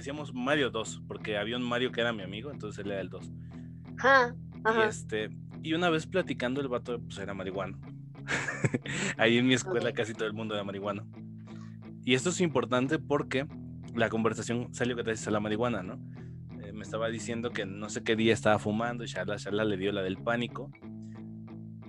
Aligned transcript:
decíamos 0.00 0.32
Mario 0.32 0.70
2, 0.70 1.02
porque 1.06 1.36
había 1.36 1.56
un 1.56 1.62
Mario 1.62 1.92
que 1.92 2.00
era 2.00 2.12
mi 2.12 2.22
amigo, 2.22 2.50
entonces 2.50 2.84
él 2.84 2.90
era 2.90 3.02
el 3.02 3.10
2. 3.10 3.30
Ajá, 3.98 4.34
Y, 4.64 4.88
este, 4.88 5.30
y 5.62 5.74
una 5.74 5.90
vez 5.90 6.06
platicando, 6.06 6.60
el 6.62 6.68
vato 6.68 7.00
pues, 7.00 7.18
era 7.18 7.34
marihuano. 7.34 7.78
Ahí 9.18 9.36
en 9.36 9.46
mi 9.46 9.54
escuela 9.54 9.92
casi 9.92 10.14
todo 10.14 10.26
el 10.26 10.32
mundo 10.32 10.54
era 10.54 10.64
marihuano. 10.64 11.06
Y 12.02 12.14
esto 12.14 12.30
es 12.30 12.40
importante 12.40 12.98
porque 12.98 13.46
la 13.94 14.08
conversación 14.08 14.72
salió 14.72 14.96
gracias 14.96 15.28
a 15.28 15.32
la 15.32 15.40
marihuana, 15.40 15.82
¿no? 15.82 16.00
Eh, 16.62 16.72
me 16.72 16.82
estaba 16.82 17.08
diciendo 17.08 17.50
que 17.50 17.66
no 17.66 17.90
sé 17.90 18.02
qué 18.02 18.16
día 18.16 18.32
estaba 18.32 18.58
fumando 18.58 19.04
y 19.04 19.06
shala, 19.06 19.36
shala, 19.36 19.64
le 19.64 19.76
dio 19.76 19.92
la 19.92 20.02
del 20.02 20.16
pánico. 20.16 20.70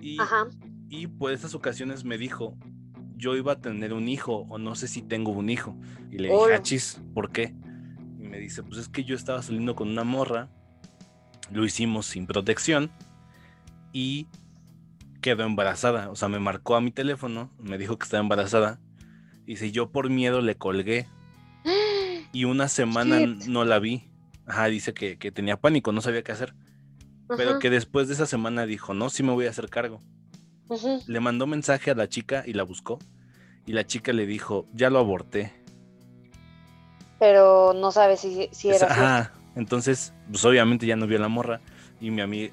Y, 0.02 0.20
Ajá. 0.20 0.48
y 0.90 1.06
por 1.06 1.32
estas 1.32 1.54
ocasiones 1.54 2.04
me 2.04 2.18
dijo, 2.18 2.58
yo 3.16 3.36
iba 3.36 3.52
a 3.52 3.60
tener 3.60 3.94
un 3.94 4.08
hijo 4.08 4.46
o 4.50 4.58
no 4.58 4.74
sé 4.74 4.86
si 4.86 5.00
tengo 5.00 5.30
un 5.30 5.48
hijo. 5.48 5.78
Y 6.10 6.18
le 6.18 6.28
dije, 6.28 6.54
achis, 6.54 7.00
¿por 7.14 7.30
qué? 7.30 7.54
Me 8.32 8.40
dice, 8.40 8.62
pues 8.62 8.78
es 8.78 8.88
que 8.88 9.04
yo 9.04 9.14
estaba 9.14 9.42
saliendo 9.42 9.76
con 9.76 9.88
una 9.88 10.04
morra, 10.04 10.48
lo 11.52 11.64
hicimos 11.64 12.06
sin 12.06 12.26
protección 12.26 12.90
y 13.92 14.26
quedó 15.20 15.44
embarazada. 15.44 16.10
O 16.10 16.16
sea, 16.16 16.28
me 16.28 16.40
marcó 16.40 16.74
a 16.74 16.80
mi 16.80 16.90
teléfono, 16.90 17.52
me 17.58 17.78
dijo 17.78 17.98
que 17.98 18.04
estaba 18.04 18.22
embarazada. 18.22 18.80
Dice, 19.44 19.70
yo 19.70 19.92
por 19.92 20.10
miedo 20.10 20.40
le 20.40 20.56
colgué 20.56 21.06
y 22.32 22.44
una 22.44 22.68
semana 22.68 23.20
Shit. 23.20 23.44
no 23.44 23.64
la 23.64 23.78
vi. 23.78 24.10
Ajá, 24.46 24.66
dice 24.66 24.94
que, 24.94 25.18
que 25.18 25.30
tenía 25.30 25.60
pánico, 25.60 25.92
no 25.92 26.00
sabía 26.00 26.22
qué 26.22 26.32
hacer. 26.32 26.54
Pero 27.36 27.58
que 27.58 27.70
después 27.70 28.08
de 28.08 28.14
esa 28.14 28.26
semana 28.26 28.66
dijo, 28.66 28.94
no, 28.94 29.08
sí 29.08 29.22
me 29.22 29.32
voy 29.32 29.46
a 29.46 29.50
hacer 29.50 29.68
cargo 29.70 30.00
le 31.06 31.20
mandó 31.20 31.46
mensaje 31.46 31.90
a 31.90 31.94
la 31.94 32.08
chica 32.08 32.44
y 32.46 32.52
la 32.52 32.62
buscó. 32.62 32.98
Y 33.66 33.72
la 33.72 33.86
chica 33.86 34.12
le 34.12 34.26
dijo, 34.26 34.66
ya 34.72 34.90
lo 34.90 34.98
aborté. 34.98 35.52
Pero 37.22 37.72
no 37.72 37.92
sabes 37.92 38.18
si, 38.18 38.48
si 38.50 38.70
era 38.70 38.88
ajá. 38.88 39.32
Entonces, 39.54 40.12
pues 40.28 40.44
obviamente 40.44 40.86
ya 40.86 40.96
no 40.96 41.06
vio 41.06 41.18
a 41.18 41.20
la 41.20 41.28
morra. 41.28 41.60
Y 42.00 42.10
mi 42.10 42.20
amigo 42.20 42.52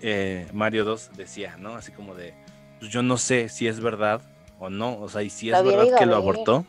Mario 0.54 0.86
2 0.86 1.10
decía, 1.18 1.58
¿no? 1.58 1.74
Así 1.74 1.92
como 1.92 2.14
de, 2.14 2.36
pues 2.78 2.92
yo 2.92 3.02
no 3.02 3.18
sé 3.18 3.50
si 3.50 3.68
es 3.68 3.80
verdad 3.80 4.22
o 4.60 4.70
no. 4.70 5.00
O 5.00 5.10
sea, 5.10 5.24
y 5.24 5.32
si 5.32 5.50
es 5.50 5.64
verdad 5.64 5.98
que 5.98 6.06
lo 6.06 6.16
abortó. 6.16 6.66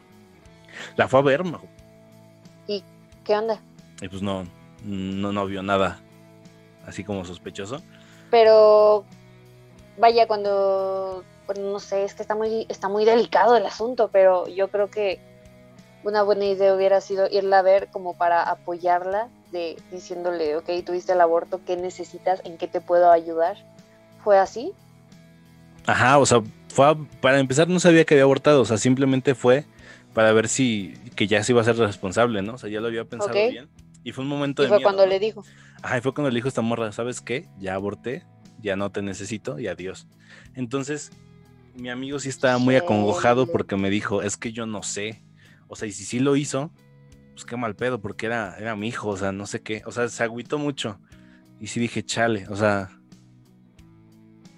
La 0.97 1.09
fue 1.09 1.21
a 1.21 1.23
ver, 1.25 1.45
majo, 1.45 1.67
¿Qué 2.67 3.37
onda? 3.37 3.61
y 4.01 4.09
pues 4.09 4.23
no, 4.23 4.47
no, 4.83 5.31
no 5.31 5.45
vio 5.45 5.63
nada 5.63 6.01
así 6.87 7.05
como 7.05 7.27
sospechoso. 7.27 7.83
Pero 8.31 9.05
vaya, 9.99 10.27
cuando, 10.27 11.23
bueno, 11.47 11.71
no 11.71 11.81
sé, 11.81 12.05
es 12.05 12.15
que 12.15 12.23
está 12.23 12.35
muy, 12.35 12.65
está 12.71 12.89
muy 12.89 13.05
delicado 13.05 13.59
el 13.59 13.67
asunto, 13.67 14.09
pero 14.11 14.49
yo 14.49 14.69
creo 14.69 14.91
que 14.91 15.21
una 16.05 16.23
buena 16.23 16.45
idea 16.47 16.75
hubiera 16.75 17.01
sido 17.01 17.29
irla 17.31 17.59
a 17.59 17.63
ver 17.63 17.89
como 17.93 18.15
para 18.15 18.43
apoyarla, 18.43 19.29
de 19.53 19.77
diciéndole, 19.91 20.57
ok, 20.57 20.69
tuviste 20.85 21.13
el 21.13 21.21
aborto, 21.21 21.61
¿qué 21.67 21.77
necesitas? 21.77 22.41
¿En 22.45 22.57
qué 22.57 22.69
te 22.69 22.81
puedo 22.81 23.11
ayudar? 23.11 23.57
¿Fue 24.23 24.39
así? 24.39 24.73
Ajá, 25.87 26.19
o 26.19 26.27
sea, 26.27 26.43
fue 26.69 26.87
a- 26.87 26.97
para 27.21 27.39
empezar 27.39 27.69
no 27.69 27.81
sabía 27.81 28.05
que 28.05 28.15
había 28.15 28.25
abortado, 28.25 28.61
o 28.61 28.65
sea, 28.65 28.79
simplemente 28.79 29.35
fue 29.35 29.65
para 30.15 30.33
ver 30.33 30.49
si 30.49 30.95
que 31.17 31.27
ya 31.27 31.43
se 31.43 31.53
iba 31.53 31.61
a 31.61 31.65
ser 31.65 31.77
responsable, 31.77 32.43
¿no? 32.43 32.55
O 32.55 32.59
sea, 32.59 32.71
ya 32.71 32.81
lo 32.81 32.89
había 32.89 33.05
pensado 33.05 33.35
bien. 33.35 33.69
Y 34.03 34.13
fue 34.13 34.25
un 34.25 34.31
momento 34.31 34.63
Y 34.63 34.67
de 34.67 34.69
fue 34.71 34.79
miedo, 34.79 34.89
cuando 34.89 35.05
¿no? 35.05 35.11
le 35.11 35.19
dijo, 35.19 35.45
Ajá, 35.83 35.99
y 35.99 36.01
fue 36.01 36.15
cuando 36.15 36.31
le 36.31 36.37
dijo 36.37 36.49
esta 36.49 36.63
morra, 36.63 36.93
¿sabes 36.93 37.21
qué? 37.21 37.47
Ya 37.59 37.75
aborté, 37.75 38.25
ya 38.61 38.77
no 38.77 38.91
te 38.91 39.03
necesito 39.03 39.59
y 39.59 39.67
adiós. 39.67 40.07
Entonces, 40.55 41.11
mi 41.75 41.91
amigo 41.91 42.19
sí 42.19 42.29
estaba 42.29 42.59
muy 42.59 42.77
acongojado 42.77 43.47
porque 43.47 43.77
me 43.77 43.91
dijo, 43.91 44.23
es 44.23 44.37
que 44.37 44.53
yo 44.53 44.67
no 44.67 44.83
sé. 44.83 45.23
O 45.73 45.77
sea, 45.77 45.87
y 45.89 45.93
si 45.93 46.05
sí 46.05 46.19
lo 46.19 46.35
hizo, 46.37 46.71
pues 47.33 47.45
qué 47.47 47.57
mal 47.57 47.77
pedo, 47.77 48.01
porque 48.01 48.27
era, 48.27 48.57
era 48.59 48.75
mi 48.77 48.89
hijo, 48.89 49.09
o 49.09 49.17
sea, 49.17 49.31
no 49.33 49.47
sé 49.47 49.63
qué. 49.63 49.83
O 49.87 49.93
sea, 49.93 50.09
se 50.09 50.23
agüitó 50.25 50.59
mucho. 50.59 50.99
Y 51.61 51.69
sí 51.69 51.79
dije, 51.81 52.03
chale, 52.05 52.47
o 52.49 52.57
sea. 52.57 52.91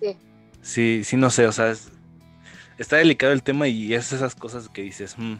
Sí. 0.01 0.17
Sí, 0.63 1.03
sí, 1.05 1.17
no 1.17 1.31
sé, 1.31 1.47
o 1.47 1.53
sea, 1.53 1.71
es- 1.71 1.91
está 2.79 2.97
delicado 2.97 3.33
el 3.33 3.43
tema 3.43 3.69
y 3.69 3.93
es 3.95 4.13
esas 4.13 4.35
cosas 4.35 4.69
que 4.69 4.83
dices, 4.83 5.17
"Mm, 5.19 5.35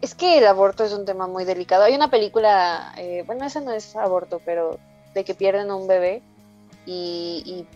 Es 0.00 0.14
que 0.14 0.36
el 0.38 0.46
aborto 0.46 0.84
es 0.84 0.92
un 0.92 1.06
tema 1.06 1.26
muy 1.26 1.44
delicado. 1.46 1.84
Hay 1.84 1.94
una 1.94 2.10
película, 2.10 2.92
eh, 2.98 3.22
bueno, 3.26 3.46
esa 3.46 3.60
no 3.60 3.72
es 3.72 3.96
aborto, 3.96 4.38
pero 4.44 4.78
de 5.14 5.24
que 5.24 5.34
pierden 5.34 5.70
a 5.70 5.76
un 5.76 5.88
bebé 5.88 6.20
y, 6.84 7.42
y, 7.46 7.66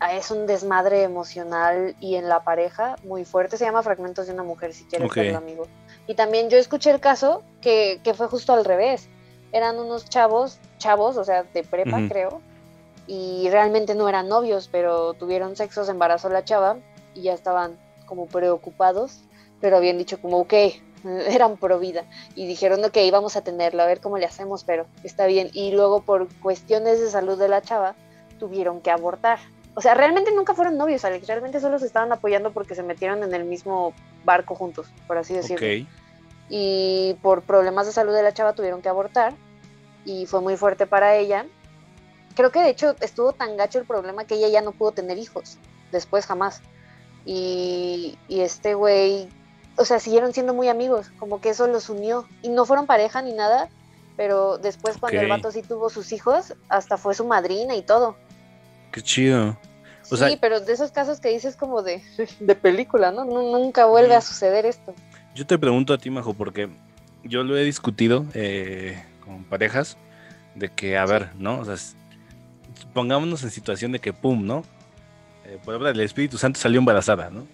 ah, 0.00 0.12
es 0.16 0.32
un 0.32 0.46
desmadre 0.48 1.02
emocional 1.04 1.94
y 2.00 2.16
en 2.16 2.28
la 2.28 2.42
pareja 2.42 2.96
muy 3.04 3.24
fuerte. 3.24 3.56
Se 3.56 3.64
llama 3.64 3.84
Fragmentos 3.84 4.26
de 4.26 4.32
una 4.32 4.42
mujer, 4.42 4.74
si 4.74 4.82
quieres 4.86 5.06
Ok. 5.08 5.14
verlo, 5.16 5.38
amigo. 5.38 5.68
Y 6.06 6.14
también 6.14 6.50
yo 6.50 6.58
escuché 6.58 6.90
el 6.90 7.00
caso 7.00 7.42
que, 7.60 8.00
que 8.02 8.14
fue 8.14 8.26
justo 8.28 8.52
al 8.52 8.64
revés. 8.64 9.08
Eran 9.52 9.78
unos 9.78 10.08
chavos, 10.08 10.58
chavos, 10.78 11.16
o 11.16 11.24
sea, 11.24 11.44
de 11.44 11.62
prepa, 11.62 12.00
creo, 12.08 12.40
y 13.06 13.48
realmente 13.50 13.94
no 13.94 14.08
eran 14.08 14.28
novios, 14.28 14.68
pero 14.70 15.14
tuvieron 15.14 15.56
sexo, 15.56 15.84
se 15.84 15.90
embarazó 15.90 16.28
la 16.28 16.44
chava 16.44 16.78
y 17.14 17.22
ya 17.22 17.34
estaban 17.34 17.78
como 18.06 18.26
preocupados, 18.26 19.20
pero 19.60 19.76
habían 19.76 19.98
dicho 19.98 20.20
como, 20.20 20.38
ok, 20.38 20.54
eran 21.04 21.56
pro 21.56 21.78
vida 21.78 22.04
y 22.34 22.46
dijeron, 22.46 22.84
ok, 22.84 22.96
vamos 23.10 23.36
a 23.36 23.42
tenerlo, 23.42 23.82
a 23.82 23.86
ver 23.86 24.00
cómo 24.00 24.18
le 24.18 24.26
hacemos, 24.26 24.64
pero 24.64 24.86
está 25.04 25.26
bien. 25.26 25.50
Y 25.52 25.72
luego 25.72 26.02
por 26.02 26.28
cuestiones 26.40 27.00
de 27.00 27.10
salud 27.10 27.38
de 27.38 27.48
la 27.48 27.62
chava, 27.62 27.94
tuvieron 28.38 28.80
que 28.80 28.90
abortar. 28.90 29.38
O 29.74 29.80
sea, 29.80 29.94
realmente 29.94 30.30
nunca 30.32 30.54
fueron 30.54 30.76
novios, 30.76 31.04
Alex, 31.04 31.26
realmente 31.26 31.60
solo 31.60 31.78
se 31.78 31.86
estaban 31.86 32.12
apoyando 32.12 32.52
porque 32.52 32.74
se 32.74 32.82
metieron 32.82 33.22
en 33.22 33.32
el 33.34 33.44
mismo 33.44 33.94
barco 34.24 34.54
juntos, 34.54 34.88
por 35.06 35.16
así 35.16 35.32
decirlo 35.32 35.66
y 36.54 37.16
por 37.22 37.42
problemas 37.42 37.86
de 37.86 37.92
salud 37.92 38.12
de 38.12 38.22
la 38.22 38.34
chava 38.34 38.52
tuvieron 38.52 38.82
que 38.82 38.90
abortar 38.90 39.32
y 40.04 40.26
fue 40.26 40.42
muy 40.42 40.58
fuerte 40.58 40.86
para 40.86 41.16
ella. 41.16 41.46
Creo 42.34 42.50
que 42.50 42.60
de 42.60 42.68
hecho 42.68 42.94
estuvo 43.00 43.32
tan 43.32 43.56
gacho 43.56 43.78
el 43.78 43.86
problema 43.86 44.26
que 44.26 44.34
ella 44.34 44.48
ya 44.48 44.60
no 44.60 44.72
pudo 44.72 44.92
tener 44.92 45.16
hijos, 45.16 45.56
después 45.92 46.26
jamás. 46.26 46.60
Y, 47.24 48.18
y 48.28 48.40
este 48.40 48.74
güey, 48.74 49.30
o 49.76 49.86
sea, 49.86 49.98
siguieron 49.98 50.34
siendo 50.34 50.52
muy 50.52 50.68
amigos, 50.68 51.10
como 51.18 51.40
que 51.40 51.48
eso 51.48 51.66
los 51.68 51.88
unió. 51.88 52.26
Y 52.42 52.50
no 52.50 52.66
fueron 52.66 52.86
pareja 52.86 53.22
ni 53.22 53.32
nada, 53.32 53.70
pero 54.18 54.58
después 54.58 54.98
cuando 54.98 55.22
el 55.22 55.28
vato 55.28 55.52
sí 55.52 55.62
tuvo 55.62 55.88
sus 55.88 56.12
hijos, 56.12 56.54
hasta 56.68 56.98
fue 56.98 57.14
su 57.14 57.24
madrina 57.24 57.76
y 57.76 57.82
todo. 57.82 58.14
Qué 58.92 59.02
chido. 59.02 59.58
O 60.10 60.16
sí, 60.16 60.36
pero 60.40 60.60
de 60.60 60.72
esos 60.72 60.90
casos 60.90 61.20
que 61.20 61.30
dices 61.30 61.56
como 61.56 61.82
de, 61.82 62.02
de 62.40 62.54
película, 62.54 63.10
¿no? 63.10 63.24
Nu- 63.24 63.50
Nunca 63.52 63.86
vuelve 63.86 64.14
a 64.14 64.20
suceder 64.20 64.66
esto. 64.66 64.94
Yo 65.34 65.46
te 65.46 65.58
pregunto 65.58 65.94
a 65.94 65.98
ti, 65.98 66.10
Majo, 66.10 66.34
porque 66.34 66.68
yo 67.24 67.42
lo 67.42 67.56
he 67.56 67.64
discutido 67.64 68.26
eh, 68.34 69.02
con 69.24 69.44
parejas 69.44 69.96
de 70.54 70.68
que, 70.68 70.98
a 70.98 71.06
ver, 71.06 71.30
¿no? 71.36 71.60
O 71.60 71.64
sea, 71.64 71.76
pongámonos 72.92 73.42
en 73.42 73.50
situación 73.50 73.92
de 73.92 74.00
que, 74.00 74.12
pum, 74.12 74.44
¿no? 74.46 74.64
Eh, 75.46 75.58
por 75.64 75.74
obra 75.74 75.88
del 75.88 76.00
Espíritu 76.00 76.36
Santo 76.36 76.60
salió 76.60 76.78
embarazada, 76.78 77.30
¿no? 77.30 77.46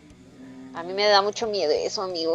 A 0.75 0.82
mí 0.82 0.93
me 0.94 1.06
da 1.06 1.22
mucho 1.22 1.47
miedo 1.47 1.72
eso, 1.72 2.03
amigo. 2.03 2.34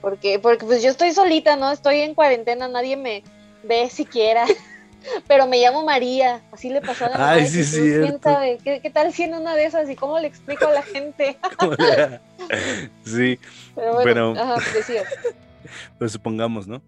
Porque, 0.00 0.38
porque 0.38 0.64
pues 0.66 0.82
yo 0.82 0.90
estoy 0.90 1.12
solita, 1.12 1.56
¿no? 1.56 1.70
Estoy 1.72 2.00
en 2.00 2.14
cuarentena, 2.14 2.68
nadie 2.68 2.96
me 2.96 3.22
ve 3.62 3.88
siquiera. 3.90 4.44
Pero 5.28 5.46
me 5.46 5.60
llamo 5.60 5.84
María, 5.84 6.42
así 6.52 6.70
le 6.70 6.80
pasó 6.80 7.06
a 7.06 7.08
la 7.10 7.30
Ay, 7.32 7.46
sí 7.46 7.60
es 7.60 7.70
Jesús, 7.70 7.80
¿Quién 7.80 8.02
cierto. 8.02 8.30
sabe? 8.32 8.58
¿Qué, 8.62 8.80
qué 8.80 8.90
tal 8.90 9.12
si 9.12 9.22
en 9.24 9.34
una 9.34 9.54
de 9.54 9.66
esas 9.66 9.88
y 9.90 9.96
cómo 9.96 10.18
le 10.18 10.26
explico 10.28 10.66
a 10.66 10.72
la 10.72 10.82
gente? 10.82 11.36
sí, 13.04 13.38
Pero 13.74 13.94
bueno, 13.94 14.04
Pero- 14.04 14.30
ajá, 14.32 14.56
decía. 14.74 15.02
pues 15.98 16.12
supongamos, 16.12 16.66
¿no? 16.66 16.82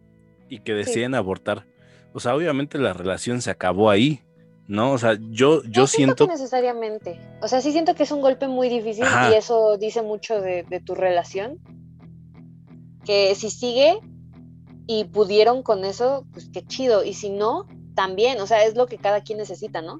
Y 0.49 0.60
que 0.60 0.75
deciden 0.75 1.15
abortar. 1.15 1.65
O 2.12 2.21
sea, 2.21 2.34
obviamente 2.34 2.79
la 2.79 2.93
relación 2.93 3.43
se 3.43 3.50
acabó 3.50 3.91
ahí, 3.91 4.20
¿no? 4.69 4.93
O 4.93 4.99
sea, 4.99 5.19
yo, 5.31 5.62
yo 5.64 5.82
No 5.82 5.87
siento... 5.87 6.26
que 6.26 6.32
necesariamente. 6.32 7.20
O 7.43 7.49
sea, 7.49 7.61
sí 7.61 7.73
siento 7.73 7.94
que 7.94 8.05
es 8.05 8.11
un 8.12 8.20
golpe 8.23 8.49
muy 8.49 8.69
difícil 8.69 9.05
Ajá. 9.05 9.31
y 9.31 9.35
eso 9.35 9.76
dice 9.76 10.02
mucho 10.02 10.41
de, 10.41 10.62
de 10.64 10.81
tu 10.81 10.94
relación. 10.94 11.58
Que 13.05 13.35
si 13.35 13.50
sigue 13.50 13.99
y 14.87 15.05
pudieron 15.05 15.62
con 15.62 15.85
eso, 15.85 16.25
pues 16.32 16.49
qué 16.52 16.62
chido. 16.64 17.05
Y 17.05 17.14
si 17.14 17.31
no, 17.31 17.67
también. 17.96 18.40
O 18.40 18.46
sea, 18.46 18.64
es 18.64 18.76
lo 18.76 18.87
que 18.87 18.98
cada 18.98 19.22
quien 19.22 19.38
necesita, 19.38 19.82
¿no? 19.82 19.98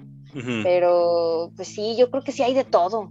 Pero, 0.63 1.51
pues 1.57 1.67
sí, 1.67 1.97
yo 1.99 2.11
creo 2.11 2.23
que 2.23 2.31
sí 2.31 2.43
hay 2.43 2.55
de 2.55 2.63
todo. 2.63 3.11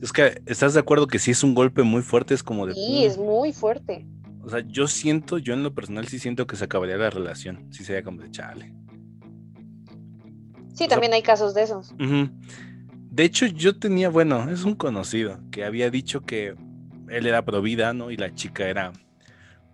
Es 0.00 0.12
que, 0.12 0.40
¿estás 0.46 0.74
de 0.74 0.80
acuerdo 0.80 1.06
que 1.06 1.18
sí 1.18 1.32
es 1.32 1.42
un 1.42 1.54
golpe 1.54 1.82
muy 1.82 2.02
fuerte? 2.02 2.34
Es 2.34 2.42
como 2.42 2.66
de... 2.66 2.74
Sí, 2.74 3.04
es 3.04 3.18
muy 3.18 3.52
fuerte. 3.52 4.06
O 4.42 4.48
sea, 4.48 4.60
yo 4.66 4.86
siento, 4.86 5.38
yo 5.38 5.54
en 5.54 5.62
lo 5.62 5.74
personal 5.74 6.06
sí 6.06 6.18
siento 6.18 6.46
que 6.46 6.56
se 6.56 6.64
acabaría 6.64 6.96
la 6.96 7.10
relación. 7.10 7.66
Sí 7.70 7.82
sería 7.82 8.02
como 8.02 8.22
de 8.22 8.30
chale. 8.30 8.74
Sí, 10.74 10.86
también 10.86 11.12
hay 11.12 11.22
casos 11.22 11.52
de 11.54 11.62
esos. 11.62 11.94
De 11.98 13.24
hecho, 13.24 13.46
yo 13.46 13.78
tenía, 13.78 14.08
bueno, 14.08 14.50
es 14.50 14.64
un 14.64 14.74
conocido 14.74 15.38
que 15.50 15.64
había 15.64 15.90
dicho 15.90 16.22
que 16.22 16.54
él 17.08 17.26
era 17.26 17.44
pro 17.44 17.60
vida, 17.60 17.92
¿no? 17.92 18.10
Y 18.10 18.16
la 18.16 18.34
chica 18.34 18.68
era, 18.68 18.92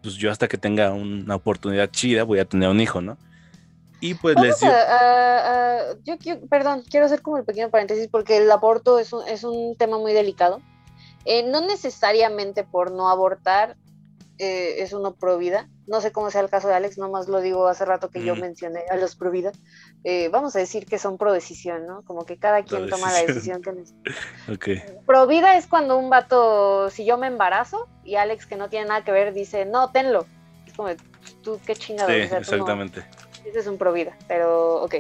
pues 0.02 0.14
yo 0.14 0.30
hasta 0.30 0.48
que 0.48 0.56
tenga 0.56 0.92
una 0.92 1.34
oportunidad 1.34 1.90
chida 1.90 2.24
voy 2.24 2.38
a 2.38 2.44
tener 2.44 2.68
un 2.68 2.80
hijo, 2.80 3.00
¿no? 3.00 3.18
Y 4.00 4.14
pues 4.14 4.36
les 4.40 4.60
dio... 4.60 4.70
a, 4.70 4.78
a- 5.80 5.94
yo 6.04 6.18
quiero, 6.18 6.40
perdón, 6.48 6.82
quiero 6.90 7.06
hacer 7.06 7.22
como 7.22 7.38
el 7.38 7.44
pequeño 7.44 7.70
paréntesis 7.70 8.08
porque 8.08 8.36
el 8.36 8.50
aborto 8.50 8.98
es 8.98 9.12
un, 9.12 9.26
es 9.26 9.42
un 9.44 9.74
tema 9.76 9.98
muy 9.98 10.12
delicado. 10.12 10.60
Eh, 11.24 11.42
no 11.42 11.60
necesariamente 11.60 12.62
por 12.64 12.92
no 12.92 13.08
abortar 13.08 13.76
eh, 14.38 14.82
es 14.82 14.92
uno 14.92 15.14
pro 15.14 15.38
vida. 15.38 15.68
no 15.86 16.00
sé 16.02 16.12
cómo 16.12 16.30
sea 16.30 16.40
el 16.42 16.50
caso 16.50 16.68
de 16.68 16.74
Alex, 16.74 16.98
nomás 16.98 17.26
lo 17.28 17.40
digo 17.40 17.68
hace 17.68 17.84
rato 17.86 18.10
que 18.10 18.22
yo 18.22 18.34
Mm. 18.36 18.40
mencioné 18.40 18.82
a 18.90 18.96
los 18.96 19.14
pro 19.16 19.30
vida, 19.30 19.50
eh, 20.04 20.28
vamos 20.30 20.54
a 20.56 20.58
decir 20.58 20.84
que 20.84 20.98
son 20.98 21.16
pro 21.16 21.32
decisión, 21.32 21.86
¿no? 21.86 22.02
Como 22.02 22.26
que 22.26 22.36
cada 22.38 22.62
quien 22.64 22.88
toma 22.90 23.10
la 23.12 23.22
decisión. 23.22 23.62
que 23.62 23.72
necesita. 23.72 24.10
Ok. 24.52 24.68
Pro 25.06 25.26
vida 25.26 25.56
es 25.56 25.66
cuando 25.66 25.96
un 25.96 26.10
vato, 26.10 26.90
si 26.90 27.04
yo 27.06 27.16
me 27.18 27.28
embarazo 27.28 27.88
y 28.04 28.16
Alex 28.16 28.46
que 28.46 28.56
no 28.56 28.68
tiene 28.68 28.86
nada 28.88 29.04
que 29.04 29.12
ver 29.12 29.32
dice, 29.32 29.64
no, 29.64 29.90
tenlo. 29.90 30.26
Es 30.66 30.74
como, 30.74 30.90
tú 31.42 31.58
qué 31.64 31.74
chingado. 31.74 32.10
Sí, 32.10 32.16
o 32.16 32.28
sea, 32.28 32.28
tú 32.28 32.34
no- 32.34 32.40
exactamente. 32.40 33.04
Ese 33.48 33.60
es 33.60 33.66
un 33.66 33.78
pro 33.78 33.92
vida, 33.92 34.16
pero 34.28 34.82
ok. 34.82 34.94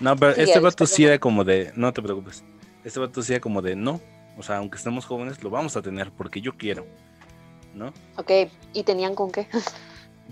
No, 0.00 0.16
pero 0.16 0.34
Sí, 0.34 0.42
este 0.42 0.60
vato 0.60 0.86
sí 0.86 1.04
era 1.04 1.18
como 1.18 1.44
de, 1.44 1.72
no 1.74 1.92
te 1.92 2.02
preocupes. 2.02 2.44
Este 2.84 3.00
vato 3.00 3.22
sí 3.22 3.32
era 3.32 3.40
como 3.40 3.62
de, 3.62 3.74
no. 3.76 4.00
O 4.36 4.42
sea, 4.42 4.58
aunque 4.58 4.76
estemos 4.76 5.04
jóvenes, 5.06 5.42
lo 5.42 5.50
vamos 5.50 5.76
a 5.76 5.82
tener 5.82 6.10
porque 6.12 6.40
yo 6.40 6.56
quiero. 6.56 6.86
¿No? 7.74 7.92
Ok, 8.16 8.30
¿y 8.72 8.82
tenían 8.84 9.14
con 9.14 9.30
qué? 9.30 9.46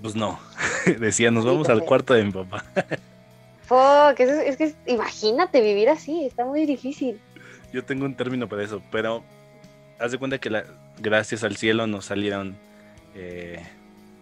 Pues 0.03 0.15
no. 0.15 0.39
Decía, 1.01 1.31
nos 1.31 1.47
vamos 1.47 1.71
al 1.71 1.83
cuarto 1.83 2.13
de 2.13 2.25
mi 2.25 2.31
papá. 2.31 2.63
Fuck, 3.63 4.21
es, 4.21 4.29
es 4.31 4.57
que 4.59 4.75
imagínate 4.93 5.61
vivir 5.63 5.89
así, 5.89 6.27
está 6.27 6.45
muy 6.45 6.67
difícil. 6.67 7.19
Yo 7.73 7.83
tengo 7.85 8.05
un 8.05 8.15
término 8.15 8.47
para 8.49 8.63
eso, 8.63 8.83
pero 8.93 9.25
haz 9.99 10.13
de 10.13 10.19
cuenta 10.19 10.39
que 10.39 10.51
la- 10.51 10.65
gracias 10.99 11.43
al 11.45 11.57
cielo 11.57 11.87
nos 11.87 12.05
salieron 12.05 12.57
eh, 13.15 13.67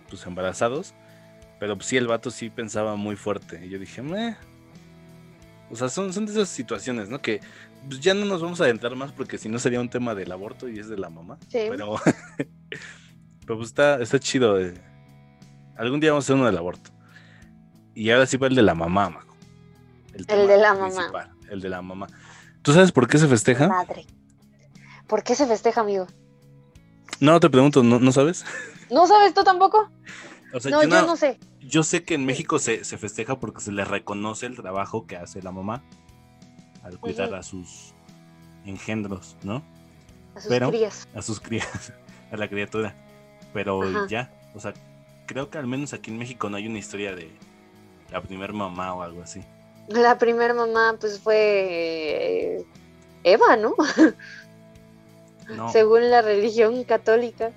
pues 0.09 0.25
embarazados. 0.27 0.95
Pero 1.65 1.81
sí, 1.81 1.97
el 1.97 2.07
vato 2.07 2.31
sí 2.31 2.51
pensaba 2.51 2.95
muy 2.95 3.17
fuerte. 3.17 3.65
Y 3.65 3.71
yo 3.71 3.79
dije, 3.79 4.03
meh. 4.03 4.37
O 5.71 5.77
sea, 5.77 5.89
son, 5.89 6.13
son 6.13 6.27
de 6.27 6.33
esas 6.33 6.51
situaciones, 6.51 7.09
¿no? 7.09 7.23
Que 7.23 7.41
pues, 7.89 8.01
ya 8.01 8.13
no 8.13 8.27
nos 8.27 8.43
vamos 8.43 8.61
a 8.61 8.65
adentrar 8.65 8.95
más 8.97 9.13
porque 9.13 9.39
si 9.39 9.49
no 9.49 9.59
sería 9.59 9.81
un 9.81 9.89
tema 9.89 10.15
del 10.15 10.31
aborto 10.31 10.69
y 10.69 10.79
es 10.79 10.91
de 10.91 10.99
la 10.99 11.09
mamá. 11.09 11.39
Sí. 11.49 11.61
Pero, 11.71 11.95
pero 13.47 13.57
pues 13.57 13.69
está, 13.69 13.99
está 13.99 14.19
chido. 14.19 14.61
eh. 14.61 14.75
Algún 15.79 16.01
día 16.01 16.11
vamos 16.11 16.25
a 16.25 16.27
hacer 16.27 16.37
uno 16.37 16.45
del 16.45 16.59
aborto. 16.59 16.91
Y 17.95 18.11
ahora 18.11 18.27
sí 18.27 18.37
va 18.37 18.49
el 18.49 18.57
de 18.57 18.63
la 18.63 18.75
mamá, 18.75 19.09
Majo. 19.09 19.35
El 20.13 20.47
de 20.47 20.59
la 20.59 20.75
mamá. 20.75 20.89
principal, 20.89 21.31
El 21.49 21.61
de 21.63 21.69
la 21.71 21.81
mamá. 21.81 22.09
¿Tú 22.61 22.75
sabes 22.75 22.93
por 22.93 23.09
qué 23.09 23.17
se 23.17 23.27
festeja? 23.27 23.69
Madre. 23.69 24.05
¿Por 25.07 25.23
qué 25.23 25.35
se 25.35 25.47
festeja, 25.47 25.81
amigo? 25.81 26.09
No, 27.21 27.41
te 27.41 27.49
pregunto, 27.49 27.83
¿no, 27.83 28.01
no 28.01 28.13
sabes? 28.13 28.45
¿No 28.91 29.07
sabes 29.07 29.33
tú 29.33 29.43
tampoco? 29.45 29.91
O 30.55 30.61
sea, 30.61 30.71
no, 30.71 30.83
yo, 30.83 30.89
yo 30.89 31.01
no- 31.01 31.07
no 31.09 31.17
sé. 31.17 31.39
yo 31.61 31.83
sé 31.83 32.05
que 32.05 32.15
en 32.15 32.25
México 32.25 32.59
se, 32.59 32.85
se 32.85 32.97
festeja 32.97 33.39
porque 33.41 33.61
se 33.61 33.73
le 33.73 33.85
reconoce 33.85 34.47
el 34.47 34.57
trabajo 34.57 35.07
que 35.07 35.17
hace 35.17 35.43
la 35.43 35.51
mamá 35.51 35.83
al 36.83 36.99
cuidar 37.01 37.35
a 37.35 37.43
sus 37.43 37.93
engendros, 38.65 39.37
¿no? 39.43 39.63
A 40.35 40.41
sus 40.41 40.49
pero- 40.49 40.69
crías. 40.71 41.09
A 41.15 41.23
sus 41.23 41.41
crías, 41.41 41.93
a 42.33 42.37
la 42.37 42.49
criatura. 42.49 42.95
Pero 43.53 43.83
Ajá. 43.83 44.07
ya, 44.09 44.33
o 44.55 44.61
sea, 44.61 44.75
creo 45.27 45.51
que 45.51 45.59
al 45.59 45.67
menos 45.67 45.93
aquí 45.93 46.11
en 46.11 46.19
México 46.19 46.49
no 46.51 46.57
hay 46.57 46.67
una 46.69 46.79
historia 46.79 47.15
de 47.15 47.31
la 48.11 48.21
primer 48.23 48.53
mamá 48.53 48.95
o 48.95 49.03
algo 49.03 49.23
así. 49.23 49.41
La 49.89 50.19
primer 50.19 50.55
mamá, 50.55 50.97
pues 51.01 51.19
fue 51.21 51.37
eh, 52.59 52.65
Eva, 53.23 53.57
¿no? 53.57 53.75
No, 55.57 55.69
Según 55.73 56.11
la 56.11 56.23
religión 56.23 56.85
católica. 56.85 57.51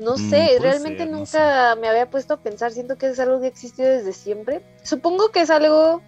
No 0.00 0.14
Mm, 0.14 0.30
sé, 0.30 0.58
realmente 0.60 1.04
ser, 1.04 1.10
no 1.10 1.18
nunca 1.18 1.76
me 1.76 1.88
había 1.88 2.10
puesto 2.10 2.34
a 2.34 2.36
pensar. 2.38 2.72
Siento 2.72 2.96
que 2.96 3.06
es 3.08 3.20
algo 3.20 3.38
que 3.38 3.46
ha 3.46 3.48
existido 3.50 3.88
desde 3.88 4.12
siempre. 4.12 4.62
Supongo 4.82 5.30
que 5.30 5.42
es 5.42 5.50
algo 5.50 6.00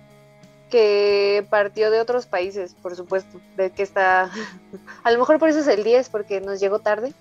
que 0.70 1.46
partió 1.50 1.90
de 1.90 2.00
otros 2.00 2.26
países, 2.26 2.74
por 2.74 2.96
supuesto. 2.96 3.40
De 3.56 3.70
que 3.70 3.82
está. 3.82 4.30
A 5.04 5.10
lo 5.10 5.18
mejor 5.18 5.38
por 5.38 5.50
eso 5.50 5.60
es 5.60 5.68
el 5.68 5.84
10, 5.84 6.08
porque 6.08 6.40
nos 6.40 6.58
llegó 6.58 6.78
tarde. 6.78 7.12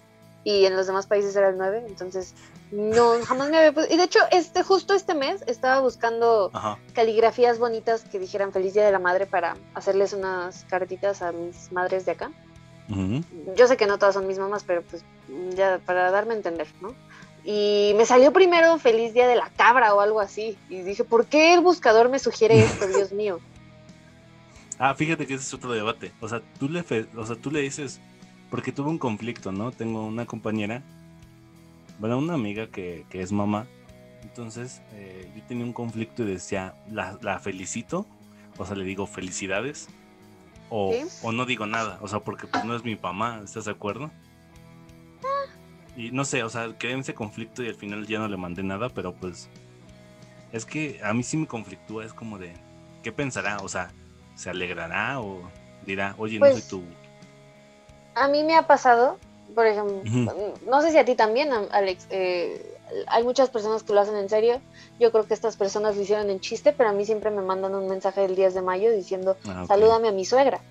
Y 0.44 0.66
en 0.66 0.76
los 0.76 0.88
demás 0.88 1.06
países 1.06 1.36
era 1.36 1.50
el 1.50 1.58
9. 1.58 1.84
Entonces, 1.88 2.34
no, 2.72 3.20
jamás 3.26 3.50
me 3.50 3.58
había 3.58 3.74
puesto. 3.74 3.94
Y 3.94 3.98
de 3.98 4.06
hecho, 4.06 4.20
este, 4.32 4.64
justo 4.64 4.94
este 4.94 5.14
mes 5.14 5.44
estaba 5.48 5.82
buscando 5.82 6.50
Ajá. 6.54 6.80
caligrafías 6.94 7.60
bonitas 7.60 8.04
que 8.10 8.18
dijeran 8.18 8.54
Feliz 8.54 8.74
Día 8.74 8.86
de 8.86 8.92
la 8.94 8.98
Madre 9.00 9.26
para 9.26 9.56
hacerles 9.76 10.14
unas 10.14 10.64
cartitas 10.70 11.22
a 11.22 11.32
mis 11.34 11.72
madres 11.72 12.06
de 12.06 12.14
acá. 12.14 12.32
Yo 13.56 13.68
sé 13.68 13.78
que 13.78 13.88
no 13.88 13.98
todas 13.98 14.16
son 14.16 14.28
mis 14.28 14.38
mamás, 14.40 14.64
pero 14.64 14.82
pues 14.84 15.04
ya 15.56 15.80
para 15.86 16.12
darme 16.12 16.34
a 16.34 16.38
entender, 16.38 16.68
¿no? 16.82 16.94
Y 17.44 17.94
me 17.96 18.06
salió 18.06 18.32
primero 18.34 18.78
Feliz 18.78 19.14
Día 19.14 19.28
de 19.28 19.36
la 19.36 19.50
Cabra 19.50 19.96
o 19.96 20.02
algo 20.02 20.20
así. 20.20 20.58
Y 20.70 20.82
dije, 20.82 21.04
¿por 21.04 21.26
qué 21.26 21.54
el 21.54 21.62
buscador 21.62 22.10
me 22.10 22.20
sugiere 22.20 22.62
esto, 22.64 22.88
Dios 22.96 23.12
mío? 23.12 23.40
Ah, 24.78 24.94
fíjate 24.96 25.26
que 25.28 25.36
ese 25.36 25.44
es 25.44 25.54
otro 25.54 25.72
debate. 25.72 26.12
O 26.22 26.28
sea, 26.30 26.42
tú 26.60 26.68
le, 26.70 26.84
fe- 26.84 27.08
o 27.16 27.26
sea, 27.26 27.36
tú 27.36 27.50
le 27.52 27.62
dices, 27.62 28.00
porque 28.50 28.72
tuve 28.72 28.90
un 28.90 28.98
conflicto, 28.98 29.52
¿no? 29.52 29.72
Tengo 29.72 30.06
una 30.06 30.26
compañera, 30.26 30.82
bueno, 32.00 32.18
una 32.18 32.34
amiga 32.34 32.68
que, 32.68 33.06
que 33.10 33.22
es 33.22 33.32
mamá. 33.32 33.66
Entonces, 34.24 34.82
eh, 34.94 35.32
yo 35.36 35.42
tenía 35.44 35.66
un 35.66 35.74
conflicto 35.74 36.24
y 36.24 36.28
decía, 36.28 36.76
la, 36.92 37.18
la 37.22 37.40
felicito, 37.40 38.06
o 38.58 38.66
sea, 38.66 38.76
le 38.76 38.84
digo 38.86 39.08
felicidades, 39.08 39.88
o, 40.72 40.94
Sí. 40.94 41.06
o 41.22 41.32
no 41.34 41.46
digo 41.46 41.66
nada, 41.68 42.00
o 42.02 42.08
sea, 42.08 42.22
porque 42.22 42.48
pues 42.48 42.64
no 42.64 42.74
es 42.76 42.84
mi 42.84 42.96
mamá, 42.96 43.42
¿estás 43.44 43.66
de 43.66 43.72
acuerdo? 43.72 44.10
Y 45.96 46.12
no 46.12 46.24
sé, 46.24 46.42
o 46.44 46.50
sea, 46.50 46.74
quedé 46.80 46.94
en 46.94 47.02
ese 47.02 47.14
conflicto 47.14 47.62
y 47.62 47.68
al 47.68 47.76
final 47.76 48.08
ya 48.08 48.18
no 48.20 48.28
le 48.30 48.38
mandé 48.38 48.64
nada, 48.64 48.88
pero 48.90 49.14
pues 49.14 49.50
es 50.54 50.66
que 50.66 51.02
a 51.04 51.14
mí 51.14 51.22
sí 51.24 51.36
me 51.38 51.46
conflictúa, 51.48 52.06
es 52.06 52.14
como 52.14 52.38
de, 52.38 52.54
¿qué 53.04 53.12
pensará? 53.12 53.58
O 53.62 53.68
sea, 53.68 53.92
¿se 54.36 54.50
alegrará 54.50 55.20
o 55.20 55.42
dirá, 55.86 56.16
oye, 56.18 56.36
no 56.40 56.46
Pues, 56.46 56.64
soy 56.64 56.80
tu... 56.80 56.84
A 58.16 58.28
mí 58.30 58.44
me 58.44 58.56
ha 58.56 58.66
pasado, 58.68 59.18
por 59.54 59.68
ejemplo, 59.68 60.02
no 60.66 60.82
sé 60.82 60.92
si 60.92 60.98
a 60.98 61.04
ti 61.06 61.16
también, 61.16 61.52
Am- 61.52 61.68
Alex, 61.72 62.08
eh, 62.10 62.71
hay 63.08 63.24
muchas 63.24 63.50
personas 63.50 63.84
que 63.84 63.94
lo 63.94 64.02
hacen 64.02 64.16
en 64.16 64.30
serio. 64.30 64.62
Yo 65.00 65.12
creo 65.12 65.26
que 65.26 65.34
estas 65.34 65.58
personas 65.58 65.96
lo 65.96 66.02
hicieron 66.02 66.30
en 66.30 66.40
chiste, 66.40 66.74
pero 66.74 66.90
a 66.90 66.94
mí 66.94 67.06
siempre 67.06 67.32
me 67.32 67.42
mandan 67.42 67.76
un 67.76 67.88
mensaje 67.88 68.24
el 68.26 68.36
10 68.36 68.54
de 68.54 68.62
mayo 68.62 68.92
diciendo, 68.92 69.38
Ah, 69.48 69.66
salúdame 69.68 70.08
a 70.10 70.12
mi 70.12 70.26
suegra. 70.26 70.62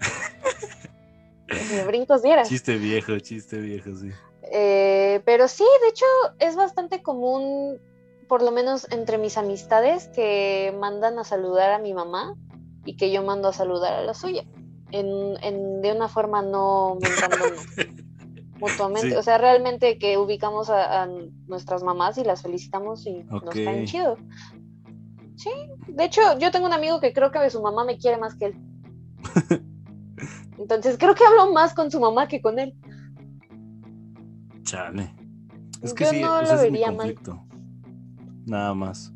me 1.70 1.84
brincos 1.84 2.22
dieras. 2.22 2.48
Chiste 2.48 2.76
viejo, 2.76 3.18
chiste 3.18 3.58
viejo, 3.58 3.94
sí. 3.94 4.10
Eh, 4.52 5.20
pero 5.24 5.48
sí, 5.48 5.64
de 5.82 5.88
hecho, 5.88 6.04
es 6.38 6.56
bastante 6.56 7.02
común, 7.02 7.80
por 8.28 8.42
lo 8.42 8.50
menos 8.52 8.86
entre 8.90 9.18
mis 9.18 9.36
amistades, 9.38 10.08
que 10.14 10.74
mandan 10.78 11.18
a 11.18 11.24
saludar 11.24 11.72
a 11.72 11.78
mi 11.78 11.92
mamá 11.94 12.34
y 12.84 12.96
que 12.96 13.10
yo 13.10 13.22
mando 13.22 13.48
a 13.48 13.52
saludar 13.52 13.94
a 13.94 14.02
la 14.02 14.14
suya. 14.14 14.44
En, 14.92 15.36
en- 15.42 15.82
de 15.82 15.90
una 15.92 16.08
forma 16.08 16.42
no 16.42 16.96
mentándonos 17.00 17.66
mutuamente. 18.60 19.10
Sí. 19.10 19.16
O 19.16 19.22
sea, 19.22 19.38
realmente 19.38 19.98
que 19.98 20.18
ubicamos 20.18 20.70
a, 20.70 21.02
a 21.02 21.08
nuestras 21.46 21.82
mamás 21.82 22.18
y 22.18 22.24
las 22.24 22.42
felicitamos 22.42 23.06
y 23.06 23.22
nos 23.24 23.42
Ok. 23.42 23.54
caen 23.64 23.84
chido. 23.86 24.16
Sí, 25.36 25.50
de 25.88 26.04
hecho, 26.04 26.20
yo 26.38 26.50
tengo 26.50 26.66
un 26.66 26.72
amigo 26.72 26.98
que 27.00 27.12
creo 27.12 27.30
que 27.30 27.50
su 27.50 27.60
mamá 27.62 27.84
me 27.84 27.98
quiere 27.98 28.16
más 28.16 28.34
que 28.36 28.46
él. 28.46 28.56
Entonces 30.58 30.96
creo 30.98 31.14
que 31.14 31.24
hablo 31.24 31.52
más 31.52 31.74
con 31.74 31.90
su 31.90 32.00
mamá 32.00 32.26
que 32.28 32.40
con 32.40 32.58
él. 32.58 32.74
Chale. 34.62 35.14
Es 35.82 35.92
que 35.92 36.04
Yo 36.04 36.10
sí, 36.10 36.20
no 36.22 36.38
o 36.38 36.42
lo 36.42 36.48
es 36.52 36.62
mi 36.62 36.70
vería 36.70 36.86
mal. 36.88 36.96
conflicto. 36.96 37.42
Nada 38.46 38.74
más. 38.74 39.12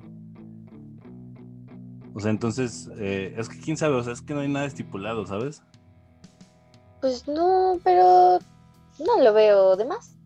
O 2.15 2.21
sea, 2.21 2.31
entonces, 2.31 2.91
eh, 2.99 3.35
es 3.39 3.49
que 3.49 3.59
quién 3.59 3.77
sabe, 3.77 3.95
o 3.95 4.03
sea, 4.03 4.13
es 4.13 4.21
que 4.21 4.35
no 4.35 4.41
hay 4.41 4.49
nada 4.49 4.67
estipulado, 4.67 5.25
¿sabes? 5.27 5.63
Pues 7.01 7.27
no, 7.27 7.79
pero 7.83 8.39
no 9.05 9.23
lo 9.23 9.33
veo 9.33 9.77
de 9.77 9.85
más. 9.85 10.17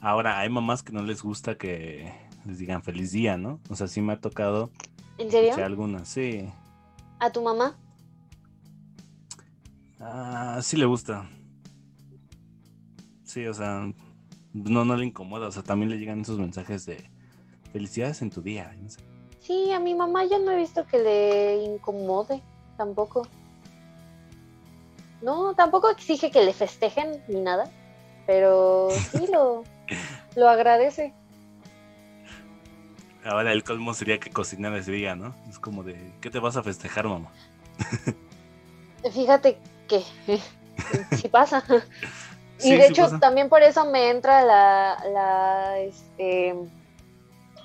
Ahora, 0.00 0.38
hay 0.38 0.48
mamás 0.48 0.82
que 0.82 0.92
no 0.92 1.02
les 1.02 1.22
gusta 1.22 1.56
que 1.56 2.12
les 2.46 2.58
digan 2.58 2.82
feliz 2.82 3.12
día, 3.12 3.36
¿no? 3.36 3.60
O 3.68 3.74
sea, 3.74 3.88
sí 3.88 4.00
me 4.00 4.12
ha 4.12 4.20
tocado 4.20 4.70
¿En 5.18 5.30
serio? 5.30 5.52
algunas, 5.64 6.08
sí. 6.08 6.48
¿A 7.18 7.30
tu 7.30 7.42
mamá? 7.42 7.76
Ah, 10.00 10.60
sí 10.62 10.76
le 10.76 10.86
gusta. 10.86 11.28
Sí, 13.24 13.46
o 13.46 13.54
sea, 13.54 13.92
no, 14.52 14.84
no 14.84 14.96
le 14.96 15.04
incomoda, 15.06 15.48
o 15.48 15.52
sea, 15.52 15.62
también 15.62 15.90
le 15.90 15.98
llegan 15.98 16.20
esos 16.20 16.38
mensajes 16.38 16.86
de 16.86 17.10
felicidades 17.72 18.22
en 18.22 18.30
tu 18.30 18.40
día. 18.40 18.72
y 18.78 18.82
no 18.82 18.90
sé. 18.90 19.00
Sí, 19.40 19.72
a 19.72 19.80
mi 19.80 19.94
mamá 19.94 20.24
yo 20.24 20.38
no 20.38 20.52
he 20.52 20.56
visto 20.56 20.86
que 20.86 20.98
le 20.98 21.64
incomode 21.64 22.42
tampoco. 22.76 23.26
No, 25.22 25.54
tampoco 25.54 25.90
exige 25.90 26.30
que 26.30 26.44
le 26.44 26.52
festejen 26.52 27.22
ni 27.28 27.40
nada, 27.40 27.70
pero 28.26 28.88
sí 29.12 29.26
lo, 29.32 29.64
lo 30.36 30.48
agradece. 30.48 31.12
Ahora 33.24 33.52
el 33.52 33.64
colmo 33.64 33.94
sería 33.94 34.18
que 34.20 34.30
cocinar 34.30 34.74
ese 34.74 34.92
día, 34.92 35.16
¿no? 35.16 35.34
Es 35.50 35.58
como 35.58 35.82
de, 35.82 36.12
¿qué 36.20 36.30
te 36.30 36.38
vas 36.38 36.56
a 36.56 36.62
festejar, 36.62 37.06
mamá? 37.06 37.30
Fíjate 39.12 39.58
que 39.88 40.02
sí 41.16 41.28
pasa. 41.28 41.62
Sí, 42.60 42.72
y 42.72 42.76
de 42.76 42.86
sí 42.86 42.92
hecho 42.92 43.02
pasa. 43.02 43.20
también 43.20 43.48
por 43.48 43.62
eso 43.62 43.84
me 43.88 44.10
entra 44.10 44.42
la, 44.42 45.00
la 45.12 45.78
este 45.78 46.56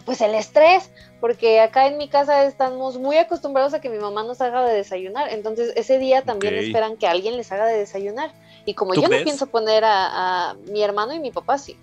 pues 0.06 0.22
el 0.22 0.36
estrés, 0.36 0.92
porque 1.24 1.62
acá 1.62 1.88
en 1.88 1.98
mi 1.98 2.10
casa 2.10 2.44
estamos 2.44 3.00
muy 3.00 3.16
acostumbrados 3.16 3.74
a 3.74 3.80
que 3.80 3.88
mi 3.88 3.98
mamá 3.98 4.24
nos 4.24 4.42
haga 4.42 4.66
de 4.66 4.76
desayunar, 4.76 5.32
entonces 5.32 5.72
ese 5.78 5.98
día 5.98 6.24
también 6.24 6.54
esperan 6.56 6.98
que 6.98 7.08
alguien 7.08 7.38
les 7.38 7.50
haga 7.50 7.66
de 7.66 7.78
desayunar. 7.78 8.34
Y 8.66 8.74
como 8.74 8.94
¿Tú 8.94 9.04
yo 9.04 9.08
crees? 9.08 9.22
no 9.22 9.24
pienso 9.24 9.48
poner 9.48 9.86
a, 9.86 10.50
a 10.50 10.54
mi 10.70 10.84
hermano 10.84 11.14
y 11.14 11.22
mi 11.22 11.32
papá, 11.32 11.58
sí. 11.58 11.78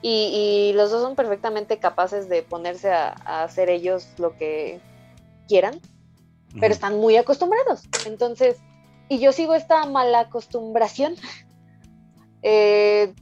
Y, 0.00 0.72
los 0.74 0.90
dos 0.90 1.02
son 1.02 1.16
perfectamente 1.16 1.78
capaces 1.78 2.30
de 2.30 2.42
ponerse 2.42 2.90
a, 2.90 3.10
hacer 3.42 3.68
ellos 3.68 4.08
lo 4.16 4.34
que 4.38 4.80
quieran, 5.46 5.78
pero 6.58 6.72
están 6.72 6.98
muy 6.98 7.18
acostumbrados. 7.18 7.90
Entonces, 8.06 8.56
y 9.10 9.18
yo 9.18 9.32
sigo 9.32 9.54
esta 9.54 9.84
mala 9.84 10.20
acostumbración, 10.20 11.14
eh, 12.42 13.12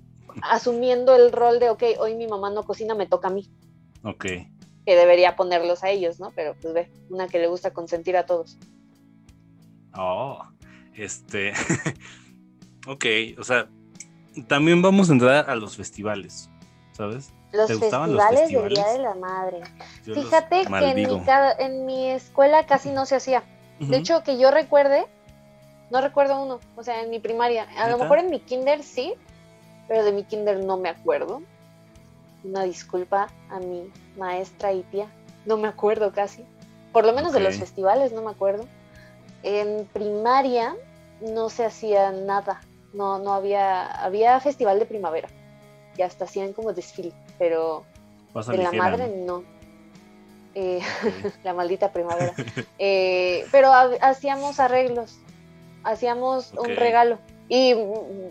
asumiendo 0.42 1.16
el 1.16 1.32
rol 1.32 1.58
de, 1.58 1.70
ok, 1.70 1.82
hoy 1.98 2.14
mi 2.14 2.28
mamá 2.28 2.50
no 2.50 2.62
cocina, 2.62 2.94
me 2.94 3.08
toca 3.08 3.26
a 3.26 3.32
mí. 3.32 3.50
Ok. 4.04 4.26
Que 4.88 4.96
debería 4.96 5.36
ponerlos 5.36 5.84
a 5.84 5.90
ellos, 5.90 6.18
¿no? 6.18 6.32
Pero 6.34 6.54
pues 6.62 6.72
ve, 6.72 6.90
una 7.10 7.28
que 7.28 7.38
le 7.38 7.46
gusta 7.46 7.72
consentir 7.72 8.16
a 8.16 8.24
todos. 8.24 8.56
Oh, 9.94 10.42
este. 10.94 11.52
ok, 12.86 13.04
o 13.38 13.44
sea, 13.44 13.68
también 14.46 14.80
vamos 14.80 15.10
a 15.10 15.12
entrar 15.12 15.50
a 15.50 15.56
los 15.56 15.76
festivales. 15.76 16.48
¿sabes? 16.98 17.32
Los 17.52 17.68
festivales, 17.68 18.50
del 18.50 18.68
Día 18.68 18.88
de 18.88 18.98
la 18.98 19.14
Madre. 19.14 19.60
Fíjate 20.02 20.66
que 20.66 20.90
en 20.90 20.94
mi, 20.96 21.06
en 21.58 21.86
mi, 21.86 22.10
escuela 22.10 22.66
casi 22.66 22.90
no 22.90 23.06
se 23.06 23.14
hacía. 23.16 23.44
De 23.78 23.96
hecho, 23.96 24.24
que 24.24 24.36
yo 24.36 24.50
recuerde, 24.50 25.06
no 25.90 26.00
recuerdo 26.00 26.42
uno, 26.42 26.58
o 26.76 26.82
sea, 26.82 27.02
en 27.02 27.10
mi 27.10 27.20
primaria. 27.20 27.68
A 27.78 27.88
lo 27.88 27.98
mejor 27.98 28.18
en 28.18 28.30
mi 28.30 28.40
kinder 28.40 28.82
sí, 28.82 29.14
pero 29.86 30.04
de 30.04 30.10
mi 30.10 30.24
kinder 30.24 30.58
no 30.64 30.76
me 30.76 30.88
acuerdo. 30.88 31.40
Una 32.44 32.62
disculpa 32.62 33.28
a 33.50 33.58
mi 33.58 33.90
maestra 34.16 34.72
y 34.72 34.82
tía, 34.84 35.08
no 35.44 35.56
me 35.56 35.68
acuerdo 35.68 36.12
casi. 36.12 36.44
Por 36.92 37.04
lo 37.04 37.12
menos 37.12 37.32
de 37.32 37.40
los 37.40 37.56
festivales, 37.56 38.12
no 38.12 38.22
me 38.22 38.30
acuerdo. 38.30 38.66
En 39.42 39.86
primaria 39.92 40.76
no 41.20 41.50
se 41.50 41.64
hacía 41.64 42.10
nada, 42.12 42.60
no, 42.92 43.18
no 43.18 43.34
había, 43.34 43.86
había 43.86 44.38
festival 44.40 44.78
de 44.78 44.86
primavera 44.86 45.28
y 45.96 46.02
hasta 46.02 46.24
hacían 46.24 46.52
como 46.52 46.72
desfile, 46.72 47.12
pero 47.38 47.84
en 48.34 48.62
la 48.62 48.72
madre 48.72 49.08
no. 49.08 49.42
Eh, 50.54 50.80
la 51.44 51.52
maldita 51.54 51.92
primavera. 51.92 52.32
Eh, 52.78 53.44
pero 53.50 53.72
hacíamos 54.00 54.60
arreglos, 54.60 55.18
hacíamos 55.82 56.52
un 56.52 56.76
regalo. 56.76 57.18
Y 57.48 57.74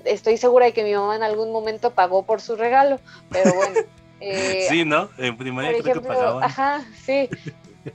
estoy 0.05 0.37
segura 0.37 0.65
de 0.65 0.73
que 0.73 0.83
mi 0.83 0.93
mamá 0.93 1.15
en 1.15 1.23
algún 1.23 1.51
momento 1.51 1.91
pagó 1.91 2.23
por 2.23 2.41
su 2.41 2.55
regalo, 2.55 2.99
pero 3.29 3.53
bueno. 3.53 3.79
Eh, 4.19 4.65
sí, 4.67 4.83
¿no? 4.83 5.11
En 5.19 5.37
primaria 5.37 5.79
creo 5.79 6.01
que 6.01 6.01
pagaban. 6.01 6.43
Ajá, 6.43 6.83
sí. 7.05 7.29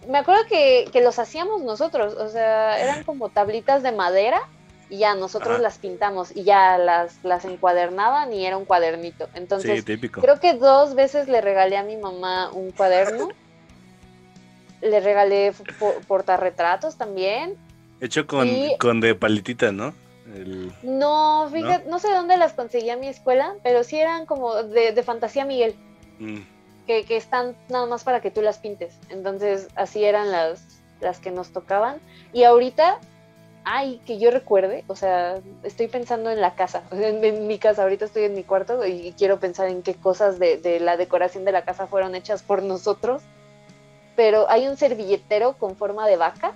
Me 0.09 0.19
acuerdo 0.19 0.43
que, 0.49 0.89
que 0.93 1.01
los 1.01 1.19
hacíamos 1.19 1.63
nosotros, 1.63 2.15
o 2.15 2.29
sea, 2.29 2.81
eran 2.81 3.03
como 3.03 3.29
tablitas 3.31 3.83
de 3.83 3.91
madera 3.91 4.41
y 4.89 4.99
ya 4.99 5.17
nosotros 5.17 5.59
las 5.59 5.79
pintamos 5.79 6.31
y 6.37 6.45
ya 6.45 6.79
las, 6.79 7.19
las 7.25 7.45
encuadernaban 7.45 8.33
y 8.33 8.47
era 8.47 8.57
un 8.57 8.67
cuadernito. 8.67 9.29
Entonces, 9.35 9.85
creo 9.85 10.39
que 10.39 10.55
dos 10.55 10.95
veces 10.95 11.27
le 11.27 11.41
regalé 11.41 11.77
a 11.77 11.83
mi 11.83 11.97
mamá 11.97 12.53
un 12.53 12.71
cuaderno. 12.71 13.31
le 14.83 15.01
regalé 15.01 15.53
portarretratos 16.07 16.97
también. 16.97 17.57
Hecho 18.01 18.27
con, 18.27 18.49
con 18.79 19.01
de 19.01 19.15
palitita, 19.15 19.73
¿no? 19.73 19.95
No, 20.83 21.49
fíjate, 21.53 21.89
¿no? 21.89 21.99
sé 21.99 22.13
dónde 22.13 22.37
las 22.37 22.53
conseguí 22.53 22.91
a 22.91 22.97
mi 22.97 23.09
escuela, 23.09 23.55
pero 23.63 23.85
sí 23.85 23.99
eran 23.99 24.27
como 24.27 24.55
de, 24.63 25.03
fantasía 25.03 25.45
Miguel. 25.45 25.75
Mm. 26.19 26.41
Que, 26.87 27.05
que, 27.05 27.17
están 27.17 27.57
nada 27.69 27.87
más 27.87 28.03
para 28.03 28.21
que 28.21 28.31
tú 28.31 28.43
las 28.43 28.59
pintes. 28.59 28.99
Entonces, 29.09 29.69
así 29.77 30.05
eran 30.05 30.33
las, 30.33 30.83
las 31.01 31.21
que 31.21 31.31
nos 31.31 31.53
tocaban. 31.53 32.01
Y 32.33 32.43
ahorita 32.43 32.99
ay, 33.65 34.01
que 34.07 34.19
yo 34.19 34.31
recuerde, 34.31 34.85
o 34.87 34.97
sea, 34.97 35.41
estoy 35.63 35.89
pensando 35.89 36.31
en 36.31 36.41
la 36.41 36.55
casa, 36.55 36.83
en, 36.91 37.47
mi 37.47 37.59
casa, 37.59 37.83
ahorita 37.83 38.05
estoy 38.05 38.25
en 38.25 38.35
mi 38.35 38.45
cuarto 38.45 38.85
y 38.87 39.15
quiero 39.17 39.39
pensar 39.41 39.69
en 39.69 39.83
qué 39.83 39.95
cosas 39.95 40.39
de, 40.39 40.79
la 40.81 40.97
decoración 40.97 41.45
de 41.45 41.53
la 41.53 41.65
casa 41.65 41.87
fueron 41.87 42.15
hechas 42.15 42.43
por 42.43 42.63
nosotros, 42.63 43.23
pero 44.17 44.49
hay 44.51 44.67
un 44.67 44.77
servilletero 44.77 45.55
con 45.55 45.77
forma 45.77 46.07
de 46.07 46.17
vaca 46.17 46.55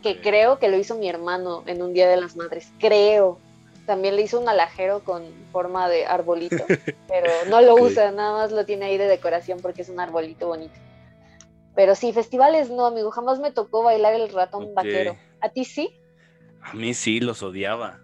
que 0.00 0.20
creo 0.20 0.58
que 0.58 0.68
lo 0.68 0.76
hizo 0.76 0.96
mi 0.96 1.08
hermano 1.08 1.62
en 1.66 1.82
un 1.82 1.92
Día 1.92 2.08
de 2.08 2.16
las 2.16 2.36
Madres, 2.36 2.72
creo. 2.78 3.38
También 3.86 4.16
le 4.16 4.22
hizo 4.22 4.38
un 4.38 4.48
alajero 4.48 5.02
con 5.02 5.24
forma 5.50 5.88
de 5.88 6.06
arbolito, 6.06 6.64
pero 7.08 7.30
no 7.48 7.60
lo 7.60 7.74
usa, 7.76 8.12
nada 8.12 8.32
más 8.32 8.52
lo 8.52 8.66
tiene 8.66 8.86
ahí 8.86 8.98
de 8.98 9.06
decoración 9.06 9.60
porque 9.60 9.82
es 9.82 9.88
un 9.88 10.00
arbolito 10.00 10.46
bonito. 10.46 10.78
Pero 11.74 11.94
sí, 11.94 12.12
festivales 12.12 12.70
no, 12.70 12.86
amigo, 12.86 13.10
jamás 13.10 13.38
me 13.38 13.52
tocó 13.52 13.82
bailar 13.82 14.14
el 14.14 14.28
ratón 14.30 14.74
vaquero. 14.74 15.16
¿A 15.40 15.48
ti 15.48 15.64
sí? 15.64 15.98
A 16.60 16.74
mí 16.74 16.92
sí, 16.92 17.20
los 17.20 17.42
odiaba. 17.42 18.00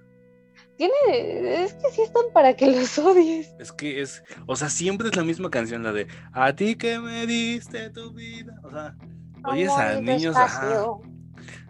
Tiene, 0.77 1.65
es 1.65 1.75
que 1.75 1.91
sí 1.91 2.03
están 2.03 2.25
para 2.33 2.57
que 2.57 2.67
los 2.67 2.99
odies. 2.99 3.55
Es 3.59 3.73
que 3.73 4.01
es, 4.01 4.23
o 4.47 4.57
sea, 4.57 4.69
siempre 4.69 5.09
es 5.09 5.17
la 5.17 5.23
misma 5.23 5.51
canción, 5.51 5.83
la 5.83 5.93
de 5.93 6.09
A 6.33 6.55
ti 6.55 6.77
que 6.77 6.99
me 6.99 7.27
diste 7.27 7.91
tu 7.91 8.13
vida. 8.13 8.55
O 8.65 8.71
sea, 8.71 8.97
oyes 9.45 9.71
a 9.71 10.01
niños, 10.01 10.37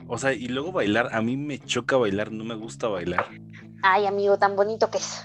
O 0.07 0.19
sea, 0.19 0.33
y 0.33 0.49
luego 0.49 0.73
bailar, 0.73 1.11
a 1.13 1.23
mí 1.23 1.37
me 1.37 1.59
choca 1.59 1.97
bailar, 1.97 2.31
no 2.33 2.45
me 2.45 2.55
gusta 2.55 2.89
bailar. 2.89 3.27
Ay, 3.83 4.07
amigo, 4.07 4.39
tan 4.39 4.57
bonito 4.57 4.91
que 4.91 4.99
es. 4.99 5.23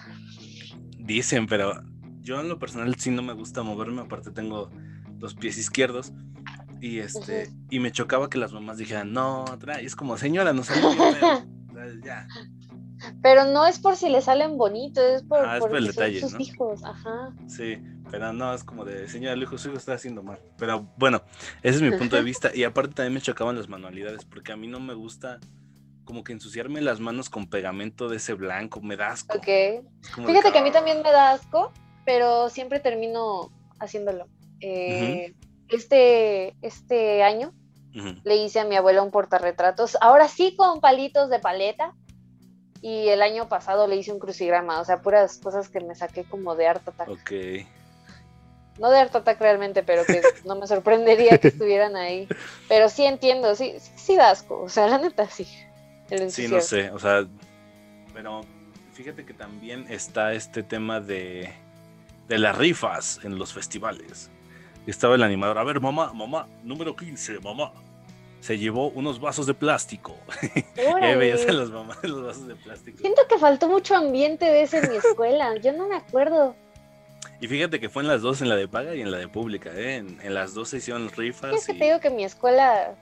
Dicen, 0.97 1.47
pero 1.47 1.81
yo 2.21 2.39
en 2.39 2.49
lo 2.49 2.59
personal 2.59 2.95
sí 2.95 3.11
no 3.11 3.21
me 3.21 3.33
gusta 3.33 3.63
moverme, 3.63 4.01
aparte 4.01 4.31
tengo 4.31 4.69
los 5.19 5.35
pies 5.35 5.57
izquierdos. 5.57 6.13
Y 6.81 6.99
este, 6.99 7.49
y 7.69 7.79
me 7.79 7.91
chocaba 7.91 8.29
que 8.29 8.37
las 8.37 8.53
mamás 8.53 8.77
dijeran, 8.77 9.11
no, 9.11 9.43
trae, 9.59 9.83
es 9.83 9.95
como, 9.95 10.17
señora, 10.17 10.53
no 10.53 10.63
sale 10.63 10.81
ya. 12.03 12.27
Pero 13.21 13.45
no 13.45 13.65
es 13.65 13.79
por 13.79 13.95
si 13.95 14.09
le 14.09 14.21
salen 14.21 14.57
bonitos, 14.57 15.03
es 15.03 15.23
por, 15.23 15.39
ah, 15.45 15.57
el 15.57 15.87
detalle, 15.87 16.19
sus 16.21 16.39
hijos, 16.39 16.83
ajá. 16.83 17.33
Sí, 17.47 17.77
pero 18.09 18.33
no, 18.33 18.53
es 18.53 18.63
como 18.63 18.85
de, 18.85 19.07
señora, 19.07 19.33
el 19.33 19.43
hijo 19.43 19.57
su 19.57 19.69
hijo 19.69 19.77
está 19.77 19.93
haciendo 19.93 20.23
mal. 20.23 20.39
Pero 20.57 20.87
bueno, 20.97 21.21
ese 21.61 21.77
es 21.77 21.81
mi 21.81 21.97
punto 21.97 22.15
de 22.15 22.23
vista. 22.23 22.51
Y 22.53 22.63
aparte 22.63 22.93
también 22.93 23.13
me 23.13 23.21
chocaban 23.21 23.55
las 23.55 23.69
manualidades, 23.69 24.25
porque 24.25 24.51
a 24.51 24.57
mí 24.57 24.67
no 24.67 24.79
me 24.79 24.93
gusta 24.93 25.39
como 26.05 26.23
que 26.23 26.33
ensuciarme 26.33 26.81
las 26.81 26.99
manos 26.99 27.29
con 27.29 27.47
pegamento 27.47 28.09
de 28.09 28.17
ese 28.17 28.33
blanco, 28.33 28.81
me 28.81 28.97
da 28.97 29.09
asco. 29.09 29.37
Ok. 29.37 29.45
Fíjate 30.25 30.51
que 30.51 30.57
a 30.57 30.63
mí 30.63 30.71
también 30.71 31.03
me 31.03 31.11
da 31.11 31.31
asco, 31.31 31.71
pero 32.03 32.49
siempre 32.49 32.79
termino 32.79 33.51
haciéndolo. 33.79 34.27
Eh, 34.59 35.35
este, 35.67 36.55
este 36.63 37.21
año 37.21 37.53
le 38.23 38.37
hice 38.37 38.59
a 38.59 38.65
mi 38.65 38.75
abuela 38.75 39.03
un 39.03 39.11
portarretratos, 39.11 39.97
ahora 40.01 40.27
sí 40.27 40.55
con 40.55 40.79
palitos 40.79 41.29
de 41.29 41.39
paleta. 41.39 41.93
Y 42.81 43.09
el 43.09 43.21
año 43.21 43.49
pasado 43.49 43.87
le 43.87 43.97
hice 43.97 44.13
un 44.13 44.19
crucigrama, 44.19 44.79
o 44.79 44.85
sea, 44.85 45.01
puras 45.01 45.37
cosas 45.37 45.67
que 45.67 45.81
me 45.81 45.95
saqué 45.95 46.23
como 46.23 46.55
de 46.55 46.65
Art 46.65 46.87
Attack. 46.87 47.09
Ok. 47.09 47.31
No 48.79 48.89
de 48.89 48.99
Art 48.99 49.15
Attack 49.15 49.39
realmente, 49.39 49.83
pero 49.83 50.05
que 50.05 50.21
no 50.45 50.55
me 50.55 50.67
sorprendería 50.67 51.37
que 51.37 51.49
estuvieran 51.49 51.95
ahí. 51.95 52.27
Pero 52.67 52.89
sí 52.89 53.05
entiendo, 53.05 53.55
sí, 53.55 53.75
sí 53.95 54.15
da 54.15 54.31
asco, 54.31 54.61
o 54.61 54.69
sea, 54.69 54.87
la 54.87 54.97
neta 54.97 55.29
sí. 55.29 55.47
Sí, 56.29 56.47
no 56.47 56.59
sé, 56.59 56.89
o 56.89 56.97
sea, 56.97 57.27
pero 58.15 58.41
fíjate 58.93 59.25
que 59.25 59.33
también 59.35 59.85
está 59.89 60.33
este 60.33 60.63
tema 60.63 60.99
de, 60.99 61.53
de 62.27 62.39
las 62.39 62.57
rifas 62.57 63.19
en 63.23 63.37
los 63.37 63.53
festivales 63.53 64.31
estaba 64.89 65.15
el 65.15 65.23
animador. 65.23 65.57
A 65.57 65.63
ver, 65.63 65.79
mamá, 65.79 66.11
mamá, 66.13 66.47
número 66.63 66.95
15, 66.95 67.39
mamá. 67.39 67.71
Se 68.41 68.57
llevó 68.57 68.89
unos 68.91 69.19
vasos 69.19 69.45
de 69.45 69.53
plástico. 69.53 70.15
y 70.75 71.15
veías 71.15 71.45
a 71.47 71.51
los 71.51 71.71
mamás 71.71 72.01
los 72.03 72.23
vasos 72.23 72.47
de 72.47 72.55
plástico. 72.55 72.97
Siento 72.99 73.21
que 73.27 73.37
faltó 73.37 73.67
mucho 73.67 73.95
ambiente 73.95 74.45
de 74.45 74.61
ese 74.61 74.79
en 74.79 74.91
mi 74.91 74.97
escuela. 74.97 75.55
Yo 75.57 75.73
no 75.73 75.87
me 75.87 75.95
acuerdo. 75.95 76.55
Y 77.41 77.47
fíjate 77.47 77.79
que 77.79 77.89
fue 77.89 78.03
en 78.03 78.09
las 78.09 78.21
dos, 78.21 78.41
en 78.41 78.49
la 78.49 78.55
de 78.55 78.67
paga 78.67 78.95
y 78.95 79.01
en 79.01 79.11
la 79.11 79.17
de 79.17 79.27
pública. 79.27 79.71
¿eh? 79.73 79.95
En, 79.97 80.33
las 80.33 80.53
dos 80.53 80.69
se 80.69 80.77
hicieron 80.77 81.09
rifas. 81.09 81.53
Es 81.53 81.65
que 81.65 81.73
te 81.73 81.85
digo 81.85 81.99
que 81.99 82.09
mi 82.09 82.25
escuela 82.25 82.95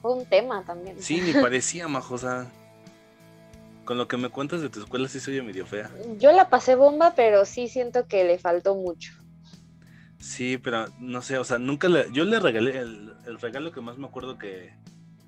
fue 0.00 0.14
un 0.14 0.24
tema 0.24 0.64
también. 0.64 1.02
Sí, 1.02 1.20
ni 1.20 1.32
parecía, 1.32 1.88
majosa. 1.88 2.48
Con 3.84 3.98
lo 3.98 4.06
que 4.06 4.16
me 4.16 4.28
cuentas 4.28 4.60
de 4.60 4.68
tu 4.68 4.80
escuela 4.80 5.08
sí 5.08 5.18
soy 5.18 5.42
medio 5.42 5.66
fea. 5.66 5.90
Yo 6.18 6.30
la 6.30 6.48
pasé 6.48 6.76
bomba, 6.76 7.14
pero 7.16 7.44
sí 7.44 7.66
siento 7.66 8.06
que 8.06 8.22
le 8.22 8.38
faltó 8.38 8.76
mucho. 8.76 9.12
Sí, 10.20 10.58
pero 10.58 10.86
no 11.00 11.22
sé, 11.22 11.38
o 11.38 11.44
sea, 11.44 11.58
nunca 11.58 11.88
le. 11.88 12.06
Yo 12.12 12.24
le 12.24 12.38
regalé. 12.38 12.78
El, 12.78 13.10
regalo 13.40 13.72
que 13.72 13.80
más 13.80 13.96
me 13.98 14.06
acuerdo 14.06 14.38
que, 14.38 14.74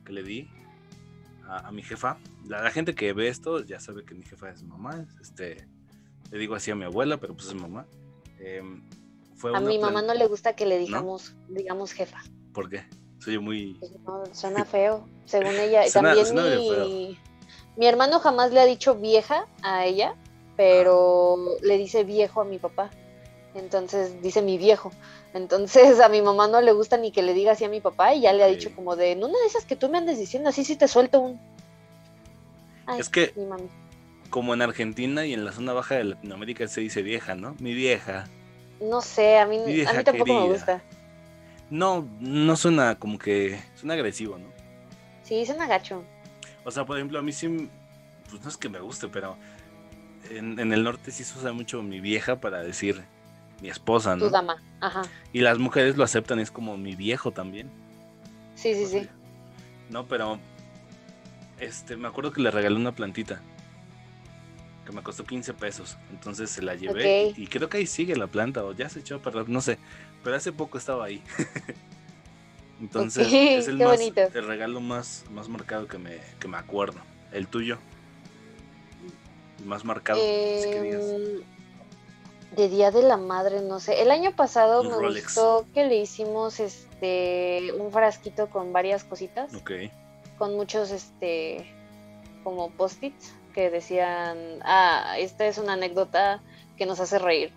le 0.06 0.22
di 0.22 0.48
a, 1.48 1.72
mi 1.72 1.82
jefa. 1.82 2.18
La, 2.46 2.70
gente 2.70 2.94
que 2.94 3.12
ve 3.12 3.28
esto 3.28 3.64
ya 3.64 3.80
sabe 3.80 4.04
que 4.04 4.14
mi 4.14 4.22
jefa 4.22 4.50
es 4.50 4.62
mamá. 4.62 5.06
Este, 5.20 5.66
le 6.30 6.38
digo 6.38 6.54
así 6.54 6.70
a 6.70 6.76
mi 6.76 6.84
abuela, 6.84 7.16
pero 7.16 7.34
pues 7.34 7.48
es 7.48 7.54
mamá. 7.54 7.86
Em, 8.44 8.82
a 9.54 9.60
mi 9.60 9.78
mamá 9.78 10.02
no 10.02 10.14
le 10.14 10.26
gusta 10.26 10.54
que 10.54 10.66
le 10.66 10.78
digamos, 10.78 11.34
digamos 11.48 11.92
jefa. 11.92 12.18
¿Por 12.52 12.68
qué? 12.68 12.84
Soy 13.18 13.38
muy. 13.38 13.78
Pues 13.78 13.92
suena 14.32 14.64
feo, 14.64 15.06
según 15.24 15.54
ella. 15.54 15.84
También 15.92 16.26
mi, 16.34 17.18
mi 17.76 17.86
hermano 17.86 18.18
jamás 18.18 18.52
le 18.52 18.60
ha 18.60 18.64
dicho 18.64 18.96
vieja 18.96 19.46
a 19.62 19.86
ella, 19.86 20.16
pero 20.56 21.36
le 21.62 21.78
dice 21.78 22.04
viejo 22.04 22.40
a 22.40 22.44
mi 22.44 22.58
papá. 22.58 22.90
Entonces 23.54 24.20
dice 24.22 24.42
mi 24.42 24.58
viejo. 24.58 24.90
Entonces 25.34 26.00
a 26.00 26.08
mi 26.08 26.20
mamá 26.20 26.48
no 26.48 26.60
le 26.60 26.72
gusta 26.72 26.96
ni 26.96 27.12
que 27.12 27.22
le 27.22 27.34
diga 27.34 27.52
así 27.52 27.64
a 27.64 27.68
mi 27.68 27.80
papá 27.80 28.14
y 28.14 28.22
ya 28.22 28.32
le 28.32 28.42
ha 28.42 28.48
dicho 28.48 28.74
como 28.74 28.96
de, 28.96 29.12
en 29.12 29.24
una 29.24 29.38
de 29.38 29.46
esas 29.46 29.64
que 29.64 29.76
tú 29.76 29.88
me 29.88 29.98
andes 29.98 30.18
diciendo, 30.18 30.48
así 30.48 30.64
sí 30.64 30.76
te 30.76 30.88
suelto 30.88 31.20
un... 31.20 31.40
es 32.98 33.08
que 33.08 33.32
como 34.32 34.54
en 34.54 34.62
Argentina 34.62 35.26
y 35.26 35.34
en 35.34 35.44
la 35.44 35.52
zona 35.52 35.74
baja 35.74 35.96
de 35.96 36.04
Latinoamérica 36.04 36.66
se 36.66 36.80
dice 36.80 37.02
vieja, 37.02 37.34
¿no? 37.34 37.54
Mi 37.60 37.74
vieja. 37.74 38.24
No 38.80 39.02
sé, 39.02 39.38
a 39.38 39.46
mí, 39.46 39.58
a 39.58 39.92
mí 39.92 40.04
tampoco 40.04 40.40
me 40.40 40.48
gusta. 40.48 40.82
No, 41.68 42.08
no 42.18 42.56
suena 42.56 42.98
como 42.98 43.18
que. 43.18 43.60
Suena 43.76 43.92
agresivo, 43.94 44.38
¿no? 44.38 44.46
Sí, 45.22 45.44
suena 45.44 45.66
gacho. 45.66 46.02
O 46.64 46.70
sea, 46.70 46.86
por 46.86 46.96
ejemplo, 46.96 47.18
a 47.18 47.22
mí 47.22 47.30
sí. 47.30 47.68
Pues 48.30 48.42
no 48.42 48.48
es 48.48 48.56
que 48.56 48.70
me 48.70 48.80
guste, 48.80 49.06
pero. 49.08 49.36
En, 50.30 50.58
en 50.58 50.72
el 50.72 50.82
norte 50.82 51.10
sí 51.10 51.24
se 51.24 51.38
usa 51.38 51.52
mucho 51.52 51.82
mi 51.82 52.00
vieja 52.00 52.40
para 52.40 52.62
decir 52.62 53.04
mi 53.60 53.68
esposa, 53.68 54.14
Tu 54.16 54.24
¿no? 54.24 54.30
dama. 54.30 54.62
Ajá. 54.80 55.02
Y 55.34 55.40
las 55.40 55.58
mujeres 55.58 55.98
lo 55.98 56.04
aceptan, 56.04 56.38
es 56.40 56.50
como 56.50 56.78
mi 56.78 56.96
viejo 56.96 57.32
también. 57.32 57.70
Sí, 58.54 58.74
sí, 58.74 58.86
sí. 58.86 59.08
No, 59.90 60.06
pero. 60.06 60.40
Este, 61.60 61.96
me 61.96 62.08
acuerdo 62.08 62.32
que 62.32 62.40
le 62.40 62.50
regalé 62.50 62.76
una 62.76 62.92
plantita. 62.92 63.42
Que 64.86 64.92
me 64.92 65.02
costó 65.02 65.24
15 65.24 65.54
pesos. 65.54 65.96
Entonces 66.10 66.50
se 66.50 66.60
la 66.62 66.74
llevé. 66.74 67.34
Y, 67.36 67.44
y 67.44 67.46
creo 67.46 67.68
que 67.68 67.78
ahí 67.78 67.86
sigue 67.86 68.16
la 68.16 68.26
planta. 68.26 68.64
O 68.64 68.72
ya 68.72 68.88
se 68.88 69.00
echó 69.00 69.16
a 69.16 69.18
perder. 69.20 69.48
No 69.48 69.60
sé. 69.60 69.78
Pero 70.24 70.36
hace 70.36 70.52
poco 70.52 70.78
estaba 70.78 71.04
ahí. 71.04 71.22
Entonces 72.80 73.26
Ok, 73.28 73.32
es 73.32 73.68
el, 73.68 73.78
qué 73.78 73.84
más, 73.84 73.96
bonito. 73.98 74.20
el 74.34 74.46
regalo 74.46 74.80
más, 74.80 75.24
más 75.30 75.48
marcado 75.48 75.86
que 75.86 75.98
me, 75.98 76.18
que 76.40 76.48
me 76.48 76.56
acuerdo. 76.56 76.98
El 77.32 77.46
tuyo. 77.46 77.78
El 79.60 79.66
más 79.66 79.84
marcado. 79.84 80.18
así 80.20 80.68
que 80.70 80.80
digas. 80.82 81.02
Em, 81.04 81.22
de 82.56 82.68
Día 82.68 82.90
de 82.90 83.02
la 83.02 83.16
Madre, 83.16 83.62
no 83.62 83.78
sé. 83.80 84.02
El 84.02 84.10
año 84.10 84.34
pasado 84.34 84.82
Un 84.82 84.88
me 84.88 84.94
Rolex. 84.94 85.24
gustó 85.26 85.64
que 85.72 85.84
le 85.86 85.96
hicimos 85.96 86.58
este 86.60 87.72
un 87.78 87.90
frasquito 87.92 88.50
con 88.50 88.72
varias 88.72 89.04
cositas, 89.04 89.54
Ok. 89.54 89.70
con 90.36 90.54
muchos 90.54 90.90
este 90.90 91.72
como 92.44 92.70
post-its 92.72 93.32
que 93.52 93.70
decían, 93.70 94.36
ah, 94.62 95.16
esta 95.18 95.46
es 95.46 95.58
una 95.58 95.74
anécdota 95.74 96.40
que 96.76 96.86
nos 96.86 97.00
hace 97.00 97.18
reír, 97.18 97.52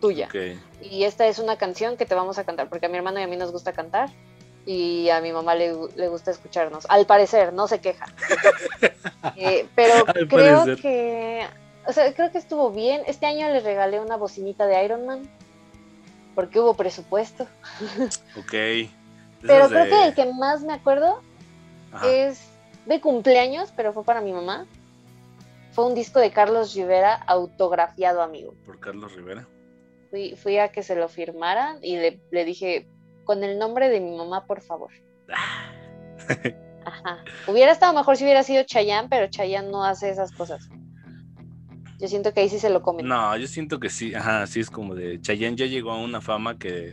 tuya. 0.00 0.28
Y 0.80 1.04
esta 1.04 1.26
es 1.26 1.38
una 1.38 1.56
canción 1.56 1.96
que 1.96 2.06
te 2.06 2.14
vamos 2.14 2.38
a 2.38 2.44
cantar, 2.44 2.68
porque 2.68 2.86
a 2.86 2.88
mi 2.88 2.96
hermano 2.96 3.20
y 3.20 3.22
a 3.22 3.26
mí 3.26 3.36
nos 3.36 3.52
gusta 3.52 3.72
cantar. 3.72 4.10
Y 4.66 5.10
a 5.10 5.20
mi 5.20 5.30
mamá 5.30 5.54
le, 5.54 5.74
le 5.94 6.08
gusta 6.08 6.30
escucharnos. 6.30 6.86
Al 6.88 7.04
parecer, 7.04 7.52
no 7.52 7.68
se 7.68 7.80
queja. 7.80 8.06
Eh, 9.36 9.66
pero 9.74 9.94
Al 10.06 10.28
creo 10.28 10.58
parecer. 10.60 10.80
que. 10.82 11.46
O 11.86 11.92
sea, 11.92 12.12
creo 12.14 12.30
que 12.30 12.38
estuvo 12.38 12.70
bien. 12.70 13.02
Este 13.06 13.26
año 13.26 13.48
le 13.48 13.60
regalé 13.60 13.98
una 14.00 14.16
bocinita 14.16 14.66
de 14.66 14.84
Iron 14.84 15.06
Man. 15.06 15.22
Porque 16.34 16.60
hubo 16.60 16.74
presupuesto. 16.74 17.44
Ok. 18.38 18.52
Pero 19.42 19.68
creo 19.68 19.84
de- 19.84 19.88
que 19.90 20.04
el 20.04 20.14
que 20.14 20.26
más 20.34 20.62
me 20.62 20.72
acuerdo 20.74 21.20
Ajá. 21.92 22.08
es 22.10 22.40
de 22.86 23.00
cumpleaños, 23.00 23.72
pero 23.76 23.92
fue 23.92 24.04
para 24.04 24.20
mi 24.22 24.32
mamá. 24.32 24.66
Fue 25.74 25.86
un 25.86 25.94
disco 25.94 26.20
de 26.20 26.30
Carlos 26.30 26.74
Rivera 26.74 27.14
autografiado, 27.26 28.22
amigo. 28.22 28.54
Por 28.64 28.78
Carlos 28.78 29.14
Rivera. 29.14 29.46
Fui, 30.10 30.36
fui 30.36 30.58
a 30.58 30.70
que 30.70 30.82
se 30.84 30.94
lo 30.94 31.08
firmaran 31.08 31.78
y 31.82 31.96
le, 31.96 32.20
le 32.30 32.44
dije, 32.44 32.88
con 33.24 33.42
el 33.42 33.58
nombre 33.58 33.88
de 33.88 34.00
mi 34.00 34.16
mamá, 34.16 34.46
por 34.46 34.60
favor. 34.60 34.90
Ajá. 36.86 37.24
Hubiera 37.48 37.72
estado 37.72 37.92
mejor 37.92 38.16
si 38.16 38.24
hubiera 38.24 38.42
sido 38.42 38.62
Chayanne, 38.62 39.08
pero 39.08 39.26
Chayanne 39.28 39.70
no 39.70 39.84
hace 39.84 40.10
esas 40.10 40.30
cosas. 40.32 40.68
Yo 41.98 42.08
siento 42.08 42.32
que 42.32 42.40
ahí 42.40 42.48
sí 42.48 42.58
se 42.58 42.70
lo 42.70 42.82
comen. 42.82 43.06
No, 43.08 43.36
yo 43.36 43.46
siento 43.46 43.80
que 43.80 43.88
sí, 43.88 44.14
ajá, 44.14 44.46
sí 44.46 44.60
es 44.60 44.70
como 44.70 44.94
de 44.94 45.20
Chayanne 45.20 45.56
ya 45.56 45.66
llegó 45.66 45.90
a 45.92 45.98
una 45.98 46.20
fama 46.20 46.58
que 46.58 46.92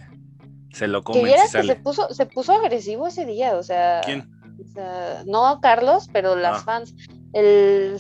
se 0.72 0.88
lo 0.88 1.04
comen 1.04 1.26
si 1.48 1.58
que 1.58 1.64
se 1.64 1.76
puso, 1.76 2.14
se 2.14 2.26
puso 2.26 2.54
agresivo 2.54 3.08
ese 3.08 3.26
día, 3.26 3.58
o 3.58 3.64
sea, 3.64 4.02
¿Quién? 4.06 4.30
o 4.64 4.68
sea, 4.74 5.24
no 5.26 5.60
Carlos, 5.62 6.08
pero 6.14 6.36
las 6.36 6.60
Ah. 6.60 6.64
fans. 6.64 6.96
El, 7.34 8.00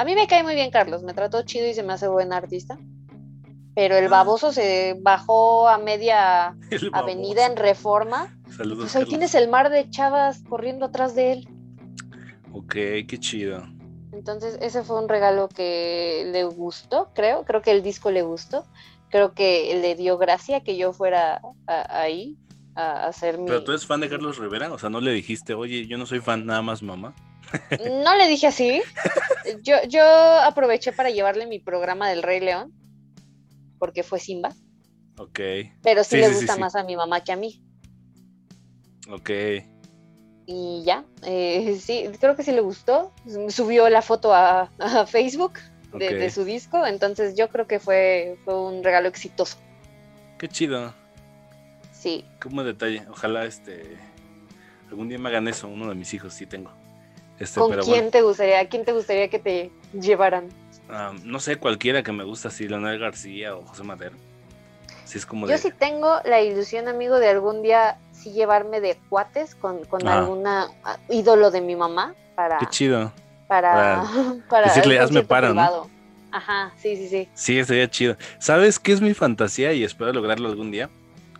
a 0.00 0.04
mí 0.04 0.14
me 0.14 0.26
cae 0.26 0.42
muy 0.42 0.54
bien 0.54 0.70
Carlos, 0.70 1.02
me 1.02 1.12
trató 1.14 1.42
chido 1.42 1.66
y 1.66 1.74
se 1.74 1.82
me 1.82 1.92
hace 1.92 2.08
buen 2.08 2.32
artista. 2.32 2.78
Pero 3.74 3.96
el 3.96 4.06
Ah. 4.06 4.08
baboso 4.10 4.52
se 4.52 4.96
bajó 5.00 5.68
a 5.68 5.78
media 5.78 6.56
avenida 6.92 7.46
en. 7.46 7.56
Reforma. 7.56 8.36
Saludos. 8.56 8.78
Pues 8.84 8.96
ahí 8.96 9.02
Carlos. 9.02 9.08
tienes 9.08 9.34
el 9.34 9.48
mar 9.48 9.70
de 9.70 9.88
chavas 9.90 10.42
corriendo 10.48 10.86
atrás 10.86 11.14
de 11.14 11.32
él. 11.32 11.48
Ok, 12.52 12.72
qué 13.06 13.18
chido. 13.20 13.62
Entonces, 14.12 14.58
ese 14.62 14.82
fue 14.82 15.00
un 15.00 15.08
regalo 15.08 15.48
que 15.48 16.28
le 16.32 16.42
gustó, 16.44 17.10
creo. 17.14 17.44
Creo 17.44 17.62
que 17.62 17.70
el 17.70 17.82
disco 17.82 18.10
le 18.10 18.22
gustó. 18.22 18.64
Creo 19.10 19.32
que 19.32 19.78
le 19.80 19.94
dio 19.94 20.18
gracia 20.18 20.62
que 20.64 20.76
yo 20.76 20.92
fuera 20.92 21.40
a- 21.66 22.00
ahí 22.00 22.36
a 22.74 23.06
hacer 23.06 23.38
mi. 23.38 23.46
Pero 23.46 23.62
tú 23.64 23.70
eres 23.72 23.86
fan 23.86 24.00
de 24.00 24.08
Carlos 24.08 24.38
Rivera, 24.38 24.72
o 24.72 24.78
sea, 24.78 24.90
no 24.90 25.00
le 25.00 25.12
dijiste, 25.12 25.54
oye, 25.54 25.86
yo 25.86 25.98
no 25.98 26.06
soy 26.06 26.20
fan, 26.20 26.46
nada 26.46 26.62
más 26.62 26.82
mamá. 26.82 27.14
No 28.02 28.16
le 28.16 28.28
dije 28.28 28.46
así. 28.48 28.82
Yo, 29.62 29.76
yo 29.88 30.02
aproveché 30.04 30.92
para 30.92 31.10
llevarle 31.10 31.46
mi 31.46 31.58
programa 31.58 32.08
del 32.08 32.22
Rey 32.22 32.40
León, 32.40 32.72
porque 33.78 34.02
fue 34.02 34.18
Simba. 34.18 34.50
Ok, 35.18 35.40
Pero 35.82 36.04
sí, 36.04 36.10
Sí, 36.10 36.16
le 36.18 36.28
sí, 36.28 36.34
gusta 36.34 36.54
sí. 36.54 36.60
más 36.60 36.76
a 36.76 36.84
mi 36.84 36.96
mamá 36.96 37.22
que 37.24 37.32
a 37.32 37.36
mí. 37.36 37.60
ok. 39.10 39.30
Y 40.50 40.82
ya, 40.84 41.04
eh, 41.24 41.76
sí, 41.80 42.04
creo 42.20 42.34
que 42.36 42.42
sí 42.42 42.52
le 42.52 42.60
gustó. 42.60 43.12
Subió 43.48 43.88
la 43.90 44.00
foto 44.00 44.32
a, 44.32 44.70
a 44.78 45.06
Facebook 45.06 45.54
de, 45.92 46.06
ok. 46.08 46.14
de 46.14 46.30
su 46.30 46.44
disco, 46.44 46.86
entonces 46.86 47.34
yo 47.36 47.48
creo 47.48 47.66
que 47.66 47.78
fue, 47.80 48.38
fue 48.44 48.58
un 48.58 48.82
regalo 48.84 49.08
exitoso. 49.08 49.58
Qué 50.38 50.48
chido, 50.48 50.94
Sí, 51.92 52.24
qué 52.40 52.48
buen 52.48 52.64
detalle. 52.66 53.02
Ojalá 53.10 53.44
este 53.44 53.98
algún 54.88 55.08
día 55.08 55.18
me 55.18 55.28
hagan 55.28 55.48
eso, 55.48 55.66
uno 55.68 55.88
de 55.88 55.94
mis 55.96 56.14
hijos 56.14 56.32
sí 56.32 56.46
tengo. 56.46 56.70
Este, 57.38 57.60
¿Con 57.60 57.70
pero 57.70 57.82
quién 57.82 57.96
bueno, 57.96 58.10
te 58.10 58.22
gustaría? 58.22 58.60
¿A 58.60 58.64
quién 58.66 58.84
te 58.84 58.92
gustaría 58.92 59.28
que 59.28 59.38
te 59.38 59.70
llevaran? 59.92 60.48
ah, 60.90 61.12
no 61.24 61.38
sé, 61.40 61.56
cualquiera 61.56 62.02
que 62.02 62.12
me 62.12 62.24
gusta, 62.24 62.48
así, 62.48 62.66
Leonel 62.66 62.98
García 62.98 63.54
o 63.54 63.62
José 63.62 63.84
Madero. 63.84 64.16
Sí 65.04 65.18
es 65.18 65.26
como 65.26 65.46
Yo 65.46 65.52
de. 65.54 65.58
sí 65.58 65.70
tengo 65.78 66.18
la 66.24 66.40
ilusión, 66.42 66.88
amigo, 66.88 67.18
de 67.18 67.28
algún 67.28 67.62
día 67.62 67.98
sí 68.12 68.32
llevarme 68.32 68.80
de 68.80 68.98
cuates 69.08 69.54
con, 69.54 69.84
con 69.84 70.06
Ajá. 70.06 70.20
alguna 70.20 70.68
ah, 70.84 70.98
ídolo 71.08 71.50
de 71.50 71.60
mi 71.60 71.76
mamá 71.76 72.14
para, 72.34 72.58
Qué 72.58 72.66
chido. 72.66 73.12
para, 73.46 74.04
para 74.50 74.66
decirle, 74.74 74.96
un 74.96 75.02
"Hazme 75.02 75.22
paro", 75.22 75.54
¿no? 75.54 75.88
Ajá, 76.30 76.72
sí, 76.76 76.94
sí, 76.96 77.08
sí. 77.08 77.28
Sí, 77.34 77.58
estaría 77.58 77.88
chido. 77.88 78.16
¿Sabes 78.38 78.78
qué 78.78 78.92
es 78.92 79.00
mi 79.00 79.14
fantasía 79.14 79.72
y 79.72 79.82
espero 79.82 80.12
lograrlo 80.12 80.48
algún 80.48 80.70
día? 80.70 80.90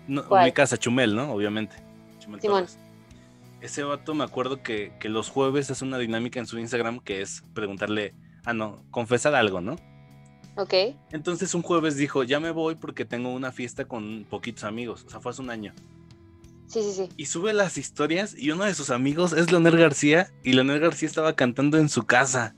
Mi 0.06 0.52
casa, 0.52 0.78
Chumel, 0.78 1.14
¿no? 1.14 1.30
Obviamente. 1.32 1.76
Chumel 2.20 2.40
Simón. 2.40 2.66
Torres. 2.66 2.78
Ese 3.60 3.82
vato 3.82 4.14
me 4.14 4.24
acuerdo 4.24 4.62
que, 4.62 4.92
que 5.00 5.08
los 5.08 5.28
jueves 5.30 5.70
hace 5.70 5.84
una 5.84 5.98
dinámica 5.98 6.38
en 6.38 6.46
su 6.46 6.58
Instagram 6.58 7.00
que 7.00 7.20
es 7.22 7.42
preguntarle, 7.54 8.14
ah, 8.44 8.52
no, 8.52 8.84
confesar 8.90 9.34
algo, 9.34 9.60
¿no? 9.60 9.76
Ok. 10.56 10.74
Entonces 11.12 11.54
un 11.54 11.62
jueves 11.62 11.96
dijo, 11.96 12.22
ya 12.24 12.40
me 12.40 12.50
voy 12.50 12.76
porque 12.76 13.04
tengo 13.04 13.32
una 13.32 13.52
fiesta 13.52 13.86
con 13.86 14.26
poquitos 14.28 14.64
amigos. 14.64 15.04
O 15.06 15.10
sea, 15.10 15.20
fue 15.20 15.30
hace 15.30 15.42
un 15.42 15.50
año. 15.50 15.72
Sí, 16.66 16.82
sí, 16.82 16.92
sí. 16.92 17.08
Y 17.16 17.26
sube 17.26 17.52
las 17.54 17.78
historias 17.78 18.34
y 18.36 18.50
uno 18.50 18.64
de 18.64 18.74
sus 18.74 18.90
amigos 18.90 19.32
es 19.32 19.50
Leonel 19.50 19.78
García 19.78 20.30
y 20.44 20.52
Leonel 20.52 20.80
García 20.80 21.08
estaba 21.08 21.34
cantando 21.34 21.78
en 21.78 21.88
su 21.88 22.04
casa. 22.04 22.54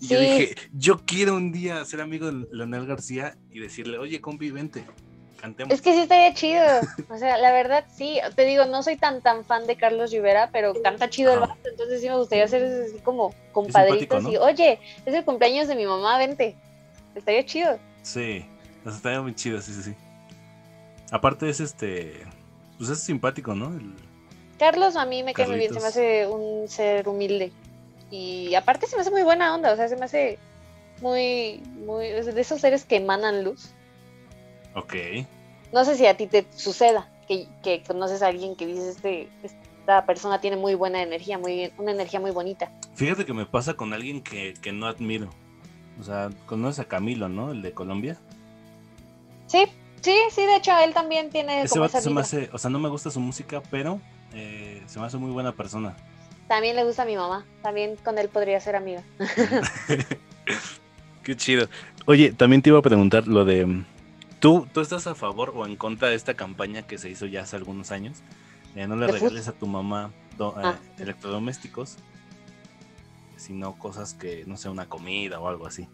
Y 0.00 0.08
yo 0.08 0.18
Sí. 0.18 0.24
dije, 0.24 0.54
yo 0.72 0.98
quiero 1.06 1.36
un 1.36 1.52
día 1.52 1.84
ser 1.84 2.00
amigo 2.00 2.26
de 2.32 2.46
Leonel 2.50 2.86
García 2.86 3.38
y 3.50 3.60
decirle, 3.60 3.98
oye, 3.98 4.20
compi, 4.20 4.50
vente, 4.50 4.84
cantemos. 5.42 5.74
Es 5.74 5.82
que 5.82 5.92
sí 5.92 6.00
estaría 6.00 6.32
chido. 6.32 6.62
O 7.10 7.18
sea, 7.18 7.36
la 7.36 7.52
verdad 7.52 7.84
sí. 7.92 8.20
Te 8.36 8.44
digo, 8.44 8.64
no 8.64 8.82
soy 8.82 8.96
tan 8.96 9.20
tan 9.20 9.44
fan 9.44 9.66
de 9.66 9.76
Carlos 9.76 10.10
Rivera, 10.12 10.48
pero 10.52 10.72
canta 10.80 11.10
chido 11.10 11.34
el 11.34 11.40
vato. 11.40 11.56
Entonces 11.68 12.00
sí 12.00 12.08
me 12.08 12.16
gustaría 12.16 12.44
hacer 12.44 12.62
así 12.86 12.98
como 13.00 13.34
compadritos 13.52 14.24
y, 14.28 14.36
oye, 14.36 14.78
es 15.04 15.14
el 15.14 15.24
cumpleaños 15.24 15.68
de 15.68 15.74
mi 15.74 15.84
mamá, 15.84 16.16
vente. 16.18 16.56
Estaría 17.14 17.44
chido. 17.44 17.78
Sí, 18.02 18.46
estaría 18.86 19.20
muy 19.20 19.34
chido, 19.34 19.60
sí, 19.60 19.74
sí, 19.74 19.82
sí. 19.82 19.94
Aparte 21.10 21.48
es 21.50 21.60
este, 21.60 22.24
pues 22.78 22.88
es 22.88 23.00
simpático, 23.02 23.54
¿no? 23.54 23.66
El- 23.76 23.94
Carlos 24.58 24.94
a 24.96 25.04
mí 25.04 25.22
me 25.24 25.34
cae 25.34 25.48
muy 25.48 25.56
bien, 25.58 25.74
se 25.74 25.80
me 25.80 25.86
hace 25.88 26.26
un 26.28 26.68
ser 26.68 27.08
humilde. 27.08 27.50
Y 28.12 28.54
aparte 28.54 28.86
se 28.86 28.94
me 28.96 29.02
hace 29.02 29.10
muy 29.10 29.22
buena 29.24 29.54
onda, 29.54 29.72
o 29.72 29.76
sea, 29.76 29.88
se 29.88 29.96
me 29.96 30.04
hace 30.04 30.38
muy, 31.00 31.60
muy, 31.84 32.08
de 32.08 32.40
esos 32.40 32.60
seres 32.60 32.84
que 32.84 32.96
emanan 32.96 33.42
luz. 33.42 33.70
Ok. 34.74 34.94
No 35.72 35.84
sé 35.84 35.96
si 35.96 36.06
a 36.06 36.16
ti 36.16 36.26
te 36.26 36.46
suceda, 36.54 37.08
que, 37.26 37.48
que 37.62 37.82
conoces 37.82 38.22
a 38.22 38.28
alguien 38.28 38.56
que 38.56 38.66
dices, 38.66 38.96
este, 38.96 39.28
esta 39.82 40.06
persona 40.06 40.40
tiene 40.40 40.56
muy 40.56 40.74
buena 40.74 41.02
energía, 41.02 41.38
muy, 41.38 41.72
una 41.78 41.92
energía 41.92 42.20
muy 42.20 42.30
bonita. 42.30 42.70
Fíjate 42.94 43.24
que 43.24 43.32
me 43.32 43.46
pasa 43.46 43.74
con 43.74 43.92
alguien 43.92 44.22
que, 44.22 44.54
que 44.60 44.72
no 44.72 44.86
admiro. 44.86 45.30
O 45.98 46.04
sea, 46.04 46.30
conoces 46.46 46.80
a 46.80 46.84
Camilo, 46.84 47.28
¿no? 47.28 47.52
El 47.52 47.62
de 47.62 47.72
Colombia. 47.72 48.16
Sí, 49.46 49.64
sí, 50.00 50.14
sí, 50.30 50.46
de 50.46 50.56
hecho 50.56 50.72
él 50.78 50.94
también 50.94 51.30
tiene 51.30 51.62
Ese 51.62 51.70
como 51.70 51.82
vato 51.82 51.98
esa 51.98 52.08
se 52.08 52.14
me 52.14 52.20
hace, 52.20 52.50
o 52.52 52.58
sea, 52.58 52.70
no 52.70 52.78
me 52.78 52.88
gusta 52.88 53.10
su 53.10 53.20
música, 53.20 53.62
pero 53.70 54.00
eh, 54.34 54.82
se 54.86 54.98
me 54.98 55.06
hace 55.06 55.18
muy 55.18 55.30
buena 55.30 55.52
persona. 55.52 55.96
También 56.48 56.76
le 56.76 56.84
gusta 56.84 57.02
a 57.02 57.06
mi 57.06 57.16
mamá, 57.16 57.44
también 57.62 57.96
con 57.96 58.18
él 58.18 58.28
podría 58.28 58.60
ser 58.60 58.76
amiga. 58.76 59.02
Qué 61.22 61.36
chido. 61.36 61.68
Oye, 62.06 62.32
también 62.32 62.62
te 62.62 62.70
iba 62.70 62.78
a 62.78 62.82
preguntar 62.82 63.26
lo 63.26 63.44
de. 63.44 63.84
¿Tú, 64.42 64.66
¿Tú 64.74 64.80
estás 64.80 65.06
a 65.06 65.14
favor 65.14 65.52
o 65.54 65.64
en 65.66 65.76
contra 65.76 66.08
de 66.08 66.16
esta 66.16 66.34
campaña 66.34 66.82
que 66.82 66.98
se 66.98 67.08
hizo 67.08 67.26
ya 67.26 67.42
hace 67.42 67.54
algunos 67.54 67.92
años? 67.92 68.18
No 68.74 68.96
le 68.96 69.06
regales 69.06 69.46
a 69.46 69.52
tu 69.52 69.66
mamá 69.68 70.12
do- 70.36 70.54
eh, 70.58 70.62
Ah. 70.64 70.78
electrodomésticos. 70.98 71.96
sino 73.36 73.76
cosas 73.76 74.14
que, 74.14 74.44
no 74.46 74.56
sé, 74.56 74.68
una 74.68 74.88
comida 74.88 75.40
o 75.40 75.48
algo 75.48 75.66
así. 75.66 75.88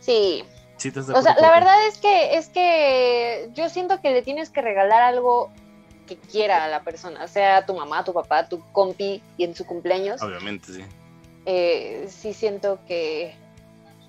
Sí. 0.00 0.44
Sí, 0.76 0.90
te 0.92 1.00
O 1.00 1.22
sea, 1.22 1.34
la 1.40 1.50
verdad 1.50 1.86
es 1.86 1.96
que 1.96 2.36
es 2.36 2.48
que 2.50 3.48
yo 3.54 3.70
siento 3.70 4.02
que 4.02 4.10
le 4.10 4.20
tienes 4.20 4.50
que 4.50 4.60
regalar 4.60 5.02
algo 5.02 5.50
que 6.06 6.16
quiera 6.18 6.64
a 6.64 6.68
la 6.68 6.82
persona, 6.82 7.26
sea 7.26 7.64
tu 7.64 7.74
mamá, 7.74 8.04
tu 8.04 8.12
papá, 8.12 8.50
tu 8.50 8.60
compi 8.72 9.22
y 9.38 9.44
en 9.44 9.54
su 9.54 9.64
cumpleaños. 9.64 10.20
Obviamente, 10.20 10.72
sí. 10.74 10.82
Eh, 11.46 12.06
sí 12.10 12.34
siento 12.34 12.80
que, 12.86 13.34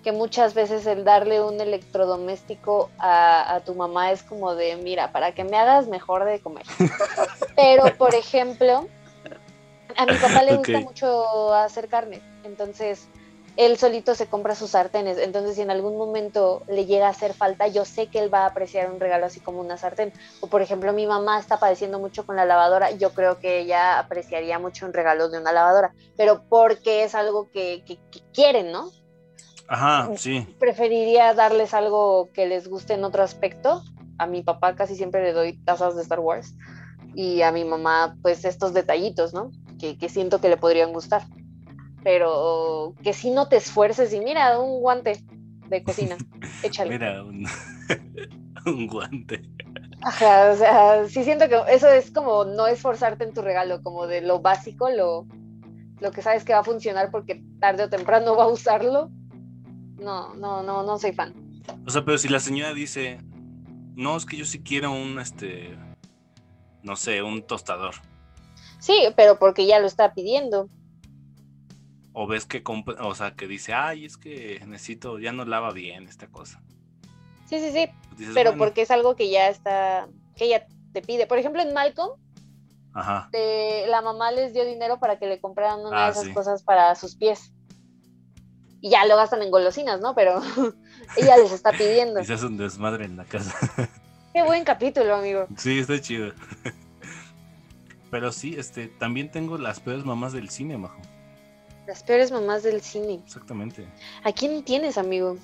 que 0.03 0.12
muchas 0.12 0.53
veces 0.53 0.85
el 0.88 1.03
darle 1.03 1.41
un 1.43 1.59
electrodoméstico 1.59 2.89
a, 2.99 3.55
a 3.55 3.59
tu 3.62 3.75
mamá 3.75 4.12
es 4.12 4.23
como 4.23 4.55
de, 4.55 4.75
mira, 4.77 5.12
para 5.12 5.33
que 5.33 5.43
me 5.43 5.57
hagas 5.57 5.88
mejor 5.88 6.25
de 6.25 6.39
comer. 6.39 6.65
Pero, 7.55 7.95
por 7.97 8.15
ejemplo, 8.15 8.88
a 9.97 10.05
mi 10.05 10.17
papá 10.17 10.43
le 10.43 10.55
gusta 10.55 10.79
mucho 10.79 11.53
hacer 11.53 11.89
carne, 11.89 12.21
entonces 12.43 13.07
él 13.57 13.77
solito 13.77 14.15
se 14.15 14.27
compra 14.27 14.55
sus 14.55 14.69
sartenes, 14.69 15.17
entonces 15.17 15.55
si 15.55 15.62
en 15.62 15.69
algún 15.71 15.97
momento 15.97 16.63
le 16.69 16.85
llega 16.85 17.07
a 17.07 17.09
hacer 17.09 17.33
falta, 17.33 17.67
yo 17.67 17.83
sé 17.83 18.07
que 18.07 18.19
él 18.19 18.33
va 18.33 18.43
a 18.43 18.45
apreciar 18.45 18.89
un 18.89 19.01
regalo 19.01 19.25
así 19.25 19.41
como 19.41 19.59
una 19.59 19.75
sartén. 19.75 20.13
O 20.39 20.47
por 20.47 20.62
ejemplo, 20.62 20.93
mi 20.93 21.05
mamá 21.05 21.38
está 21.39 21.57
padeciendo 21.59 21.99
mucho 21.99 22.25
con 22.25 22.38
la 22.38 22.45
lavadora, 22.45 22.91
yo 22.91 23.09
creo 23.09 23.38
que 23.39 23.59
ella 23.59 23.99
apreciaría 23.99 24.59
mucho 24.59 24.85
un 24.85 24.93
regalo 24.93 25.27
de 25.29 25.39
una 25.39 25.51
lavadora, 25.51 25.91
pero 26.15 26.41
porque 26.47 27.03
es 27.03 27.15
algo 27.15 27.49
que, 27.51 27.83
que- 27.85 27.97
que 28.12 28.21
quieren, 28.33 28.71
¿no? 28.71 28.89
Ajá, 29.69 30.10
sí. 30.17 30.47
Preferiría 30.60 31.34
darles 31.36 31.73
algo 31.73 32.29
que 32.34 32.47
les 32.47 32.67
guste 32.67 32.95
en 32.95 33.03
otro 33.03 33.23
aspecto. 33.23 33.84
A 34.17 34.25
mi 34.25 34.41
papá 34.41 34.75
casi 34.75 34.95
siempre 34.95 35.21
le 35.23 35.32
doy 35.32 35.58
tazas 35.63 35.95
de 35.95 36.01
Star 36.01 36.19
Wars 36.19 36.55
y 37.13 37.41
a 37.41 37.51
mi 37.51 37.63
mamá 37.63 38.15
pues 38.21 38.45
estos 38.45 38.73
detallitos, 38.73 39.34
¿no? 39.34 39.51
Que, 39.79 39.97
que 39.97 40.10
siento 40.10 40.41
que 40.41 40.49
le 40.49 40.58
podrían 40.58 40.91
gustar. 40.91 41.23
Pero 42.03 42.95
que 43.03 43.13
si 43.13 43.29
no 43.29 43.47
te 43.47 43.58
esfuerces 43.58 44.13
y 44.13 44.19
mira, 44.19 44.60
un 44.60 44.82
guante 44.82 45.23
de 45.67 45.84
cocina, 45.84 46.17
échale. 46.63 46.89
Mira, 46.89 47.23
un, 47.23 47.45
un 48.65 48.88
guante. 48.88 49.41
Ajá, 50.01 50.51
o 50.51 50.55
sea, 50.55 51.08
sí 51.08 51.23
siento 51.23 51.47
que 51.49 51.62
eso 51.69 51.89
es 51.89 52.12
como 52.12 52.45
no 52.45 52.67
esforzarte 52.67 53.23
en 53.23 53.34
tu 53.34 53.41
regalo, 53.41 53.84
como 53.84 54.08
de 54.08 54.21
lo 54.21 54.39
básico, 54.39 54.89
lo, 54.89 55.27
lo 55.99 56.12
que 56.12 56.21
sabes 56.21 56.45
que 56.45 56.53
va 56.53 56.60
a 56.60 56.63
funcionar 56.63 57.12
porque 57.12 57.43
tarde 57.60 57.84
o 57.84 57.89
temprano 57.89 58.36
va 58.36 58.45
a 58.45 58.47
usarlo. 58.47 59.12
No, 59.99 60.33
no, 60.35 60.63
no, 60.63 60.83
no 60.83 60.97
soy 60.97 61.13
fan. 61.13 61.33
O 61.85 61.89
sea, 61.89 62.03
pero 62.05 62.17
si 62.17 62.29
la 62.29 62.39
señora 62.39 62.73
dice, 62.73 63.19
no, 63.95 64.15
es 64.17 64.25
que 64.25 64.38
yo 64.38 64.45
sí 64.45 64.59
quiero 64.62 64.91
un, 64.91 65.19
este, 65.19 65.77
no 66.83 66.95
sé, 66.95 67.21
un 67.21 67.41
tostador. 67.43 67.95
Sí, 68.79 69.07
pero 69.15 69.38
porque 69.39 69.65
ya 69.65 69.79
lo 69.79 69.88
está 69.88 70.13
pidiendo. 70.13 70.69
O 72.13 72.27
ves 72.27 72.45
que 72.45 72.63
compra, 72.63 73.05
o 73.05 73.13
sea, 73.15 73.35
que 73.35 73.47
dice, 73.47 73.73
ay, 73.73 74.05
es 74.05 74.17
que 74.17 74.62
necesito, 74.65 75.19
ya 75.19 75.31
no 75.31 75.45
lava 75.45 75.71
bien 75.71 76.07
esta 76.07 76.27
cosa. 76.27 76.62
Sí, 77.45 77.59
sí, 77.59 77.71
sí, 77.71 77.89
dices, 78.17 78.33
pero 78.33 78.51
"Bueno". 78.51 78.65
porque 78.65 78.81
es 78.81 78.91
algo 78.91 79.15
que 79.15 79.29
ya 79.29 79.49
está, 79.49 80.07
que 80.35 80.45
ella 80.45 80.65
te 80.93 81.01
pide. 81.01 81.27
Por 81.27 81.38
ejemplo, 81.39 81.62
en 81.62 81.73
Malcolm, 81.73 82.12
Ajá. 82.93 83.29
eh, 83.33 83.85
la 83.88 84.01
mamá 84.01 84.31
les 84.31 84.53
dio 84.53 84.65
dinero 84.65 84.99
para 84.99 85.17
que 85.19 85.27
le 85.27 85.39
compraran 85.39 85.79
una 85.81 86.03
Ah, 86.03 86.05
de 86.07 86.12
esas 86.12 86.25
sí. 86.25 86.33
cosas 86.33 86.63
para 86.63 86.93
sus 86.95 87.15
pies. 87.15 87.51
Y 88.81 88.89
ya 88.89 89.05
lo 89.05 89.15
gastan 89.15 89.41
en 89.41 89.51
golosinas, 89.51 89.99
¿no? 89.99 90.15
Pero 90.15 90.41
ella 91.17 91.37
les 91.37 91.51
está 91.51 91.71
pidiendo. 91.71 92.19
Y 92.21 92.25
se 92.25 92.33
hace 92.33 92.45
un 92.45 92.57
desmadre 92.57 93.05
en 93.05 93.17
la 93.17 93.25
casa. 93.25 93.53
Qué 94.33 94.43
buen 94.43 94.63
capítulo, 94.63 95.15
amigo. 95.15 95.47
sí, 95.57 95.79
está 95.79 95.99
chido. 95.99 96.33
Pero 98.11 98.31
sí, 98.31 98.55
este, 98.57 98.87
también 98.87 99.29
tengo 99.29 99.57
las 99.57 99.79
peores 99.79 100.05
mamás 100.05 100.33
del 100.33 100.49
cine, 100.49 100.77
majo. 100.77 100.99
Las 101.87 102.03
peores 102.03 102.31
mamás 102.31 102.63
del 102.63 102.81
cine. 102.81 103.19
Exactamente. 103.25 103.87
¿A 104.23 104.31
quién 104.31 104.63
tienes, 104.63 104.97
amigo? 104.97 105.37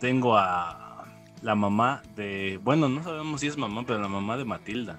Tengo 0.00 0.36
a 0.36 1.06
la 1.42 1.54
mamá 1.54 2.02
de, 2.14 2.58
bueno, 2.62 2.88
no 2.88 3.02
sabemos 3.02 3.40
si 3.40 3.46
es 3.46 3.56
mamá, 3.56 3.84
pero 3.86 4.00
la 4.00 4.08
mamá 4.08 4.36
de 4.36 4.44
Matilda. 4.44 4.98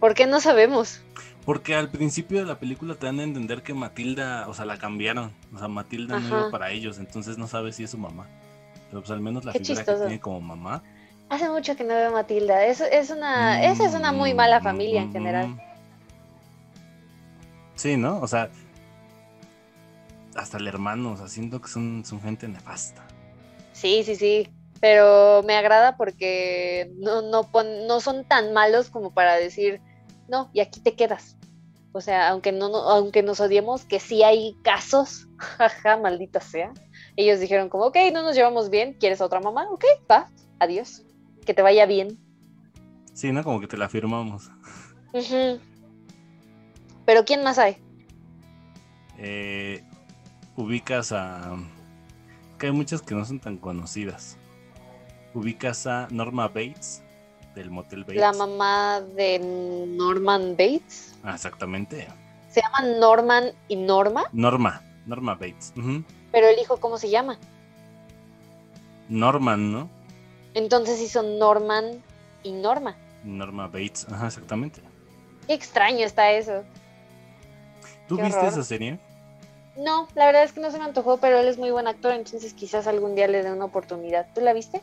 ¿Por 0.00 0.14
qué 0.14 0.26
no 0.26 0.40
sabemos? 0.40 1.00
Porque 1.48 1.74
al 1.74 1.88
principio 1.88 2.40
de 2.40 2.44
la 2.44 2.58
película 2.58 2.94
te 2.94 3.06
dan 3.06 3.20
a 3.20 3.22
entender 3.22 3.62
que 3.62 3.72
Matilda, 3.72 4.46
o 4.48 4.52
sea, 4.52 4.66
la 4.66 4.76
cambiaron. 4.76 5.32
O 5.54 5.58
sea, 5.58 5.66
Matilda 5.66 6.20
no 6.20 6.26
Ajá. 6.26 6.40
iba 6.40 6.50
para 6.50 6.70
ellos, 6.72 6.98
entonces 6.98 7.38
no 7.38 7.46
sabes 7.46 7.74
si 7.76 7.84
es 7.84 7.90
su 7.90 7.96
mamá. 7.96 8.26
Pero 8.90 9.00
pues 9.00 9.10
al 9.10 9.22
menos 9.22 9.46
la 9.46 9.52
Qué 9.54 9.60
figura 9.60 9.76
chistoso. 9.78 10.00
que 10.00 10.08
tiene 10.08 10.20
como 10.20 10.42
mamá. 10.42 10.82
Hace 11.30 11.48
mucho 11.48 11.74
que 11.74 11.84
no 11.84 11.94
veo 11.94 12.08
a 12.08 12.12
Matilda. 12.12 12.66
Es, 12.66 12.82
es 12.82 13.08
una, 13.08 13.64
esa 13.64 13.86
es 13.86 13.94
una 13.94 14.12
muy 14.12 14.34
mala 14.34 14.60
familia 14.60 15.00
en 15.00 15.10
general. 15.10 15.48
Mm. 15.48 15.58
Sí, 17.76 17.96
¿no? 17.96 18.20
O 18.20 18.26
sea, 18.28 18.50
hasta 20.36 20.58
el 20.58 20.68
hermano, 20.68 21.12
o 21.12 21.16
sea, 21.16 21.28
siento 21.28 21.62
que 21.62 21.68
son, 21.68 22.04
son 22.04 22.20
gente 22.20 22.46
nefasta. 22.46 23.02
Sí, 23.72 24.02
sí, 24.04 24.16
sí. 24.16 24.50
Pero 24.82 25.42
me 25.46 25.56
agrada 25.56 25.96
porque 25.96 26.92
no, 26.98 27.22
no, 27.22 27.44
pon- 27.44 27.86
no 27.86 28.02
son 28.02 28.24
tan 28.26 28.52
malos 28.52 28.90
como 28.90 29.12
para 29.12 29.36
decir, 29.36 29.80
no, 30.28 30.50
y 30.52 30.60
aquí 30.60 30.80
te 30.80 30.92
quedas. 30.94 31.36
O 31.92 32.00
sea, 32.00 32.28
aunque 32.28 32.52
no, 32.52 32.68
no- 32.68 32.88
aunque 32.88 33.22
nos 33.22 33.40
odiemos, 33.40 33.84
que 33.84 33.98
sí 34.00 34.22
hay 34.22 34.54
casos, 34.62 35.26
jaja, 35.38 35.96
maldita 35.96 36.40
sea. 36.40 36.72
Ellos 37.16 37.40
dijeron 37.40 37.68
como, 37.68 37.86
ok, 37.86 37.96
no 38.12 38.22
nos 38.22 38.36
llevamos 38.36 38.70
bien, 38.70 38.96
¿quieres 39.00 39.20
a 39.20 39.24
otra 39.24 39.40
mamá? 39.40 39.66
Ok, 39.70 39.84
va, 40.10 40.30
adiós, 40.60 41.04
que 41.46 41.54
te 41.54 41.62
vaya 41.62 41.86
bien. 41.86 42.18
Sí, 43.14 43.32
¿no? 43.32 43.42
Como 43.42 43.60
que 43.60 43.66
te 43.66 43.76
la 43.76 43.88
firmamos. 43.88 44.50
Pero 47.04 47.24
¿quién 47.24 47.42
más 47.42 47.58
hay? 47.58 47.78
Eh, 49.18 49.82
ubicas 50.56 51.10
a... 51.12 51.56
Que 52.58 52.66
hay 52.66 52.72
muchas 52.72 53.02
que 53.02 53.14
no 53.14 53.24
son 53.24 53.40
tan 53.40 53.56
conocidas. 53.56 54.36
Ubicas 55.34 55.86
a 55.86 56.06
Norma 56.10 56.48
Bates, 56.48 57.02
del 57.54 57.70
Motel 57.70 58.04
Bates. 58.04 58.16
La 58.16 58.32
mamá 58.32 59.00
de 59.00 59.38
Norman 59.88 60.52
Bates. 60.52 61.14
Ah, 61.22 61.34
exactamente. 61.34 62.06
Se 62.50 62.60
llaman 62.62 62.98
Norman 63.00 63.50
y 63.68 63.76
Norma, 63.76 64.24
Norma, 64.32 64.82
Norma 65.06 65.34
Bates. 65.34 65.72
Pero 66.32 66.48
el 66.48 66.58
hijo, 66.58 66.78
¿cómo 66.78 66.98
se 66.98 67.10
llama? 67.10 67.38
Norman, 69.08 69.72
¿no? 69.72 69.88
Entonces 70.54 71.10
son 71.10 71.38
Norman 71.38 72.02
y 72.42 72.52
Norma. 72.52 72.96
Norma 73.24 73.66
Bates, 73.66 74.06
ajá, 74.10 74.26
exactamente. 74.26 74.80
Qué 75.46 75.54
extraño 75.54 76.04
está 76.04 76.32
eso. 76.32 76.64
¿Tú 78.06 78.16
Qué 78.16 78.22
viste 78.22 78.38
horror. 78.38 78.52
esa 78.52 78.62
serie? 78.64 78.98
No, 79.76 80.08
la 80.14 80.26
verdad 80.26 80.42
es 80.44 80.52
que 80.52 80.60
no 80.60 80.70
se 80.70 80.78
me 80.78 80.84
antojó, 80.84 81.18
pero 81.18 81.38
él 81.38 81.46
es 81.46 81.58
muy 81.58 81.70
buen 81.70 81.86
actor, 81.86 82.12
entonces 82.12 82.52
quizás 82.54 82.86
algún 82.86 83.14
día 83.14 83.28
le 83.28 83.42
dé 83.42 83.52
una 83.52 83.66
oportunidad. 83.66 84.26
¿Tú 84.34 84.40
la 84.40 84.52
viste? 84.52 84.82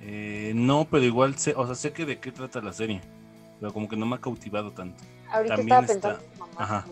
Eh, 0.00 0.52
no, 0.54 0.86
pero 0.90 1.04
igual 1.04 1.36
sé, 1.38 1.54
o 1.56 1.66
sea, 1.66 1.74
sé 1.74 1.92
que 1.92 2.06
de 2.06 2.18
qué 2.18 2.30
trata 2.32 2.60
la 2.60 2.72
serie, 2.72 3.00
pero 3.60 3.72
como 3.72 3.88
que 3.88 3.96
no 3.96 4.06
me 4.06 4.16
ha 4.16 4.20
cautivado 4.20 4.70
tanto. 4.72 5.02
Ahorita 5.30 5.56
También 5.56 5.84
estaba 5.84 5.92
está- 6.14 6.18
pensando 6.18 6.54
mamá, 6.58 6.86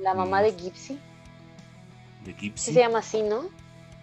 la 0.00 0.14
mamá 0.14 0.40
Mm. 0.40 0.44
de 0.44 0.52
Gypsy. 0.56 0.98
De 2.24 2.32
Sí 2.32 2.36
Gypsy. 2.38 2.72
se 2.72 2.80
llama 2.80 3.00
así, 3.00 3.22
¿no? 3.22 3.42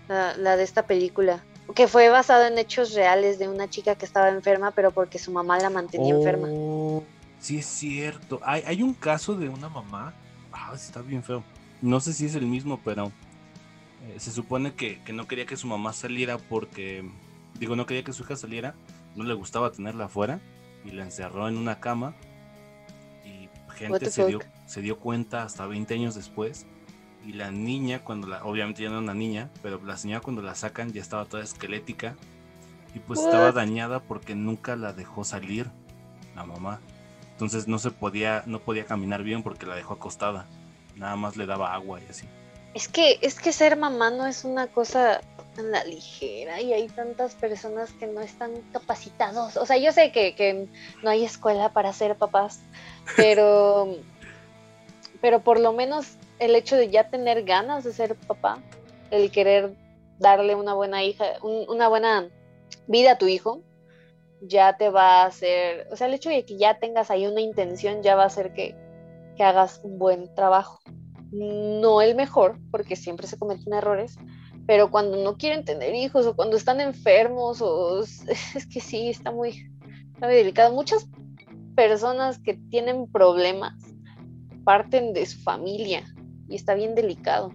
La, 0.07 0.35
la 0.37 0.57
de 0.57 0.63
esta 0.63 0.85
película. 0.85 1.43
Que 1.75 1.87
fue 1.87 2.09
basada 2.09 2.49
en 2.49 2.57
hechos 2.57 2.93
reales 2.93 3.39
de 3.39 3.47
una 3.47 3.69
chica 3.69 3.95
que 3.95 4.05
estaba 4.05 4.29
enferma, 4.29 4.71
pero 4.71 4.91
porque 4.91 5.17
su 5.17 5.31
mamá 5.31 5.57
la 5.59 5.69
mantenía 5.69 6.13
enferma. 6.13 6.47
Oh, 6.51 7.03
Sí, 7.39 7.57
es 7.57 7.65
cierto. 7.65 8.39
Hay, 8.43 8.61
hay 8.67 8.83
un 8.83 8.93
caso 8.93 9.33
de 9.35 9.49
una 9.49 9.67
mamá. 9.69 10.13
Ah, 10.51 10.73
sí 10.77 10.87
está 10.87 11.01
bien 11.01 11.23
feo. 11.23 11.43
No 11.81 11.99
sé 11.99 12.13
si 12.13 12.25
es 12.27 12.35
el 12.35 12.45
mismo, 12.45 12.79
pero 12.83 13.11
eh, 14.05 14.19
se 14.19 14.31
supone 14.31 14.73
que, 14.75 15.01
que 15.03 15.11
no 15.13 15.27
quería 15.27 15.47
que 15.47 15.57
su 15.57 15.65
mamá 15.65 15.91
saliera 15.93 16.37
porque, 16.37 17.03
digo, 17.61 17.75
no 17.75 17.85
quería 17.85 18.03
que 18.03 18.11
su 18.11 18.23
hija 18.23 18.35
saliera. 18.35 18.75
No 19.15 19.23
le 19.23 19.33
gustaba 19.35 19.71
tenerla 19.71 20.05
afuera 20.05 20.41
y 20.83 20.91
la 20.91 21.03
encerró 21.03 21.47
en 21.47 21.57
una 21.57 21.79
cama. 21.79 22.15
Y 23.23 23.49
gente 23.75 24.09
se 24.09 24.25
dio, 24.25 24.39
se 24.65 24.81
dio 24.81 24.99
cuenta 24.99 25.43
hasta 25.43 25.65
20 25.67 25.93
años 25.93 26.15
después. 26.15 26.65
Y 27.23 27.33
la 27.33 27.51
niña, 27.51 28.03
cuando 28.03 28.27
la, 28.27 28.43
obviamente 28.43 28.81
ya 28.81 28.89
no 28.89 28.95
era 28.95 29.03
una 29.03 29.13
niña, 29.13 29.51
pero 29.61 29.79
la 29.85 29.95
señora 29.95 30.21
cuando 30.21 30.41
la 30.41 30.55
sacan 30.55 30.91
ya 30.91 31.01
estaba 31.01 31.25
toda 31.25 31.43
esquelética. 31.43 32.15
Y 32.95 32.99
pues 32.99 33.21
estaba 33.21 33.51
dañada 33.51 34.01
porque 34.01 34.35
nunca 34.35 34.75
la 34.75 34.91
dejó 34.91 35.23
salir 35.23 35.69
la 36.35 36.43
mamá. 36.43 36.81
Entonces 37.31 37.67
no 37.67 37.77
se 37.77 37.91
podía, 37.91 38.43
no 38.47 38.59
podía 38.59 38.85
caminar 38.85 39.23
bien 39.23 39.43
porque 39.43 39.67
la 39.67 39.75
dejó 39.75 39.93
acostada. 39.93 40.47
Nada 40.95 41.15
más 41.15 41.37
le 41.37 41.45
daba 41.45 41.73
agua 41.73 42.01
y 42.01 42.07
así. 42.09 42.27
Es 42.73 42.87
que, 42.87 43.19
es 43.21 43.39
que 43.39 43.53
ser 43.53 43.77
mamá 43.77 44.09
no 44.09 44.25
es 44.25 44.45
una 44.45 44.67
cosa 44.67 45.21
tan 45.55 45.71
la 45.71 45.83
ligera 45.83 46.61
y 46.61 46.73
hay 46.73 46.87
tantas 46.87 47.35
personas 47.35 47.91
que 47.93 48.07
no 48.07 48.21
están 48.21 48.51
capacitados. 48.71 49.57
O 49.57 49.65
sea, 49.65 49.77
yo 49.77 49.91
sé 49.91 50.11
que, 50.11 50.35
que 50.35 50.67
no 51.03 51.09
hay 51.09 51.23
escuela 51.25 51.73
para 51.73 51.93
ser 51.93 52.15
papás, 52.17 52.61
pero, 53.17 53.95
pero 55.21 55.41
por 55.43 55.59
lo 55.59 55.73
menos 55.73 56.17
el 56.39 56.55
hecho 56.55 56.75
de 56.75 56.89
ya 56.89 57.09
tener 57.09 57.43
ganas 57.43 57.83
de 57.83 57.93
ser 57.93 58.15
papá, 58.15 58.59
el 59.11 59.31
querer 59.31 59.73
darle 60.19 60.55
una 60.55 60.73
buena 60.73 61.03
hija, 61.03 61.25
un- 61.41 61.65
una 61.69 61.87
buena 61.87 62.29
vida 62.87 63.13
a 63.13 63.17
tu 63.17 63.27
hijo, 63.27 63.61
ya 64.41 64.75
te 64.77 64.89
va 64.89 65.21
a 65.21 65.25
hacer, 65.25 65.87
o 65.91 65.95
sea, 65.95 66.07
el 66.07 66.13
hecho 66.15 66.29
de 66.29 66.45
que 66.45 66.57
ya 66.57 66.79
tengas 66.79 67.11
ahí 67.11 67.27
una 67.27 67.41
intención 67.41 68.01
ya 68.01 68.15
va 68.15 68.23
a 68.23 68.27
hacer 68.27 68.53
que, 68.53 68.75
que 69.37 69.43
hagas 69.43 69.81
un 69.83 69.99
buen 69.99 70.33
trabajo. 70.33 70.79
No 71.31 72.01
el 72.01 72.15
mejor, 72.15 72.57
porque 72.71 72.95
siempre 72.95 73.27
se 73.27 73.37
cometen 73.37 73.73
errores, 73.73 74.15
pero 74.71 74.89
cuando 74.89 75.21
no 75.21 75.35
quieren 75.35 75.65
tener 75.65 75.93
hijos 75.93 76.25
o 76.25 76.33
cuando 76.33 76.55
están 76.55 76.79
enfermos, 76.79 77.61
o 77.61 78.03
es 78.55 78.65
que 78.67 78.79
sí, 78.79 79.09
está 79.09 79.29
muy, 79.29 79.69
está 80.13 80.27
muy 80.27 80.35
delicado. 80.35 80.73
Muchas 80.73 81.09
personas 81.75 82.39
que 82.39 82.53
tienen 82.69 83.11
problemas 83.11 83.73
parten 84.63 85.11
de 85.11 85.25
su 85.25 85.41
familia 85.41 86.05
y 86.47 86.55
está 86.55 86.73
bien 86.73 86.95
delicado. 86.95 87.51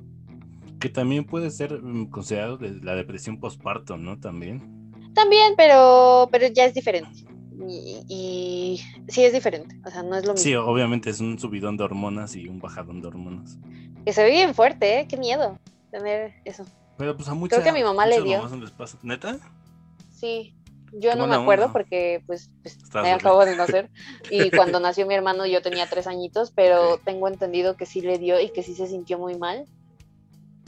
Que 0.79 0.91
también 0.91 1.25
puede 1.25 1.51
ser 1.51 1.83
mm, 1.83 2.11
considerado 2.11 2.59
de 2.59 2.73
la 2.83 2.95
depresión 2.95 3.41
postparto, 3.41 3.97
¿no? 3.97 4.21
También. 4.21 4.93
También, 5.15 5.55
pero, 5.57 6.29
pero 6.31 6.49
ya 6.49 6.67
es 6.67 6.75
diferente. 6.75 7.25
Y, 7.67 8.79
sí 9.09 9.25
es 9.25 9.33
diferente, 9.33 9.75
o 9.87 9.91
sea, 9.91 10.03
no 10.03 10.17
es 10.17 10.27
lo 10.27 10.35
mismo. 10.35 10.45
Sí, 10.45 10.55
obviamente 10.55 11.09
es 11.09 11.21
un 11.21 11.39
subidón 11.39 11.79
de 11.79 11.85
hormonas 11.85 12.37
y 12.37 12.47
un 12.47 12.59
bajadón 12.59 13.01
de 13.01 13.09
hormonas. 13.09 13.59
Que 14.05 14.13
se 14.13 14.23
ve 14.23 14.33
bien 14.33 14.55
fuerte, 14.55 15.01
¿eh? 15.01 15.07
Qué 15.09 15.17
miedo 15.17 15.59
tener 15.91 16.35
eso. 16.45 16.67
Pero 16.97 17.17
pues 17.17 17.29
a 17.29 17.35
muchas 17.35 17.61
Creo 17.61 17.73
que 17.73 17.79
mi 17.79 17.85
mamá 17.85 18.07
le 18.07 18.23
dio. 18.23 18.49
¿Neta? 19.03 19.39
Sí, 20.11 20.55
yo 20.93 21.15
no 21.15 21.27
me 21.27 21.35
acuerdo 21.35 21.73
porque 21.73 22.23
pues, 22.27 22.51
pues 22.63 22.79
me 22.95 23.13
acabo 23.13 23.45
de 23.45 23.57
nacer 23.57 23.91
y 24.31 24.51
cuando 24.51 24.81
nació 24.81 25.07
mi 25.07 25.15
hermano 25.15 25.47
yo 25.47 25.61
tenía 25.63 25.89
tres 25.89 26.07
añitos, 26.07 26.53
pero 26.53 26.99
tengo 26.99 27.29
entendido 27.29 27.77
que 27.77 27.87
sí 27.87 28.01
le 28.01 28.19
dio 28.19 28.41
y 28.41 28.51
que 28.51 28.63
sí 28.63 28.75
se 28.75 28.87
sintió 28.87 29.19
muy 29.19 29.37
mal, 29.37 29.67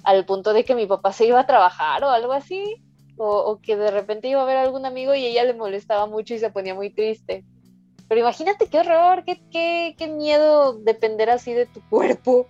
al 0.04 0.26
punto 0.26 0.52
de 0.52 0.64
que 0.64 0.74
mi 0.74 0.86
papá 0.86 1.12
se 1.12 1.26
iba 1.26 1.40
a 1.40 1.46
trabajar 1.46 2.04
o 2.04 2.10
algo 2.10 2.32
así, 2.32 2.82
o, 3.16 3.58
que 3.60 3.76
de 3.76 3.90
repente 3.90 4.28
iba 4.28 4.42
a 4.42 4.46
ver 4.46 4.58
a 4.58 4.62
algún 4.62 4.86
amigo 4.86 5.14
y 5.14 5.26
ella 5.26 5.44
le 5.44 5.54
molestaba 5.54 6.06
mucho 6.06 6.34
y 6.34 6.38
se 6.38 6.50
ponía 6.50 6.74
muy 6.74 6.90
triste. 6.90 7.44
Pero 8.08 8.20
imagínate 8.20 8.68
qué 8.68 8.78
horror, 8.78 9.24
qué, 9.24 9.42
qué, 9.50 9.94
qué 9.98 10.06
miedo 10.06 10.74
depender 10.74 11.30
así 11.30 11.52
de 11.52 11.66
tu 11.66 11.80
cuerpo. 11.90 12.46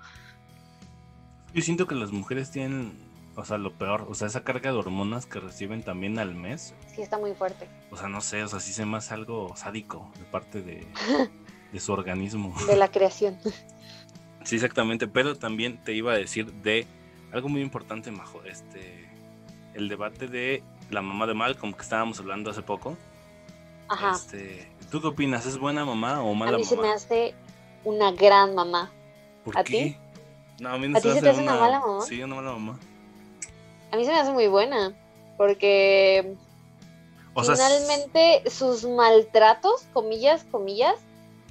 Yo 1.55 1.63
siento 1.63 1.87
que 1.87 1.95
las 1.95 2.13
mujeres 2.13 2.51
tienen 2.51 2.93
o 3.39 3.45
sea, 3.45 3.57
lo 3.57 3.73
peor, 3.73 4.07
o 4.09 4.15
sea, 4.15 4.27
esa 4.27 4.43
carga 4.43 4.73
de 4.73 4.77
hormonas 4.77 5.27
que 5.27 5.39
reciben 5.39 5.85
también 5.85 6.19
al 6.19 6.35
mes. 6.35 6.75
Sí, 6.93 7.03
está 7.03 7.19
muy 7.19 7.35
fuerte. 7.35 7.69
O 7.93 7.97
sea, 7.97 8.09
no 8.09 8.21
sé, 8.21 8.43
o 8.43 8.49
sea, 8.49 8.59
sí 8.59 8.73
se 8.73 8.85
me 8.85 8.97
hace 8.97 9.15
algo 9.15 9.55
sádico 9.55 10.11
de 10.19 10.25
parte 10.25 10.61
de, 10.61 10.85
de 11.73 11.81
su 11.81 11.93
organismo. 11.93 12.53
De 12.67 12.77
la 12.77 12.89
creación. 12.89 13.39
Sí, 14.45 14.55
exactamente, 14.55 15.09
pero 15.09 15.37
también 15.37 15.83
te 15.83 15.93
iba 15.93 16.13
a 16.13 16.17
decir 16.17 16.51
de 16.51 16.87
algo 17.33 17.51
muy 17.51 17.61
importante, 17.61 18.11
Majo, 18.11 18.43
este, 18.45 19.11
el 19.75 19.91
debate 19.91 20.27
de 20.27 20.63
la 20.89 21.03
mamá 21.03 21.27
de 21.27 21.35
Malcolm 21.35 21.75
que 21.75 21.83
estábamos 21.83 22.19
hablando 22.19 22.51
hace 22.51 22.63
poco. 22.63 22.97
Ajá. 23.89 24.13
Este, 24.13 24.73
¿Tú 24.91 25.03
qué 25.03 25.09
opinas? 25.09 25.45
¿Es 25.45 25.59
buena 25.59 25.85
mamá 25.85 26.23
o 26.23 26.33
mala 26.35 26.53
mamá? 26.53 26.55
A 26.55 26.59
mí 26.61 26.65
se 26.65 26.77
me 26.79 26.91
hace 26.91 27.35
una 27.85 28.13
gran 28.13 28.55
mamá. 28.55 28.91
¿Por 29.45 29.59
¿A 29.59 29.65
qué? 29.65 29.99
ti? 30.57 30.63
No, 30.63 30.71
a 30.71 30.79
mí 30.79 30.89
no 30.89 30.97
¿A 30.97 31.01
se 31.01 31.21
te 31.21 31.29
hace 31.29 31.43
una 31.43 31.57
mala 31.57 31.81
mamá? 31.81 32.01
Sí, 32.03 32.23
una 32.23 32.37
mala 32.37 32.53
mamá. 32.53 32.79
A 33.91 33.97
mí 33.97 34.05
se 34.05 34.11
me 34.11 34.19
hace 34.19 34.33
muy 34.33 34.49
buena, 34.49 34.95
porque 35.37 36.35
finalmente 37.35 38.43
sus 38.51 38.85
maltratos, 38.85 39.87
comillas, 39.93 40.45
comillas, 40.51 40.97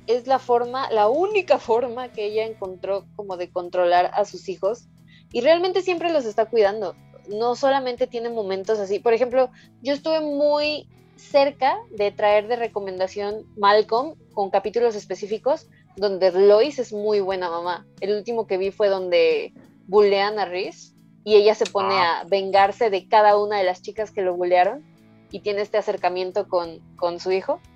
es 0.06 0.28
la 0.28 0.39
forma, 0.39 0.89
la 0.91 1.10
única 1.10 1.58
forma 1.60 2.10
que 2.12 2.26
ella 2.26 2.45
encontró 2.45 3.06
como 3.15 3.38
de 3.38 3.50
controlar 3.50 4.12
a 4.13 4.26
sus 4.26 4.50
hijos 4.50 4.88
y 5.32 5.41
realmente 5.41 5.82
siempre 5.82 6.12
los 6.12 6.26
está 6.26 6.45
cuidando. 6.45 6.95
No 7.28 7.56
solamente 7.56 8.08
tiene 8.08 8.30
momentos 8.30 8.80
así. 8.80 9.00
Por 9.00 9.13
ejemplo, 9.13 9.50
yo 9.82 9.93
estuve 9.93 10.21
muy 10.21 10.88
cerca 11.17 11.78
de 11.91 12.12
traer 12.12 12.47
de 12.47 12.56
recomendación 12.56 13.45
Malcolm 13.58 14.15
con 14.34 14.50
capítulos 14.50 14.95
específicos 14.95 15.67
donde 15.97 16.32
Lois 16.32 16.80
es 16.80 16.93
muy 16.93 17.19
buena 17.19 17.50
mamá. 17.50 17.86
El 18.00 18.15
último 18.15 18.47
que 18.47 18.58
vi 18.58 18.71
fue 18.71 18.88
donde 18.88 19.52
bulean 19.88 20.39
a 20.39 20.45
Reese 20.45 20.96
y 21.27 21.35
ella 21.35 21.55
se 21.55 21.65
pone 21.65 21.93
ah. 21.93 22.21
a 22.21 22.23
vengarse 22.23 22.89
de 22.89 23.05
cada 23.05 23.35
una 23.37 23.57
de 23.57 23.65
las 23.65 23.81
chicas 23.81 24.11
que 24.11 24.21
lo 24.21 24.33
bulearon 24.35 24.81
y 25.29 25.41
tiene 25.41 25.61
este 25.61 25.77
acercamiento 25.77 26.47
con, 26.47 26.79
con 26.95 27.19
su 27.19 27.33
hijo. 27.33 27.59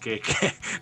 Que, 0.00 0.20
que, 0.20 0.34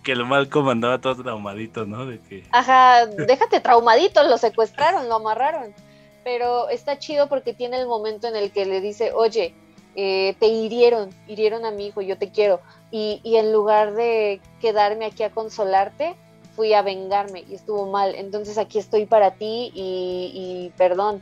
que, 0.04 0.14
lo 0.14 0.24
mal 0.24 0.48
comandaba 0.48 1.00
todo 1.00 1.22
traumadito, 1.22 1.84
¿no? 1.84 2.06
De 2.06 2.20
que... 2.20 2.44
Ajá, 2.52 3.06
déjate 3.06 3.58
traumadito, 3.60 4.22
lo 4.22 4.38
secuestraron, 4.38 5.08
lo 5.08 5.16
amarraron. 5.16 5.74
Pero 6.22 6.68
está 6.68 6.98
chido 6.98 7.28
porque 7.28 7.54
tiene 7.54 7.80
el 7.80 7.86
momento 7.86 8.28
en 8.28 8.36
el 8.36 8.52
que 8.52 8.66
le 8.66 8.80
dice, 8.80 9.12
oye, 9.12 9.54
eh, 9.96 10.36
te 10.38 10.46
hirieron, 10.46 11.10
hirieron 11.26 11.64
a 11.64 11.70
mi 11.70 11.86
hijo, 11.86 12.02
yo 12.02 12.16
te 12.18 12.30
quiero. 12.30 12.60
Y, 12.92 13.20
y 13.24 13.36
en 13.36 13.52
lugar 13.52 13.94
de 13.94 14.40
quedarme 14.60 15.06
aquí 15.06 15.22
a 15.24 15.30
consolarte, 15.30 16.14
fui 16.54 16.72
a 16.72 16.82
vengarme 16.82 17.44
y 17.48 17.54
estuvo 17.54 17.90
mal. 17.90 18.14
Entonces 18.14 18.58
aquí 18.58 18.78
estoy 18.78 19.06
para 19.06 19.32
ti 19.32 19.72
y, 19.74 20.30
y 20.34 20.72
perdón 20.76 21.20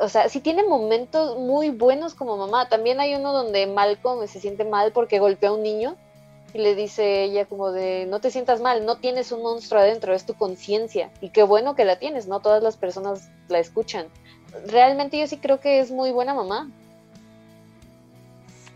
o 0.00 0.08
sea, 0.08 0.28
sí 0.28 0.40
tiene 0.40 0.62
momentos 0.64 1.38
muy 1.38 1.70
buenos 1.70 2.14
como 2.14 2.36
mamá. 2.36 2.68
También 2.68 3.00
hay 3.00 3.14
uno 3.14 3.32
donde 3.32 3.66
Malcolm 3.66 4.26
se 4.26 4.40
siente 4.40 4.64
mal 4.64 4.92
porque 4.92 5.18
golpea 5.18 5.50
a 5.50 5.52
un 5.52 5.62
niño 5.62 5.96
y 6.54 6.58
le 6.58 6.74
dice 6.74 7.24
ella 7.24 7.46
como 7.46 7.72
de, 7.72 8.06
no 8.08 8.20
te 8.20 8.30
sientas 8.30 8.60
mal, 8.60 8.86
no 8.86 8.96
tienes 8.96 9.32
un 9.32 9.42
monstruo 9.42 9.80
adentro, 9.80 10.14
es 10.14 10.24
tu 10.24 10.34
conciencia. 10.34 11.10
Y 11.20 11.30
qué 11.30 11.42
bueno 11.42 11.74
que 11.74 11.84
la 11.84 11.98
tienes, 11.98 12.26
no 12.26 12.40
todas 12.40 12.62
las 12.62 12.76
personas 12.76 13.28
la 13.48 13.58
escuchan. 13.58 14.06
Realmente 14.66 15.18
yo 15.18 15.26
sí 15.26 15.38
creo 15.38 15.60
que 15.60 15.80
es 15.80 15.90
muy 15.90 16.10
buena 16.10 16.32
mamá. 16.32 16.70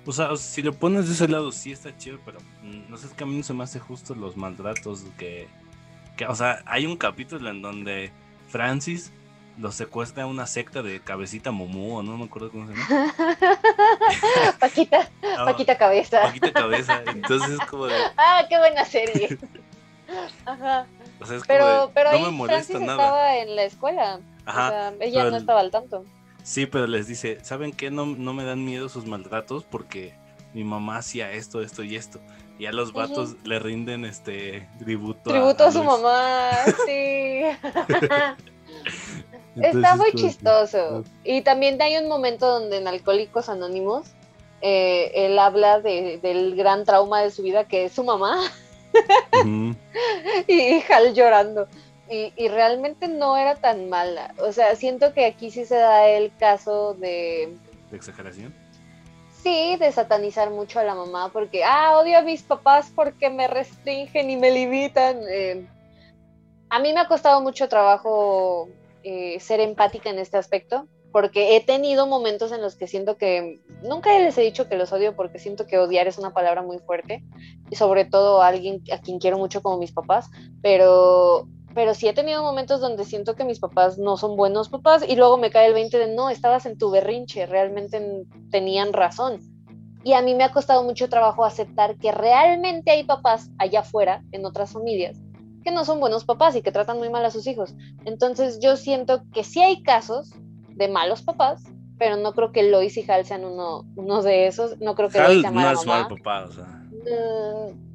O 0.05 0.13
sea, 0.13 0.35
si 0.37 0.63
lo 0.63 0.73
pones 0.73 1.07
de 1.07 1.15
ese 1.15 1.29
lado, 1.29 1.53
sí 1.53 1.71
está 1.71 1.97
chido, 1.97 2.19
pero 2.25 2.41
mm, 2.63 2.91
no 2.91 2.97
sé, 2.97 3.07
es 3.07 3.13
que 3.13 3.23
a 3.23 3.27
mí 3.27 3.37
no 3.37 3.45
se 3.45 3.55
me 3.55 3.63
hace 3.63 3.79
justo 3.79 4.17
los 4.17 4.37
maltratos 4.37 5.05
que, 5.17 5.47
que 6.17 6.27
o 6.27 6.35
sea, 6.35 6.63
hay 6.67 6.87
un 6.87 6.97
capítulo 6.97 7.49
en 7.49 7.63
donde 7.63 8.11
Francis 8.49 9.13
los 9.59 9.75
secuestra 9.75 10.27
una 10.27 10.47
secta 10.47 10.83
de 10.83 11.01
cabecita 11.01 11.51
Momu, 11.51 11.99
o 11.99 12.03
no 12.03 12.17
me 12.17 12.25
acuerdo 12.25 12.51
cómo 12.51 12.69
se 12.69 12.75
llama. 12.75 13.15
Paquita, 14.61 15.11
ah, 15.37 15.45
Paquita 15.45 15.77
Cabeza. 15.77 16.23
Paquita 16.23 16.53
Cabeza, 16.53 17.03
entonces 17.07 17.61
es 17.61 17.67
como 17.67 17.87
de... 17.87 17.95
Ah, 18.17 18.45
qué 18.49 18.59
buena 18.59 18.85
serie. 18.85 19.39
Ajá. 20.47 20.87
O 21.21 21.27
sea, 21.27 21.37
es 21.37 21.43
pero, 21.47 21.65
como 21.65 21.87
de, 21.87 21.93
pero 21.95 22.13
no 22.13 22.19
me 22.21 22.31
molesta 22.31 22.73
Francis 22.73 22.87
nada. 22.87 23.03
estaba 23.03 23.37
en 23.39 23.57
la 23.57 23.65
escuela. 23.65 24.21
Ajá. 24.45 24.67
O 24.67 24.71
sea, 24.71 24.93
ella 25.01 25.31
no 25.31 25.37
estaba 25.37 25.61
al 25.61 25.71
tanto. 25.71 26.05
Sí, 26.43 26.67
pero 26.67 26.87
les 26.87 27.07
dice, 27.07 27.39
¿saben 27.45 27.73
qué? 27.73 27.91
No, 27.91 28.07
no 28.07 28.35
me 28.35 28.45
dan 28.45 28.65
miedo 28.65 28.89
sus 28.89 29.07
maltratos 29.07 29.65
porque 29.65 30.15
mi 30.55 30.65
mamá 30.65 30.97
hacía 30.97 31.31
esto, 31.33 31.63
esto 31.63 31.83
y 31.83 31.97
esto. 31.97 32.21
Y 32.59 32.67
a 32.67 32.73
los 32.73 32.93
vatos 32.93 33.37
le 33.45 33.59
rinden 33.59 34.05
este 34.05 34.69
tributo, 34.79 35.31
tributo 35.31 35.65
a, 35.65 35.69
a 35.69 35.73
su 35.73 35.83
mamá, 35.83 36.51
sí. 36.87 37.43
Está 39.57 39.97
muy 39.97 40.13
chistoso. 40.13 41.05
Y 41.25 41.43
también 41.43 41.81
hay 41.83 41.97
un 41.97 42.09
momento 42.09 42.49
donde 42.49 42.79
en 42.79 42.89
Alcohólicos 42.89 43.49
Anónimos 43.49 44.07
eh, 44.63 45.11
él 45.15 45.39
habla 45.39 45.81
del 45.81 46.55
gran 46.55 46.85
trauma 46.85 47.21
de 47.21 47.31
su 47.31 47.43
vida 47.43 47.65
que 47.65 47.87
es 47.87 47.93
su 47.93 48.05
mamá. 48.05 48.39
y 50.47 50.83
Hal 50.91 51.15
llorando. 51.15 51.69
Y, 52.09 52.49
realmente 52.49 53.09
no 53.09 53.39
era 53.39 53.55
tan 53.55 53.89
mala. 53.89 54.35
O 54.39 54.53
sea, 54.53 54.77
siento 54.77 55.15
que 55.15 55.25
aquí 55.25 55.51
sí 55.51 55.65
se 55.65 55.77
da 55.77 56.07
el 56.09 56.31
caso 56.37 56.93
de... 56.93 57.57
¿De 57.91 57.97
exageración? 57.97 58.55
Sí, 59.43 59.77
de 59.77 59.91
satanizar 59.93 60.51
mucho 60.51 60.79
a 60.79 60.85
la 60.85 60.95
mamá 60.95 61.31
porque, 61.33 61.65
ah, 61.65 61.97
odio 61.97 62.19
a 62.19 62.23
mis 62.23 62.43
papás 62.43 62.93
porque 62.95 63.31
me 63.31 63.49
restringen 63.49 64.29
y 64.29 64.37
me 64.37 64.51
limitan. 64.51 65.21
Eh, 65.27 65.67
a 66.69 66.79
mí 66.81 66.93
me 66.93 67.01
ha 67.01 67.09
costado 67.09 67.41
mucho 67.41 67.67
trabajo 67.67 68.69
eh, 69.03 69.39
ser 69.41 69.61
empática 69.61 70.11
en 70.11 70.19
este 70.19 70.37
aspecto, 70.37 70.87
porque 71.13 71.57
he 71.57 71.65
tenido 71.65 72.07
momentos 72.07 72.51
en 72.53 72.63
los 72.63 72.75
que 72.75 72.87
siento 72.87 73.17
que, 73.17 73.61
nunca 73.83 74.19
les 74.19 74.37
he 74.39 74.43
dicho 74.43 74.69
que 74.69 74.77
los 74.77 74.93
odio 74.93 75.15
porque 75.15 75.39
siento 75.39 75.67
que 75.67 75.79
odiar 75.79 76.09
es 76.09 76.19
una 76.19 76.33
palabra 76.33 76.63
muy 76.63 76.79
fuerte, 76.79 77.23
y 77.71 77.77
sobre 77.77 78.05
todo 78.05 78.43
a 78.43 78.49
alguien 78.49 78.83
a 78.93 78.99
quien 78.99 79.19
quiero 79.19 79.39
mucho 79.39 79.63
como 79.63 79.79
mis 79.79 79.93
papás, 79.93 80.31
pero, 80.63 81.47
pero 81.75 81.95
sí 81.95 82.09
he 82.09 82.15
tenido 82.15 82.43
momentos 82.43 82.81
donde 82.81 83.05
siento 83.05 83.37
que 83.37 83.45
mis 83.45 83.61
papás 83.61 83.99
no 83.99 84.17
son 84.17 84.37
buenos 84.37 84.69
papás 84.69 85.05
y 85.07 85.17
luego 85.17 85.37
me 85.37 85.51
cae 85.51 85.67
el 85.67 85.75
20 85.75 85.99
de 85.99 86.15
no, 86.15 86.31
estabas 86.31 86.67
en 86.67 86.79
tu 86.79 86.91
berrinche, 86.91 87.47
realmente 87.47 88.25
tenían 88.51 88.93
razón. 88.93 89.41
Y 90.05 90.15
a 90.15 90.23
mí 90.23 90.35
me 90.35 90.43
ha 90.43 90.51
costado 90.51 90.83
mucho 90.83 91.09
trabajo 91.09 91.45
aceptar 91.45 91.97
que 91.97 92.11
realmente 92.11 92.91
hay 92.91 93.05
papás 93.05 93.51
allá 93.59 93.81
afuera, 93.81 94.25
en 94.33 94.45
otras 94.45 94.73
familias, 94.73 95.22
que 95.63 95.71
no 95.71 95.85
son 95.85 96.01
buenos 96.01 96.25
papás 96.25 96.57
y 96.57 96.63
que 96.63 96.73
tratan 96.73 96.99
muy 96.99 97.11
mal 97.11 97.25
a 97.25 97.31
sus 97.31 97.47
hijos. 97.47 97.75
Entonces 98.05 98.59
yo 98.61 98.77
siento 98.77 99.23
que 99.33 99.45
sí 99.45 99.63
hay 99.63 99.83
casos 99.83 100.33
de 100.69 100.89
malos 100.89 101.23
papás, 101.23 101.63
pero 101.99 102.17
no 102.17 102.33
creo 102.33 102.53
que 102.53 102.65
Lois 102.65 102.97
y 102.97 103.11
Hal 103.11 103.25
sean 103.25 103.45
uno, 103.45 103.85
uno 103.97 104.23
de 104.23 104.47
esos. 104.47 104.79
No 104.81 104.95
creo 104.95 105.09
que 105.09 105.19
Hal 105.19 105.41
sea 105.41 105.51
no 105.51 105.71
es 105.71 105.87
mal 105.87 106.09
papá, 106.09 106.45
o 106.45 106.53
sea. 106.53 106.65
Mm, 106.65 107.93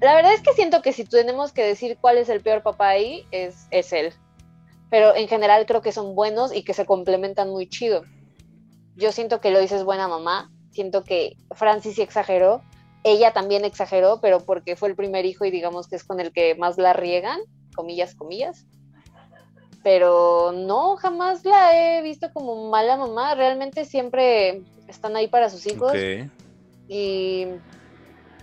la 0.00 0.14
verdad 0.14 0.34
es 0.34 0.42
que 0.42 0.52
siento 0.52 0.82
que 0.82 0.92
si 0.92 1.04
tenemos 1.04 1.52
que 1.52 1.62
decir 1.62 1.98
cuál 2.00 2.18
es 2.18 2.28
el 2.28 2.40
peor 2.40 2.62
papá 2.62 2.88
ahí, 2.88 3.26
es, 3.30 3.66
es 3.70 3.92
él. 3.92 4.12
Pero 4.90 5.14
en 5.14 5.28
general 5.28 5.66
creo 5.66 5.82
que 5.82 5.92
son 5.92 6.14
buenos 6.14 6.54
y 6.54 6.62
que 6.62 6.74
se 6.74 6.86
complementan 6.86 7.50
muy 7.50 7.68
chido. 7.68 8.02
Yo 8.94 9.12
siento 9.12 9.40
que 9.40 9.50
Lois 9.50 9.72
es 9.72 9.84
buena 9.84 10.08
mamá, 10.08 10.50
siento 10.70 11.02
que 11.02 11.36
Francis 11.54 11.96
sí 11.96 12.02
exageró, 12.02 12.62
ella 13.06 13.32
también 13.32 13.64
exageró, 13.64 14.20
pero 14.20 14.40
porque 14.40 14.74
fue 14.74 14.88
el 14.88 14.96
primer 14.96 15.26
hijo 15.26 15.44
y 15.44 15.52
digamos 15.52 15.86
que 15.86 15.94
es 15.94 16.02
con 16.02 16.18
el 16.18 16.32
que 16.32 16.56
más 16.56 16.76
la 16.76 16.92
riegan, 16.92 17.38
comillas, 17.76 18.16
comillas. 18.16 18.66
Pero 19.84 20.50
no, 20.50 20.96
jamás 20.96 21.44
la 21.44 21.70
he 21.98 22.02
visto 22.02 22.32
como 22.32 22.68
mala 22.68 22.96
mamá. 22.96 23.36
Realmente 23.36 23.84
siempre 23.84 24.62
están 24.88 25.14
ahí 25.14 25.28
para 25.28 25.50
sus 25.50 25.68
hijos. 25.68 25.92
Y 26.88 27.46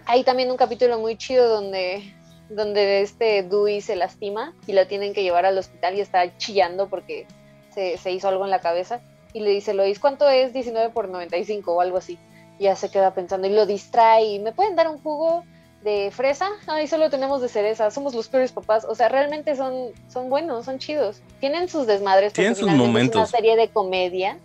hay 0.05 0.23
también 0.23 0.49
un 0.49 0.55
capítulo 0.55 0.97
muy 0.97 1.17
chido 1.17 1.49
donde, 1.49 2.13
donde 2.47 3.01
este 3.01 3.43
Dewey 3.43 3.81
se 3.81 3.97
lastima 3.97 4.53
y 4.65 4.71
lo 4.71 4.87
tienen 4.87 5.13
que 5.13 5.23
llevar 5.23 5.45
al 5.45 5.57
hospital 5.57 5.95
y 5.95 5.99
está 5.99 6.37
chillando 6.37 6.87
porque 6.87 7.27
se, 7.75 7.97
se 7.97 8.13
hizo 8.13 8.29
algo 8.29 8.45
en 8.45 8.51
la 8.51 8.61
cabeza. 8.61 9.01
Y 9.33 9.41
le 9.41 9.49
dice, 9.49 9.73
Lois, 9.73 9.99
¿cuánto 9.99 10.29
es 10.29 10.53
19 10.53 10.93
por 10.93 11.09
95 11.09 11.73
o 11.73 11.81
algo 11.81 11.97
así? 11.97 12.17
Ya 12.63 12.75
se 12.77 12.89
queda 12.89 13.13
pensando 13.13 13.45
y 13.45 13.51
lo 13.51 13.65
distrae. 13.65 14.39
¿Me 14.39 14.53
pueden 14.53 14.75
dar 14.75 14.87
un 14.87 14.97
jugo? 14.97 15.43
de 15.83 16.11
fresa, 16.11 16.49
ay, 16.67 16.87
solo 16.87 17.09
tenemos 17.09 17.41
de 17.41 17.49
cereza, 17.49 17.91
somos 17.91 18.15
los 18.15 18.29
peores 18.29 18.51
papás. 18.51 18.85
O 18.87 18.95
sea, 18.95 19.09
realmente 19.09 19.55
son, 19.55 19.91
son 20.07 20.29
buenos, 20.29 20.65
son 20.65 20.79
chidos. 20.79 21.21
Tienen 21.39 21.67
sus 21.67 21.85
desmadres. 21.87 22.33
Tienen 22.33 22.55
sus 22.55 22.71
momentos. 22.71 23.21
Es 23.21 23.29
una 23.29 23.37
serie 23.37 23.55
de 23.55 23.67
comedia. 23.67 24.37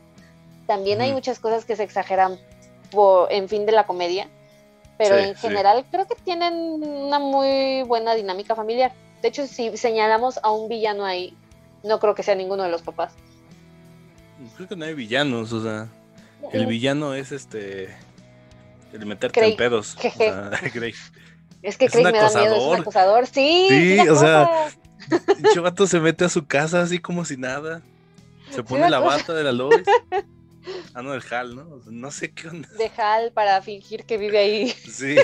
También 0.66 1.00
hay 1.00 1.12
muchas 1.12 1.38
cosas 1.38 1.64
que 1.64 1.76
se 1.76 1.85
exageran 1.85 2.37
por, 2.90 3.33
en 3.33 3.48
fin 3.48 3.66
de 3.66 3.72
la 3.72 3.87
comedia. 3.87 4.28
Pero 4.98 5.16
en 5.16 5.37
general 5.37 5.85
creo 5.92 6.09
que 6.09 6.16
tienen 6.16 6.54
una 6.83 7.20
muy 7.20 7.85
buena 7.85 8.14
dinámica 8.14 8.57
familiar. 8.57 8.92
De 9.22 9.28
hecho, 9.28 9.46
si 9.46 9.76
señalamos 9.76 10.40
a 10.42 10.50
un 10.50 10.68
villano 10.68 11.04
ahí, 11.04 11.37
no 11.85 12.00
creo 12.00 12.16
que 12.16 12.24
sea 12.24 12.35
ninguno 12.35 12.64
de 12.64 12.70
los 12.70 12.83
papás. 12.83 13.12
Creo 14.57 14.68
que 14.68 14.74
no 14.74 14.85
hay 14.85 14.94
villanos, 14.94 15.52
o 15.52 15.62
sea, 15.62 15.88
el 16.52 16.66
villano 16.66 17.14
es 17.14 17.31
este 17.31 17.88
el 18.92 19.07
meterte 19.07 19.44
en 19.44 19.57
pedos. 19.57 19.96
O 19.96 20.11
sea, 20.11 20.51
Es 21.62 21.77
que 21.77 21.88
Craig 21.88 22.05
me 22.05 22.12
da 22.12 22.31
miedo, 22.31 22.55
es 22.55 22.62
un 22.62 22.77
acosador. 22.77 23.27
Sí, 23.27 23.66
sí 23.68 24.09
o 24.09 24.14
sea, 24.14 24.68
el 25.11 25.42
chavato 25.55 25.87
se 25.87 26.01
mete 26.01 26.24
a 26.24 26.29
su 26.29 26.46
casa 26.46 26.83
así 26.83 26.98
como 26.98 27.24
si 27.24 27.37
nada. 27.37 27.83
Se 28.51 28.62
pone 28.62 28.88
la 28.88 29.01
bata 29.01 29.35
de 29.35 29.44
la 29.44 29.53
Lois. 29.53 29.83
Ah, 30.92 31.01
no, 31.01 31.12
del 31.12 31.22
Hal, 31.31 31.57
¿no? 31.57 31.81
no 31.87 32.11
sé 32.11 32.33
qué 32.33 32.48
onda. 32.48 32.68
De 32.77 32.90
Hal 32.94 33.33
para 33.33 33.62
fingir 33.62 34.05
que 34.05 34.18
vive 34.18 34.37
ahí. 34.37 34.68
Sí. 34.68 35.16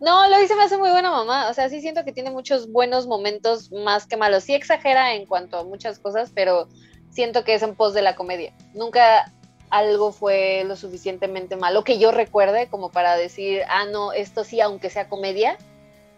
no, 0.00 0.28
Lois 0.28 0.48
se 0.48 0.56
me 0.56 0.64
hace 0.64 0.78
muy 0.78 0.90
buena 0.90 1.12
mamá. 1.12 1.48
O 1.48 1.54
sea, 1.54 1.68
sí 1.68 1.80
siento 1.80 2.04
que 2.04 2.10
tiene 2.10 2.32
muchos 2.32 2.72
buenos 2.72 3.06
momentos 3.06 3.70
más 3.70 4.06
que 4.06 4.16
malos. 4.16 4.42
Sí 4.42 4.54
exagera 4.54 5.14
en 5.14 5.26
cuanto 5.26 5.58
a 5.58 5.64
muchas 5.64 6.00
cosas, 6.00 6.32
pero 6.34 6.68
siento 7.10 7.44
que 7.44 7.54
es 7.54 7.62
en 7.62 7.76
pos 7.76 7.94
de 7.94 8.02
la 8.02 8.16
comedia. 8.16 8.52
Nunca 8.74 9.32
algo 9.70 10.12
fue 10.12 10.64
lo 10.66 10.76
suficientemente 10.76 11.56
malo 11.56 11.84
que 11.84 11.98
yo 11.98 12.12
recuerde 12.12 12.68
como 12.68 12.90
para 12.90 13.16
decir, 13.16 13.62
ah, 13.68 13.86
no, 13.86 14.12
esto 14.12 14.44
sí, 14.44 14.60
aunque 14.60 14.90
sea 14.90 15.08
comedia, 15.08 15.56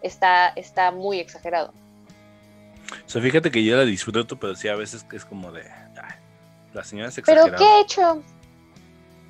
está, 0.01 0.49
está 0.49 0.91
muy 0.91 1.19
exagerado. 1.19 1.73
O 3.05 3.09
sea, 3.09 3.21
fíjate 3.21 3.51
que 3.51 3.63
yo 3.63 3.77
la 3.77 3.85
disfruto, 3.85 4.37
pero 4.37 4.55
sí 4.55 4.67
a 4.67 4.75
veces 4.75 5.05
es 5.11 5.25
como 5.25 5.51
de, 5.51 5.63
la 6.73 6.83
señora 6.83 7.09
es 7.09 7.17
exagerada. 7.17 7.55
¿Pero 7.55 7.57
qué 7.57 7.63
he 7.63 7.81
hecho? 7.81 8.23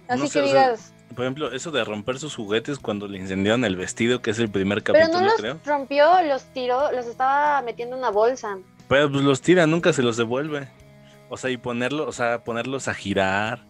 Así 0.08 0.30
que 0.30 0.42
digas... 0.42 0.94
por 1.16 1.26
ejemplo, 1.26 1.52
eso 1.52 1.72
de 1.72 1.84
romper 1.84 2.20
sus 2.20 2.36
juguetes 2.36 2.80
cuando 2.80 3.08
le 3.08 3.20
incendiaron 3.20 3.66
el 3.66 3.76
vestido, 3.76 4.22
que 4.22 4.32
es 4.32 4.40
el 4.40 4.50
primer 4.50 4.84
capítulo, 4.84 5.30
pero 5.38 5.54
no 5.54 5.54
los 5.54 5.66
rompió, 5.66 6.22
los 6.24 6.44
tiró, 6.54 6.92
los 6.92 7.06
estaba 7.06 7.62
metiendo 7.62 7.96
en 7.96 8.00
una 8.00 8.10
bolsa. 8.10 8.58
Pero 8.88 9.12
pues 9.12 9.24
los 9.24 9.42
tira, 9.42 9.68
nunca 9.68 9.94
se 9.94 10.02
los 10.02 10.18
devuelve. 10.18 10.68
O 11.30 11.38
sea, 11.38 11.50
y 11.50 11.58
ponerlo, 11.58 12.08
o 12.08 12.12
sea, 12.12 12.44
ponerlos 12.44 12.88
a 12.88 12.94
girar 12.94 13.66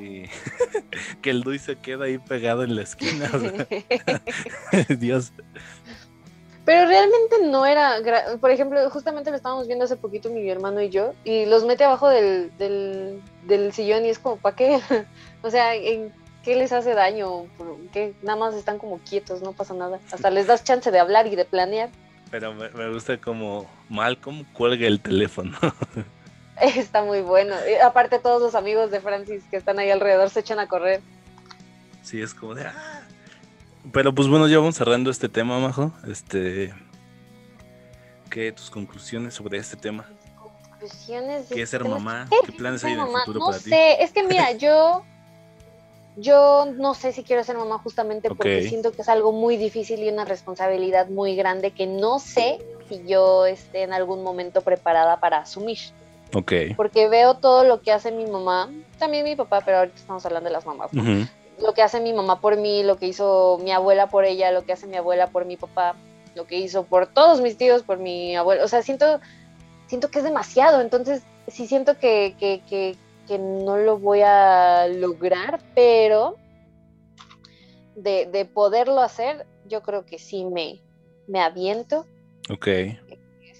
que 1.22 1.30
el 1.30 1.42
Dui 1.42 1.58
se 1.58 1.76
queda 1.76 2.06
ahí 2.06 2.18
pegado 2.18 2.62
en 2.64 2.76
la 2.76 2.82
esquina. 2.82 3.30
Dios. 4.98 5.32
Pero 6.64 6.86
realmente 6.86 7.36
no 7.46 7.66
era, 7.66 7.96
por 8.40 8.50
ejemplo, 8.50 8.88
justamente 8.90 9.30
lo 9.30 9.36
estábamos 9.36 9.66
viendo 9.66 9.86
hace 9.86 9.96
poquito 9.96 10.30
mi 10.30 10.48
hermano 10.48 10.80
y 10.80 10.90
yo, 10.90 11.14
y 11.24 11.46
los 11.46 11.64
mete 11.64 11.84
abajo 11.84 12.08
del, 12.08 12.52
del, 12.58 13.72
sillón 13.72 14.04
y 14.04 14.10
es 14.10 14.18
como, 14.18 14.36
¿para 14.36 14.54
qué? 14.54 14.78
o 15.42 15.50
sea, 15.50 15.74
¿en 15.74 16.12
qué 16.44 16.56
les 16.56 16.70
hace 16.72 16.94
daño? 16.94 17.46
que 17.92 18.14
Nada 18.22 18.38
más 18.38 18.54
están 18.54 18.78
como 18.78 18.98
quietos, 18.98 19.42
no 19.42 19.52
pasa 19.52 19.74
nada. 19.74 19.98
Hasta 20.12 20.30
les 20.30 20.46
das 20.46 20.62
chance 20.62 20.90
de 20.90 20.98
hablar 20.98 21.26
y 21.26 21.34
de 21.34 21.44
planear. 21.44 21.88
Pero 22.30 22.54
me, 22.54 22.68
me 22.70 22.92
gusta 22.92 23.18
como 23.18 23.68
Malcolm 23.88 24.44
cuelga 24.52 24.86
el 24.86 25.00
teléfono. 25.00 25.58
Está 26.76 27.02
muy 27.02 27.20
bueno. 27.20 27.54
aparte 27.82 28.18
todos 28.18 28.40
los 28.42 28.54
amigos 28.54 28.90
de 28.90 29.00
Francis 29.00 29.42
que 29.50 29.56
están 29.56 29.78
ahí 29.78 29.90
alrededor 29.90 30.30
se 30.30 30.40
echan 30.40 30.58
a 30.58 30.66
correr. 30.66 31.00
Sí, 32.02 32.20
es 32.20 32.34
como 32.34 32.54
de... 32.54 32.66
Ah". 32.66 33.02
Pero 33.92 34.14
pues 34.14 34.28
bueno, 34.28 34.46
ya 34.46 34.58
vamos 34.58 34.76
cerrando 34.76 35.10
este 35.10 35.28
tema, 35.28 35.58
Majo. 35.58 35.92
Este... 36.06 36.74
¿Qué 38.30 38.52
tus 38.52 38.70
conclusiones 38.70 39.34
sobre 39.34 39.58
este 39.58 39.76
tema? 39.76 40.06
Conclusiones 40.38 41.46
¿Qué 41.48 41.62
es 41.62 41.70
ser 41.70 41.84
mamá? 41.84 42.28
¿Qué, 42.30 42.52
planes 42.52 42.84
hay 42.84 42.92
en 42.92 43.00
el 43.00 43.06
futuro 43.06 43.40
para 43.40 43.58
ti? 43.58 43.70
No 43.70 43.76
sé, 43.76 44.02
es 44.02 44.12
que 44.12 44.22
mira, 44.22 44.52
yo... 44.52 45.04
Yo 46.16 46.66
no 46.76 46.94
sé 46.94 47.12
si 47.12 47.22
quiero 47.22 47.42
ser 47.44 47.56
mamá 47.56 47.78
justamente 47.78 48.28
porque 48.28 48.68
siento 48.68 48.92
que 48.92 49.00
es 49.00 49.08
algo 49.08 49.32
muy 49.32 49.56
difícil 49.56 50.02
y 50.02 50.08
una 50.08 50.24
responsabilidad 50.24 51.08
muy 51.08 51.36
grande 51.36 51.70
que 51.70 51.86
no 51.86 52.18
sé 52.18 52.58
si 52.88 53.06
yo 53.06 53.46
esté 53.46 53.84
en 53.84 53.92
algún 53.92 54.22
momento 54.22 54.60
preparada 54.60 55.20
para 55.20 55.38
asumir. 55.38 55.78
Porque 56.76 57.08
veo 57.08 57.34
todo 57.34 57.64
lo 57.64 57.82
que 57.82 57.92
hace 57.92 58.12
mi 58.12 58.26
mamá, 58.26 58.70
también 58.98 59.24
mi 59.24 59.36
papá, 59.36 59.62
pero 59.64 59.78
ahorita 59.78 59.96
estamos 59.96 60.24
hablando 60.26 60.48
de 60.48 60.52
las 60.52 60.66
mamás. 60.66 60.90
Lo 60.92 61.74
que 61.74 61.82
hace 61.82 62.00
mi 62.00 62.12
mamá 62.12 62.40
por 62.40 62.56
mí, 62.56 62.82
lo 62.82 62.96
que 62.96 63.06
hizo 63.06 63.58
mi 63.62 63.70
abuela 63.72 64.08
por 64.08 64.24
ella, 64.24 64.50
lo 64.50 64.64
que 64.64 64.72
hace 64.72 64.86
mi 64.86 64.96
abuela 64.96 65.26
por 65.26 65.44
mi 65.44 65.56
papá, 65.56 65.94
lo 66.34 66.46
que 66.46 66.58
hizo 66.58 66.84
por 66.84 67.06
todos 67.06 67.40
mis 67.40 67.56
tíos, 67.56 67.82
por 67.82 67.98
mi 67.98 68.36
abuelo. 68.36 68.64
O 68.64 68.68
sea, 68.68 68.82
siento, 68.82 69.20
siento 69.86 70.10
que 70.10 70.18
es 70.18 70.24
demasiado. 70.24 70.80
Entonces, 70.80 71.22
sí 71.48 71.66
siento 71.66 71.98
que, 71.98 72.34
que, 72.38 72.62
que, 72.68 72.96
que 73.26 73.38
no 73.38 73.76
lo 73.76 73.98
voy 73.98 74.22
a 74.22 74.86
lograr, 74.88 75.60
pero 75.74 76.36
de, 77.94 78.26
de, 78.26 78.44
poderlo 78.46 79.00
hacer, 79.00 79.46
yo 79.66 79.82
creo 79.82 80.06
que 80.06 80.18
sí 80.18 80.44
me, 80.44 80.80
me 81.26 81.40
aviento. 81.40 82.06
Ok. 82.48 82.68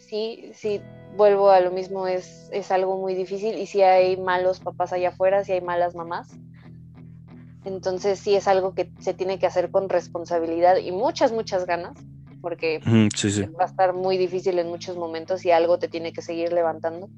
Sí, 0.09 0.51
sí, 0.55 0.81
vuelvo 1.17 1.51
a 1.51 1.61
lo 1.61 1.71
mismo, 1.71 2.07
es, 2.07 2.49
es 2.53 2.71
algo 2.71 2.99
muy 2.99 3.15
difícil 3.15 3.59
y 3.59 3.67
si 3.67 3.83
hay 3.83 4.17
malos 4.17 4.61
papás 4.61 4.93
allá 4.93 5.11
afuera, 5.11 5.45
si 5.45 5.53
hay 5.53 5.61
malas 5.61 5.95
mamás. 5.95 6.29
Entonces 7.65 8.19
sí 8.19 8.35
es 8.35 8.49
algo 8.49 8.75
que 8.75 8.91
se 9.01 9.13
tiene 9.13 9.39
que 9.39 9.47
hacer 9.47 9.71
con 9.71 9.89
responsabilidad 9.89 10.77
y 10.79 10.93
muchas, 10.93 11.31
muchas 11.33 11.67
ganas, 11.67 11.95
porque 12.41 12.81
va 13.59 13.65
a 13.65 13.67
estar 13.67 13.95
muy 13.95 14.17
difícil 14.17 14.59
en 14.59 14.69
muchos 14.69 14.97
momentos 14.97 15.45
y 15.45 15.51
algo 15.51 15.79
te 15.79 15.89
tiene 15.89 16.13
que 16.13 16.23
seguir 16.23 16.53
levantando. 16.53 17.09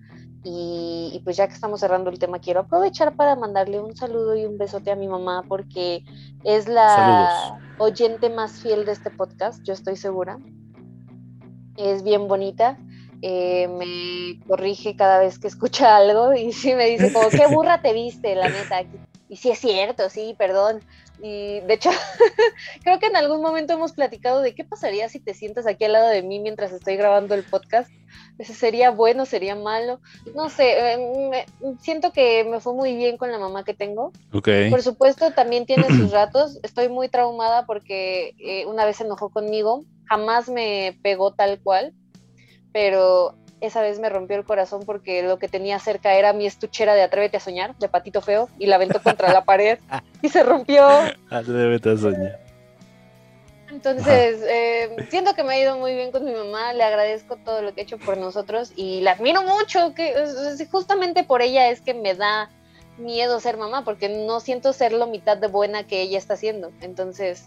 Y, 0.45 1.21
pues 1.23 1.37
ya 1.37 1.47
que 1.47 1.55
estamos 1.55 1.79
cerrando 1.79 2.11
el 2.11 2.19
tema, 2.19 2.41
quiero 2.41 2.61
aprovechar 2.61 3.15
para 3.15 3.37
mandarle 3.37 3.79
un 3.79 3.95
saludo 3.95 4.35
y 4.35 4.45
un 4.45 4.59
besote 4.59 4.91
a 4.91 4.97
mi 4.97 5.07
mamá 5.07 5.45
porque 5.47 6.03
es 6.43 6.67
la 6.67 7.61
oyente 7.79 8.29
más 8.29 8.61
fiel 8.61 8.85
de 8.85 8.91
este 8.91 9.11
podcast, 9.11 9.63
yo 9.63 9.73
estoy 9.73 9.95
segura. 9.95 10.39
Es 11.77 12.03
bien 12.03 12.27
bonita 12.27 12.77
eh, 13.23 13.69
me 13.69 14.45
corrige 14.47 14.97
cada 14.97 15.21
vez 15.21 15.39
que 15.39 15.47
escucha 15.47 15.97
algo 15.97 16.35
y 16.35 16.53
sí 16.53 16.75
me 16.75 16.87
dice 16.87 17.13
como, 17.13 17.29
qué 17.31 17.47
burra 17.47 17.81
te 17.81 17.93
viste, 17.93 18.35
la 18.35 18.49
neta. 18.49 18.83
Y 19.29 19.37
sí 19.37 19.51
es 19.51 19.61
cierto, 19.61 20.11
sí, 20.11 20.35
perdón. 20.37 20.83
Y 21.23 21.61
de 21.61 21.75
hecho, 21.75 21.91
creo 22.83 22.99
que 22.99 23.07
en 23.07 23.17
algún 23.17 23.41
momento 23.41 23.75
hemos 23.75 23.93
platicado 23.93 24.43
de 24.43 24.57
qué 24.57 24.65
pasaría 24.65 25.09
si 25.09 25.21
te 25.21 25.35
sientas 25.35 25.69
aquí 25.69 25.85
al 25.85 25.93
lado 25.93 26.09
de 26.09 26.23
mí 26.23 26.41
mientras 26.41 26.73
estoy 26.73 26.97
grabando 26.97 27.35
el 27.35 27.45
podcast. 27.45 27.91
¿Ese 28.39 28.55
sería 28.55 28.91
bueno, 28.91 29.25
sería 29.25 29.55
malo? 29.55 30.01
No 30.35 30.51
sé, 30.51 30.95
eh, 30.95 31.47
siento 31.81 32.13
que 32.13 32.45
me 32.45 32.61
fue 32.61 32.75
muy 32.75 32.97
bien 32.97 33.19
con 33.19 33.31
la 33.31 33.39
mamá 33.39 33.65
que 33.65 33.73
tengo. 33.73 34.11
Por 34.69 34.83
supuesto, 34.83 35.31
también 35.31 35.65
tiene 35.65 35.87
sus 35.87 36.11
ratos. 36.11 36.59
Estoy 36.65 36.89
muy 36.89 37.09
traumada 37.09 37.67
porque 37.67 38.35
eh, 38.39 38.67
una 38.67 38.85
vez 38.85 38.97
se 38.97 39.05
enojó 39.05 39.31
conmigo, 39.31 39.85
jamás 40.07 40.49
me 40.49 40.99
pegó 41.03 41.33
tal 41.33 41.61
cual 41.63 41.95
pero 42.73 43.35
esa 43.61 43.81
vez 43.81 44.01
me 44.01 44.09
rompió 44.09 44.37
el 44.37 44.45
corazón 44.45 44.83
porque 44.85 45.23
lo 45.23 45.39
que 45.39 45.49
tenía 45.49 45.79
cerca 45.79 46.15
era 46.15 46.33
mi 46.33 46.47
estuchera 46.47 46.95
de 46.95 47.03
Atrévete 47.03 47.37
a 47.37 47.41
soñar, 47.41 47.77
de 47.79 47.89
patito 47.89 48.21
feo, 48.21 48.49
y 48.59 48.67
la 48.67 48.77
aventó 48.77 49.01
contra 49.01 49.33
la 49.33 49.45
pared 49.45 49.79
y 50.23 50.29
se 50.29 50.43
rompió. 50.43 50.87
Atrévete 51.31 51.91
a 51.91 51.97
soñar. 51.97 52.41
Entonces, 53.71 54.43
eh, 54.47 55.07
siento 55.09 55.35
que 55.35 55.45
me 55.45 55.55
ha 55.55 55.61
ido 55.61 55.79
muy 55.79 55.95
bien 55.95 56.13
con 56.13 56.25
mi 56.25 56.33
mamá, 56.33 56.75
le 56.75 56.83
agradezco 56.83 57.37
todo 57.37 57.63
lo 57.63 57.73
que 57.73 57.81
ha 57.81 57.85
hecho 57.85 57.99
por 57.99 58.19
nosotros 58.19 58.73
y 58.77 59.01
la 59.01 59.13
admiro 59.13 59.43
mucho, 59.43 59.95
que 59.95 60.15
justamente 60.71 61.25
por 61.25 61.41
ella 61.41 61.71
es 61.71 61.81
que 61.81 61.95
me 61.95 62.15
da 62.15 62.51
miedo 62.99 63.41
ser 63.41 63.57
mamá, 63.57 63.83
porque 63.83 64.11
no 64.11 64.41
siento 64.41 64.75
ser 64.75 64.93
lo 64.93 65.07
mitad 65.07 65.39
de 65.39 65.47
buena 65.47 65.87
que 65.87 66.03
ella 66.03 66.19
está 66.19 66.35
haciendo. 66.35 66.71
Entonces, 66.83 67.45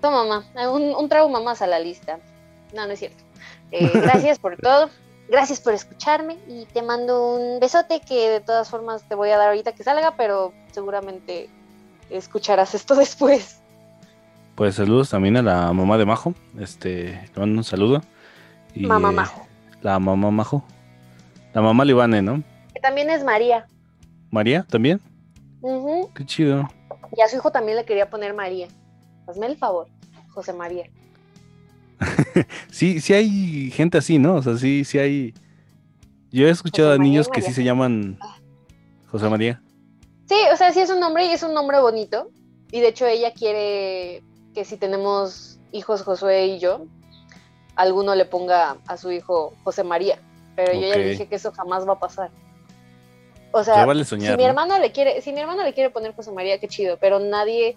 toma 0.00 0.24
mamá, 0.24 0.70
un, 0.70 0.94
un 0.94 1.08
trauma 1.10 1.40
más 1.40 1.60
a 1.60 1.66
la 1.66 1.78
lista. 1.78 2.20
No, 2.72 2.86
no 2.86 2.92
es 2.92 3.00
cierto. 3.00 3.22
Eh, 3.72 3.90
gracias 3.94 4.38
por 4.38 4.56
todo. 4.56 4.90
Gracias 5.28 5.60
por 5.60 5.74
escucharme 5.74 6.38
y 6.48 6.64
te 6.66 6.82
mando 6.82 7.36
un 7.36 7.60
besote 7.60 8.00
que 8.00 8.28
de 8.28 8.40
todas 8.40 8.68
formas 8.68 9.04
te 9.08 9.14
voy 9.14 9.30
a 9.30 9.36
dar 9.36 9.48
ahorita 9.48 9.72
que 9.72 9.84
salga, 9.84 10.16
pero 10.16 10.52
seguramente 10.72 11.48
escucharás 12.10 12.74
esto 12.74 12.94
después. 12.96 13.60
Pues 14.56 14.74
saludos 14.74 15.10
también 15.10 15.36
a 15.36 15.42
la 15.42 15.72
mamá 15.72 15.96
de 15.98 16.04
Majo. 16.04 16.34
Este, 16.58 17.28
te 17.32 17.40
mando 17.40 17.58
un 17.58 17.64
saludo. 17.64 18.02
Y, 18.74 18.86
Mamá 18.86 19.10
eh, 19.10 19.14
Majo. 19.14 19.46
La 19.82 19.98
mamá 19.98 20.30
Majo. 20.30 20.64
La 21.54 21.62
mamá 21.62 21.84
Libane, 21.84 22.22
¿no? 22.22 22.42
Que 22.74 22.80
también 22.80 23.08
es 23.08 23.24
María. 23.24 23.66
María, 24.30 24.66
¿también? 24.68 25.00
Ujú. 25.60 26.10
Qué 26.14 26.26
chido. 26.26 26.68
Y 27.16 27.20
a 27.22 27.28
su 27.28 27.36
hijo 27.36 27.50
también 27.50 27.76
le 27.76 27.84
quería 27.84 28.10
poner 28.10 28.34
María. 28.34 28.68
Hazme 29.26 29.46
el 29.46 29.56
favor, 29.56 29.88
José 30.28 30.52
María. 30.52 30.90
Sí, 32.70 33.00
sí 33.00 33.14
hay 33.14 33.70
gente 33.70 33.98
así, 33.98 34.18
¿no? 34.18 34.36
O 34.36 34.42
sea, 34.42 34.56
sí, 34.56 34.84
sí 34.84 34.98
hay. 34.98 35.34
Yo 36.30 36.46
he 36.46 36.50
escuchado 36.50 36.90
José 36.90 37.00
a 37.00 37.02
niños 37.02 37.28
que 37.28 37.42
sí 37.42 37.52
se 37.52 37.64
llaman 37.64 38.18
Ah. 38.20 38.36
José 39.10 39.28
María. 39.28 39.60
Sí, 40.28 40.36
o 40.52 40.56
sea, 40.56 40.72
sí 40.72 40.80
es 40.80 40.90
un 40.90 41.00
nombre 41.00 41.26
y 41.26 41.30
es 41.32 41.42
un 41.42 41.54
nombre 41.54 41.80
bonito. 41.80 42.30
Y 42.70 42.80
de 42.80 42.88
hecho 42.88 43.06
ella 43.06 43.32
quiere 43.32 44.22
que 44.54 44.64
si 44.64 44.76
tenemos 44.76 45.58
hijos 45.72 46.02
Josué 46.02 46.46
y 46.46 46.58
yo, 46.60 46.86
alguno 47.74 48.14
le 48.14 48.24
ponga 48.26 48.76
a 48.86 48.96
su 48.96 49.10
hijo 49.10 49.54
José 49.64 49.82
María. 49.82 50.20
Pero 50.54 50.72
yo 50.72 50.88
ya 50.88 50.96
le 50.96 51.10
dije 51.10 51.26
que 51.26 51.34
eso 51.36 51.50
jamás 51.52 51.86
va 51.88 51.94
a 51.94 51.98
pasar. 51.98 52.30
O 53.52 53.64
sea, 53.64 53.84
vale 53.84 54.04
si 54.04 54.10
soñar. 54.10 54.36
mi 54.36 54.44
¿no? 54.44 54.50
hermano 54.50 54.78
le 54.78 54.92
quiere, 54.92 55.20
si 55.22 55.32
mi 55.32 55.40
hermano 55.40 55.64
le 55.64 55.74
quiere 55.74 55.90
poner 55.90 56.14
José 56.14 56.30
María, 56.30 56.60
qué 56.60 56.68
chido, 56.68 56.98
pero 57.00 57.18
nadie, 57.18 57.76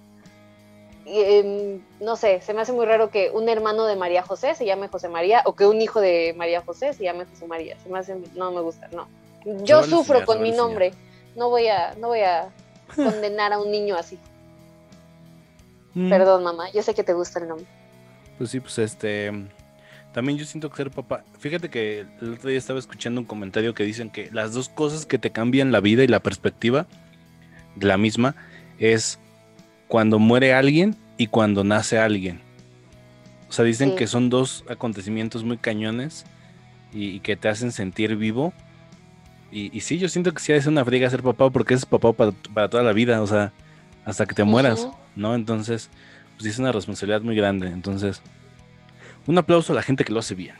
em, 1.05 1.81
no 1.99 2.15
sé, 2.15 2.41
se 2.41 2.53
me 2.53 2.61
hace 2.61 2.71
muy 2.71 2.85
raro 2.85 3.09
que 3.09 3.31
un 3.31 3.49
hermano 3.49 3.85
de 3.85 3.95
María 3.95 4.23
José 4.23 4.55
se 4.55 4.65
llame 4.65 4.87
José 4.87 5.09
María 5.09 5.41
o 5.45 5.55
que 5.55 5.65
un 5.65 5.81
hijo 5.81 5.99
de 5.99 6.33
María 6.37 6.61
José 6.61 6.93
se 6.93 7.03
llame 7.03 7.25
José 7.25 7.47
María. 7.47 7.77
Se 7.79 7.89
me 7.89 7.99
hace, 7.99 8.17
no 8.35 8.51
me 8.51 8.61
gusta, 8.61 8.89
no. 8.93 9.07
Yo 9.63 9.83
sufro 9.83 10.25
con 10.25 10.41
mi 10.41 10.51
nombre. 10.51 10.93
No 11.35 11.49
voy 11.49 11.67
a, 11.67 11.95
no 11.95 12.07
voy 12.07 12.21
a 12.21 12.49
condenar 12.95 13.53
a 13.53 13.59
un 13.59 13.71
niño 13.71 13.95
así. 13.95 14.17
Mm, 15.93 16.09
Perdón, 16.09 16.43
mamá, 16.43 16.71
yo 16.71 16.81
sé 16.81 16.93
que 16.93 17.03
te 17.03 17.13
gusta 17.13 17.39
el 17.39 17.47
nombre. 17.47 17.67
Pues 18.37 18.49
sí, 18.49 18.59
pues 18.59 18.77
este. 18.79 19.31
También 20.13 20.37
yo 20.37 20.45
siento 20.45 20.69
que 20.69 20.77
ser 20.77 20.91
papá. 20.91 21.23
Fíjate 21.39 21.69
que 21.69 22.05
el 22.21 22.33
otro 22.33 22.49
día 22.49 22.59
estaba 22.59 22.77
escuchando 22.77 23.19
un 23.19 23.25
comentario 23.25 23.73
que 23.73 23.83
dicen 23.83 24.11
que 24.11 24.29
las 24.31 24.53
dos 24.53 24.69
cosas 24.69 25.07
que 25.07 25.17
te 25.17 25.31
cambian 25.31 25.71
la 25.71 25.79
vida 25.79 26.03
y 26.03 26.07
la 26.07 26.19
perspectiva 26.19 26.85
de 27.75 27.87
la 27.87 27.97
misma 27.97 28.35
es 28.77 29.19
cuando 29.87 30.19
muere 30.19 30.53
alguien 30.53 30.95
y 31.17 31.27
cuando 31.27 31.63
nace 31.63 31.99
alguien. 31.99 32.41
O 33.49 33.51
sea, 33.53 33.65
dicen 33.65 33.91
Sí. 33.91 33.95
que 33.97 34.07
son 34.07 34.29
dos 34.29 34.63
acontecimientos 34.69 35.43
muy 35.43 35.57
cañones 35.57 36.25
y, 36.91 37.09
y 37.09 37.19
que 37.19 37.35
te 37.35 37.49
hacen 37.49 37.71
sentir 37.71 38.15
vivo. 38.15 38.53
Y, 39.51 39.75
y 39.77 39.81
sí, 39.81 39.99
yo 39.99 40.09
siento 40.09 40.33
que 40.33 40.39
sí 40.41 40.51
es 40.51 40.65
una 40.65 40.83
friega 40.83 41.09
ser 41.09 41.21
papá 41.21 41.49
porque 41.51 41.75
es 41.75 41.85
papá 41.85 42.13
para, 42.13 42.31
para 42.53 42.69
toda 42.69 42.81
la 42.81 42.93
vida, 42.93 43.21
o 43.21 43.27
sea, 43.27 43.51
hasta 44.05 44.25
que 44.25 44.33
te 44.33 44.43
mueras. 44.43 44.87
¿no? 45.15 45.35
Entonces, 45.35 45.89
pues 46.37 46.49
es 46.49 46.57
una 46.57 46.71
responsabilidad 46.71 47.21
muy 47.21 47.35
grande. 47.35 47.67
Entonces, 47.67 48.21
un 49.27 49.37
aplauso 49.37 49.73
a 49.73 49.75
la 49.75 49.83
gente 49.83 50.03
que 50.03 50.11
lo 50.11 50.19
hace 50.19 50.33
bien. 50.33 50.55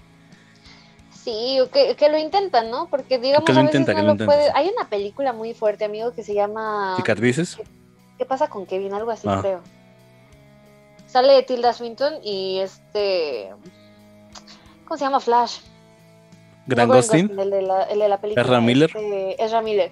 Sí, 1.23 1.59
o 1.61 1.71
que, 1.71 1.95
que 1.95 2.09
lo 2.09 2.17
intentan, 2.17 2.69
¿no? 2.69 2.87
Porque 2.89 3.17
digamos, 3.17 3.45
Que 3.45 3.53
lo 3.53 3.61
a 3.61 3.63
veces 3.63 3.79
intenta, 3.79 3.93
no 3.93 3.97
que 3.97 4.01
lo 4.01 4.07
lo 4.09 4.11
intenta, 4.13 4.35
puede-. 4.35 4.51
Hay 4.53 4.69
una 4.77 4.87
película 4.89 5.33
muy 5.33 5.53
fuerte, 5.53 5.85
amigo, 5.85 6.13
que 6.13 6.21
se 6.21 6.33
llama 6.35 6.93
¿Cicatrices? 6.97 7.57
¿Qué 8.17 8.25
pasa 8.25 8.47
con 8.49 8.65
Kevin? 8.65 8.93
Algo 8.93 9.11
así, 9.11 9.27
Ah. 9.29 9.39
creo. 9.41 9.61
Sale 11.07 11.43
Tilda 11.43 11.73
Swinton 11.73 12.15
y 12.23 12.59
este. 12.59 13.51
¿Cómo 14.85 14.97
se 14.97 15.05
llama? 15.05 15.19
Flash. 15.19 15.59
Gran 16.65 16.87
No, 16.87 16.95
el 16.95 17.49
de 17.49 17.61
la, 17.61 17.83
el 17.83 17.99
de 17.99 18.09
la 18.09 18.19
película. 18.19 18.41
Ezra 18.43 18.61
Miller. 18.61 18.89
este, 18.89 19.43
Ezra 19.43 19.61
Miller. 19.61 19.91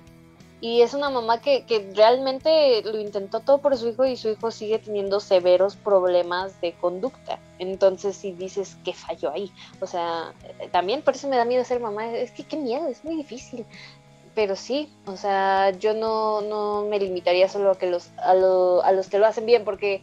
Y 0.61 0.81
es 0.81 0.93
una 0.93 1.09
mamá 1.09 1.41
que, 1.41 1.65
que 1.65 1.91
realmente 1.95 2.83
lo 2.83 2.99
intentó 2.99 3.39
todo 3.39 3.57
por 3.57 3.75
su 3.77 3.89
hijo 3.89 4.05
y 4.05 4.15
su 4.15 4.29
hijo 4.29 4.51
sigue 4.51 4.77
teniendo 4.77 5.19
severos 5.19 5.75
problemas 5.75 6.61
de 6.61 6.73
conducta. 6.73 7.39
Entonces, 7.57 8.15
si 8.15 8.31
dices 8.31 8.77
que 8.85 8.93
falló 8.93 9.31
ahí. 9.31 9.51
O 9.79 9.87
sea, 9.87 10.33
también 10.71 11.01
por 11.01 11.15
eso 11.15 11.27
me 11.27 11.35
da 11.37 11.45
miedo 11.45 11.63
ser 11.65 11.79
mamá. 11.79 12.11
Es 12.13 12.31
que 12.31 12.43
qué 12.43 12.57
miedo, 12.57 12.87
es 12.87 13.03
muy 13.03 13.15
difícil. 13.15 13.65
Pero 14.33 14.55
sí, 14.55 14.89
o 15.05 15.17
sea, 15.17 15.71
yo 15.71 15.93
no, 15.93 16.41
no 16.41 16.85
me 16.89 16.99
limitaría 16.99 17.49
solo 17.49 17.71
a, 17.71 17.77
que 17.77 17.89
los, 17.89 18.11
a, 18.17 18.33
lo- 18.33 18.81
a 18.83 18.91
los 18.93 19.09
que 19.09 19.19
lo 19.19 19.25
hacen 19.25 19.45
bien, 19.45 19.65
porque 19.65 20.01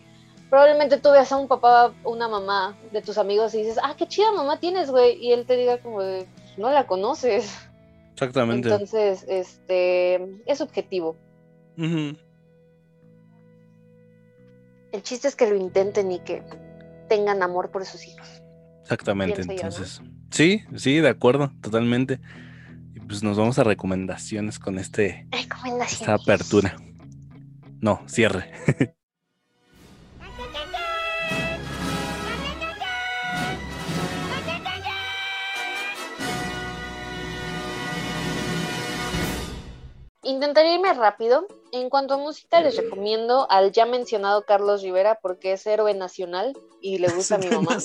probablemente 0.51 0.99
tú 0.99 1.11
veas 1.11 1.33
a 1.33 1.37
un 1.37 1.49
papá 1.49 1.95
una 2.05 2.29
mamá 2.29 2.77
de 2.93 3.01
tus 3.01 3.17
amigos 3.17 3.55
y 3.55 3.59
dices, 3.59 3.79
ah, 3.83 3.95
qué 3.97 4.07
chida 4.07 4.31
mamá 4.33 4.61
tienes, 4.61 4.91
güey. 4.91 5.17
Y 5.19 5.33
él 5.33 5.47
te 5.47 5.57
diga 5.57 5.79
como, 5.79 6.03
de, 6.03 6.27
no 6.59 6.71
la 6.71 6.87
conoces. 6.87 7.55
Exactamente. 8.13 8.69
Entonces, 8.69 9.25
este, 9.29 10.15
es 10.45 10.59
subjetivo. 10.59 11.17
Ujú. 11.79 12.17
El 14.93 15.03
chiste 15.03 15.29
es 15.29 15.37
que 15.37 15.49
lo 15.49 15.57
intenten 15.57 16.11
y 16.13 16.19
que 16.21 16.43
tengan 17.09 17.43
amor 17.43 17.71
por 17.71 17.85
sus 17.87 18.07
hijos. 18.07 18.43
Exactamente, 18.83 19.35
Pienso 19.45 19.53
yo, 19.53 19.63
¿no? 19.63 19.69
entonces. 19.69 20.01
Sí, 20.31 20.63
sí, 20.77 20.99
de 20.99 21.09
acuerdo, 21.09 21.53
totalmente. 21.63 22.21
Pues 23.09 23.23
nos 23.23 23.39
vamos 23.39 23.59
a 23.59 23.65
recomendaciones 23.65 24.59
con 24.59 24.79
este 24.79 25.27
Recomendaciones. 25.31 25.93
esta 26.03 26.13
apertura. 26.13 26.77
No, 27.81 28.03
cierre. 28.07 28.53
Intentaré 40.23 40.75
irme 40.75 40.93
rápido. 40.93 41.47
En 41.73 41.89
cuanto 41.89 42.13
a 42.13 42.19
música, 42.19 42.61
les 42.61 42.77
recomiendo 42.77 43.51
al 43.51 43.73
ya 43.73 43.87
mencionado 43.87 44.45
Carlos 44.45 44.83
Rivera 44.83 45.19
porque 45.23 45.53
es 45.55 45.67
héroe 45.67 45.95
nacional 45.95 46.55
y 46.83 46.99
le 46.99 47.09
gusta 47.09 47.37
a 47.37 47.39
mi 47.39 47.47
mamá. 47.51 47.79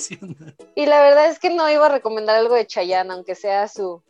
Y 0.75 0.85
la 0.85 1.01
verdad 1.01 1.29
es 1.29 1.39
que 1.39 1.49
no 1.49 1.69
iba 1.71 1.85
a 1.85 1.89
recomendar 1.89 2.35
algo 2.35 2.55
de 2.55 2.67
Chayanne, 2.67 3.13
aunque 3.13 3.35
sea 3.35 3.69
su, 3.69 4.03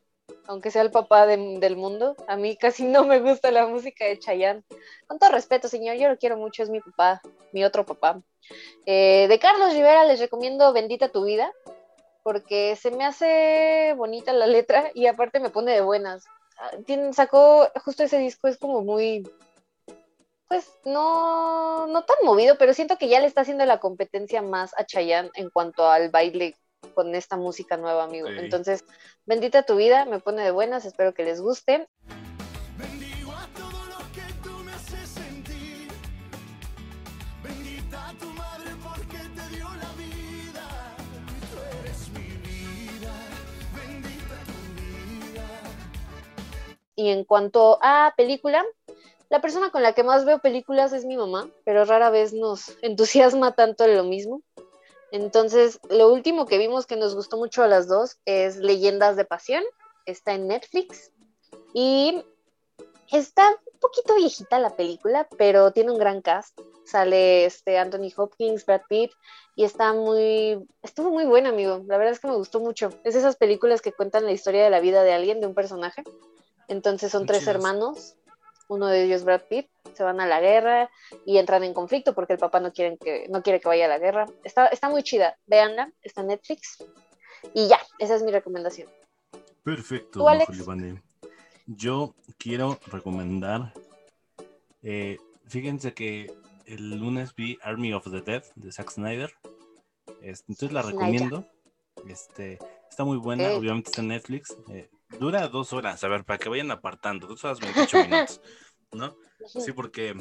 aunque 0.47 0.71
sea 0.71 0.81
el 0.81 0.91
papá 0.91 1.25
de- 1.25 1.57
del 1.59 1.75
mundo. 1.75 2.15
A 2.27 2.35
mí 2.35 2.55
casi 2.55 2.83
no 2.83 3.03
me 3.05 3.19
gusta 3.19 3.51
la 3.51 3.67
música 3.67 4.05
de 4.05 4.19
Chayanne. 4.19 4.63
Con 5.07 5.19
todo 5.19 5.31
respeto, 5.31 5.67
señor, 5.67 5.97
yo 5.97 6.09
lo 6.09 6.17
quiero 6.17 6.37
mucho, 6.37 6.63
es 6.63 6.69
mi 6.69 6.79
papá, 6.79 7.21
mi 7.51 7.63
otro 7.63 7.85
papá. 7.85 8.21
Eh, 8.85 9.27
de 9.29 9.39
Carlos 9.39 9.73
Rivera 9.73 10.05
les 10.05 10.19
recomiendo 10.19 10.73
Bendita 10.73 11.09
tu 11.09 11.23
vida, 11.25 11.51
porque 12.23 12.75
se 12.75 12.91
me 12.91 13.05
hace 13.05 13.93
bonita 13.97 14.33
la 14.33 14.47
letra 14.47 14.91
y 14.93 15.07
aparte 15.07 15.39
me 15.39 15.49
pone 15.49 15.73
de 15.73 15.81
buenas. 15.81 16.25
Ah, 16.59 16.71
sacó 17.11 17.69
justo 17.83 18.03
ese 18.03 18.17
disco, 18.19 18.47
es 18.47 18.57
como 18.57 18.81
muy, 18.81 19.23
pues 20.47 20.71
no, 20.85 21.87
no 21.87 22.03
tan 22.03 22.17
movido, 22.23 22.57
pero 22.57 22.73
siento 22.73 22.97
que 22.97 23.07
ya 23.07 23.19
le 23.19 23.27
está 23.27 23.41
haciendo 23.41 23.65
la 23.65 23.79
competencia 23.79 24.41
más 24.41 24.71
a 24.77 24.85
Chayanne 24.85 25.31
en 25.35 25.49
cuanto 25.49 25.87
al 25.89 26.09
baile 26.09 26.55
con 26.93 27.15
esta 27.15 27.37
música 27.37 27.77
nueva, 27.77 28.03
amigo. 28.03 28.27
Entonces, 28.27 28.85
bendita 29.25 29.63
tu 29.63 29.75
vida, 29.75 30.05
me 30.05 30.19
pone 30.19 30.43
de 30.43 30.51
buenas, 30.51 30.85
espero 30.85 31.13
que 31.13 31.23
les 31.23 31.41
guste. 31.41 31.87
Y 46.95 47.09
en 47.09 47.23
cuanto 47.25 47.79
a 47.81 48.13
película, 48.15 48.63
la 49.29 49.41
persona 49.41 49.71
con 49.71 49.81
la 49.81 49.93
que 49.93 50.03
más 50.03 50.25
veo 50.25 50.39
películas 50.39 50.93
es 50.93 51.05
mi 51.05 51.17
mamá, 51.17 51.49
pero 51.65 51.85
rara 51.85 52.09
vez 52.09 52.33
nos 52.33 52.77
entusiasma 52.81 53.55
tanto 53.55 53.83
en 53.85 53.97
lo 53.97 54.03
mismo. 54.03 54.41
Entonces, 55.13 55.79
lo 55.91 56.11
último 56.11 56.47
que 56.47 56.57
vimos 56.57 56.87
que 56.87 56.95
nos 56.95 57.13
gustó 57.13 57.37
mucho 57.37 57.61
a 57.61 57.67
las 57.67 57.87
dos 57.87 58.17
es 58.25 58.57
Leyendas 58.57 59.15
de 59.15 59.25
Pasión. 59.25 59.63
Está 60.07 60.33
en 60.33 60.47
Netflix. 60.47 61.11
Y 61.71 62.25
está 63.11 63.47
un 63.47 63.79
poquito 63.79 64.15
viejita 64.15 64.57
la 64.57 64.75
película, 64.75 65.27
pero 65.37 65.69
tiene 65.69 65.91
un 65.91 65.99
gran 65.99 66.23
cast. 66.23 66.59
Sale 66.83 67.45
este 67.45 67.77
Anthony 67.77 68.11
Hopkins, 68.17 68.65
Brad 68.65 68.81
Pitt, 68.89 69.11
y 69.55 69.65
está 69.65 69.93
muy, 69.93 70.67
estuvo 70.81 71.11
muy 71.11 71.25
buena, 71.25 71.49
amigo. 71.49 71.83
La 71.85 71.97
verdad 71.97 72.13
es 72.13 72.19
que 72.19 72.27
me 72.27 72.35
gustó 72.35 72.59
mucho. 72.59 72.89
Es 73.03 73.13
esas 73.13 73.35
películas 73.35 73.81
que 73.81 73.93
cuentan 73.93 74.25
la 74.25 74.31
historia 74.31 74.63
de 74.63 74.71
la 74.71 74.79
vida 74.79 75.03
de 75.03 75.13
alguien, 75.13 75.41
de 75.41 75.45
un 75.45 75.53
personaje. 75.53 76.01
Entonces 76.67 77.11
son 77.11 77.27
tres 77.27 77.41
chidas. 77.41 77.55
hermanos, 77.55 78.15
uno 78.67 78.87
de 78.87 79.03
ellos 79.03 79.23
Brad 79.23 79.41
Pitt, 79.49 79.69
se 79.93 80.03
van 80.03 80.19
a 80.19 80.25
la 80.25 80.39
guerra 80.39 80.89
y 81.25 81.37
entran 81.37 81.63
en 81.63 81.73
conflicto 81.73 82.13
porque 82.15 82.33
el 82.33 82.39
papá 82.39 82.59
no, 82.59 82.71
quieren 82.71 82.97
que, 82.97 83.27
no 83.29 83.41
quiere 83.43 83.59
que 83.59 83.67
vaya 83.67 83.85
a 83.85 83.89
la 83.89 83.99
guerra. 83.99 84.25
Está, 84.43 84.67
está 84.67 84.89
muy 84.89 85.03
chida, 85.03 85.37
véanla, 85.45 85.91
está 86.01 86.21
en 86.21 86.27
Netflix. 86.27 86.83
Y 87.53 87.67
ya, 87.67 87.79
esa 87.99 88.15
es 88.15 88.23
mi 88.23 88.31
recomendación. 88.31 88.89
Perfecto, 89.63 90.19
¿Tú, 90.19 90.29
Alex? 90.29 90.49
Yo 91.65 92.15
quiero 92.37 92.79
recomendar. 92.87 93.73
eh, 94.81 95.17
fíjense 95.47 95.93
que 95.93 96.33
el 96.65 96.97
lunes 96.99 97.35
vi 97.35 97.57
Army 97.61 97.93
of 97.93 98.09
the 98.09 98.21
Dead 98.21 98.43
de 98.55 98.71
Zack 98.71 98.91
Snyder. 98.91 99.33
Este, 100.21 100.51
entonces 100.51 100.71
la 100.71 100.81
Snyder. 100.81 100.99
recomiendo. 100.99 101.45
Este, 102.07 102.59
está 102.89 103.03
muy 103.03 103.17
buena, 103.17 103.53
obviamente 103.55 103.89
está 103.89 104.01
en 104.01 104.09
Netflix. 104.09 104.55
eh, 104.69 104.89
dura 105.19 105.47
dos 105.47 105.73
horas, 105.73 106.03
a 106.03 106.07
ver, 106.07 106.23
para 106.23 106.39
que 106.39 106.49
vayan 106.49 106.71
apartando, 106.71 107.27
dos 107.27 107.43
horas 107.43 107.59
28 107.59 107.97
minutos, 108.07 108.41
¿no? 108.91 109.15
Sí, 109.47 109.71
porque 109.71 110.15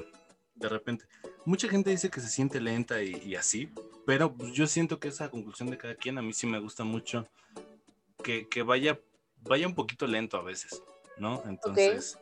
de 0.54 0.68
repente, 0.68 1.04
mucha 1.44 1.68
gente 1.68 1.90
dice 1.90 2.10
que 2.10 2.20
se 2.20 2.28
siente 2.28 2.60
lenta 2.60 3.02
y, 3.02 3.14
y 3.24 3.36
así, 3.36 3.72
pero 4.06 4.34
yo 4.52 4.66
siento 4.66 4.98
que 4.98 5.08
esa 5.08 5.30
conclusión 5.30 5.70
de 5.70 5.78
cada 5.78 5.94
quien 5.94 6.18
a 6.18 6.22
mí 6.22 6.32
sí 6.32 6.46
me 6.46 6.58
gusta 6.58 6.84
mucho 6.84 7.26
que, 8.22 8.48
que 8.48 8.62
vaya, 8.62 9.00
vaya 9.40 9.66
un 9.66 9.74
poquito 9.74 10.06
lento 10.06 10.36
a 10.36 10.42
veces, 10.42 10.82
¿no? 11.18 11.42
Entonces, 11.46 12.18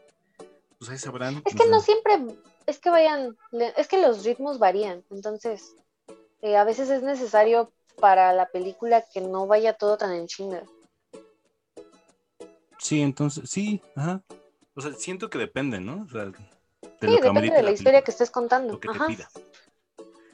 pues 0.79 0.91
ahí 0.91 0.99
sabrán. 0.99 1.43
Es 1.45 1.55
que 1.55 1.69
no 1.69 1.81
siempre, 1.81 2.19
es 2.67 2.79
que 2.79 2.91
vayan, 2.91 3.37
es 3.77 3.89
que 3.89 4.01
los 4.01 4.25
ritmos 4.25 4.59
varían, 4.59 5.05
entonces 5.11 5.77
eh, 6.43 6.57
a 6.57 6.65
veces 6.65 6.91
es 6.91 7.03
necesario 7.03 7.73
para 7.99 8.33
la 8.33 8.47
película 8.47 9.03
que 9.03 9.21
no 9.21 9.47
vaya 9.47 9.75
todo 9.75 9.99
tan 9.99 10.13
en 10.13 10.27
chinga. 10.27 10.65
Sí, 12.81 13.01
entonces, 13.03 13.49
sí, 13.49 13.83
ajá. 13.95 14.23
O 14.75 14.81
sea, 14.81 14.93
siento 14.95 15.29
que 15.29 15.39
depende, 15.39 15.81
¿no? 15.81 16.05
O 16.05 16.09
sea, 16.09 16.25
de 16.27 16.33
Sí, 16.33 17.07
lo 17.07 17.17
que 17.19 17.29
depende 17.29 17.55
de 17.57 17.63
la 17.63 17.73
historia 17.73 18.03
que 18.03 18.11
estés 18.11 18.31
contando. 18.31 18.75
lo 18.75 18.81
que 18.81 18.89
te 18.89 18.95
Ajá, 18.95 19.07
pida. 19.07 19.29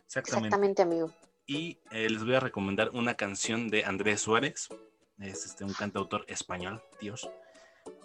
Exactamente. 0.07 0.19
exactamente, 0.19 0.83
amigo. 0.83 1.13
Y 1.47 1.79
eh, 1.91 2.09
les 2.09 2.25
voy 2.25 2.35
a 2.35 2.41
recomendar 2.41 2.91
una 2.91 3.15
canción 3.15 3.69
de 3.69 3.85
Andrés 3.85 4.21
Suárez, 4.21 4.69
es 5.19 5.45
este, 5.47 5.65
un 5.65 5.73
cantautor 5.73 6.25
español, 6.29 6.83
Dios, 7.01 7.29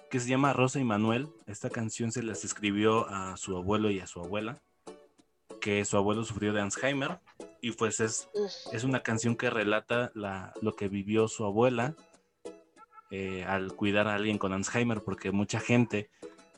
que 0.10 0.20
se 0.20 0.30
llama 0.30 0.54
Rosa 0.54 0.80
y 0.80 0.84
Manuel. 0.84 1.30
Esta 1.48 1.70
canción 1.70 2.12
se 2.12 2.24
las 2.24 2.44
escribió 2.44 3.08
a 3.10 3.38
su 3.38 3.56
abuelo 3.58 3.90
y 3.92 4.00
a 4.00 4.08
su 4.08 4.20
abuela, 4.20 4.62
que 5.60 5.86
su 5.86 5.98
abuelo 5.98 6.24
sufrió 6.24 6.54
de 6.54 6.62
Alzheimer, 6.62 7.20
y 7.62 7.72
pues 7.72 8.00
es, 8.00 8.30
es 8.72 8.84
una 8.84 9.04
canción 9.04 9.36
que 9.36 9.50
relata 9.50 10.12
la, 10.16 10.54
lo 10.62 10.76
que 10.76 10.88
vivió 10.88 11.28
su 11.28 11.46
abuela 11.46 11.96
eh, 13.12 13.44
al 13.46 13.76
cuidar 13.76 14.08
a 14.08 14.16
alguien 14.16 14.38
con 14.38 14.54
Alzheimer, 14.54 15.02
porque 15.02 15.32
mucha 15.32 15.60
gente 15.60 16.10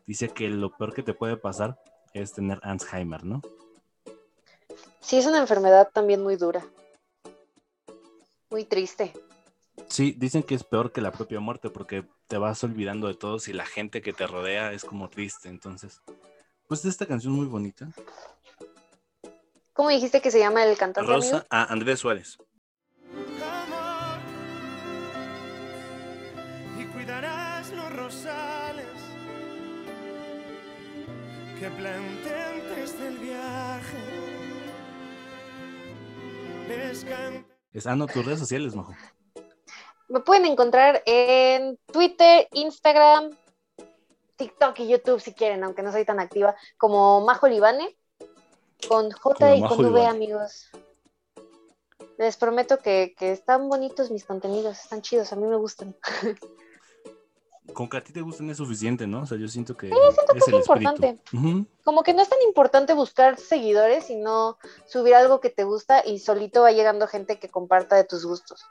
dice 0.05 0.29
que 0.29 0.49
lo 0.49 0.75
peor 0.77 0.93
que 0.93 1.03
te 1.03 1.13
puede 1.13 1.35
pasar 1.35 1.79
es 2.13 2.33
tener 2.33 2.59
Alzheimer, 2.63 3.23
¿no? 3.23 3.41
Sí, 4.99 5.17
es 5.17 5.25
una 5.25 5.39
enfermedad 5.39 5.89
también 5.91 6.23
muy 6.23 6.35
dura. 6.35 6.63
Muy 8.49 8.65
triste. 8.65 9.13
Sí, 9.89 10.15
dicen 10.17 10.43
que 10.43 10.55
es 10.55 10.63
peor 10.63 10.91
que 10.91 11.01
la 11.01 11.11
propia 11.11 11.39
muerte 11.39 11.69
porque 11.69 12.05
te 12.27 12.37
vas 12.37 12.63
olvidando 12.63 13.07
de 13.07 13.15
todos 13.15 13.47
y 13.47 13.53
la 13.53 13.65
gente 13.65 14.01
que 14.01 14.13
te 14.13 14.27
rodea 14.27 14.71
es 14.71 14.85
como 14.85 15.09
triste. 15.09 15.49
Entonces, 15.49 16.01
pues 16.67 16.85
esta 16.85 17.05
canción 17.05 17.33
muy 17.33 17.47
bonita. 17.47 17.89
¿Cómo 19.73 19.89
dijiste 19.89 20.21
que 20.21 20.29
se 20.29 20.39
llama 20.39 20.63
el 20.63 20.77
cantante, 20.77 21.11
amigo? 21.11 21.31
Rosa 21.33 21.47
a 21.49 21.71
Andrés 21.71 21.99
Suárez. 21.99 22.37
Que 31.63 31.69
planté 31.69 32.35
antes 32.35 32.99
del 32.99 33.17
viaje. 33.19 33.97
Les 36.67 37.05
canto 37.05 37.47
Es, 37.71 37.87
ah, 37.87 37.95
no, 37.95 38.05
tus 38.05 38.25
redes 38.25 38.39
sociales, 38.39 38.75
Majo. 38.75 38.93
Me 40.09 40.19
pueden 40.19 40.43
encontrar 40.45 41.01
en 41.05 41.79
Twitter, 41.85 42.49
Instagram, 42.51 43.29
TikTok 44.35 44.77
y 44.79 44.89
YouTube 44.89 45.21
si 45.21 45.33
quieren, 45.33 45.63
aunque 45.63 45.83
no 45.83 45.93
soy 45.93 46.03
tan 46.03 46.19
activa, 46.19 46.53
como 46.77 47.21
Majo 47.21 47.47
Libane, 47.47 47.95
con 48.89 49.09
J 49.11 49.39
Como 49.39 49.55
y 49.55 49.61
Majo 49.61 49.75
con 49.77 49.85
V, 49.85 50.05
amigos. 50.05 50.69
Les 52.17 52.35
prometo 52.35 52.79
que, 52.79 53.15
que 53.17 53.31
están 53.31 53.69
bonitos 53.69 54.11
mis 54.11 54.25
contenidos, 54.25 54.81
están 54.81 55.01
chidos, 55.01 55.31
a 55.31 55.37
mí 55.37 55.47
me 55.47 55.55
gustan. 55.55 55.95
Con 57.71 57.87
que 57.87 57.97
a 57.97 58.03
ti 58.03 58.11
te 58.11 58.21
gusten 58.21 58.49
es 58.49 58.57
suficiente, 58.57 59.07
¿no? 59.07 59.21
O 59.21 59.25
sea, 59.25 59.37
yo 59.37 59.47
siento 59.47 59.77
que 59.77 59.87
siento 59.87 60.33
que 60.33 60.39
es 60.39 60.47
importante. 60.49 61.19
Ujú. 61.31 61.65
Como 61.83 62.03
que 62.03 62.13
no 62.13 62.21
es 62.21 62.29
tan 62.29 62.41
importante 62.41 62.93
buscar 62.93 63.37
seguidores, 63.39 64.05
sino 64.05 64.57
subir 64.85 65.15
algo 65.15 65.39
que 65.39 65.49
te 65.49 65.63
gusta 65.63 66.05
y 66.05 66.19
solito 66.19 66.63
va 66.63 66.71
llegando 66.71 67.07
gente 67.07 67.39
que 67.39 67.47
comparta 67.49 67.95
de 67.95 68.03
tus 68.03 68.25
gustos. 68.25 68.65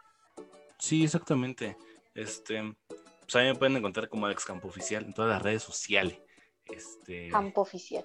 Sí, 0.78 1.04
exactamente. 1.04 1.76
Este, 2.14 2.60
pues 2.88 3.36
ahí 3.36 3.46
me 3.46 3.54
pueden 3.54 3.76
encontrar 3.76 4.08
como 4.08 4.26
Alex 4.26 4.44
Campo 4.44 4.68
Oficial 4.68 5.04
en 5.04 5.14
todas 5.14 5.30
las 5.30 5.42
redes 5.42 5.62
sociales. 5.62 6.18
Este, 6.66 7.28
Campo 7.30 7.62
oficial. 7.62 8.04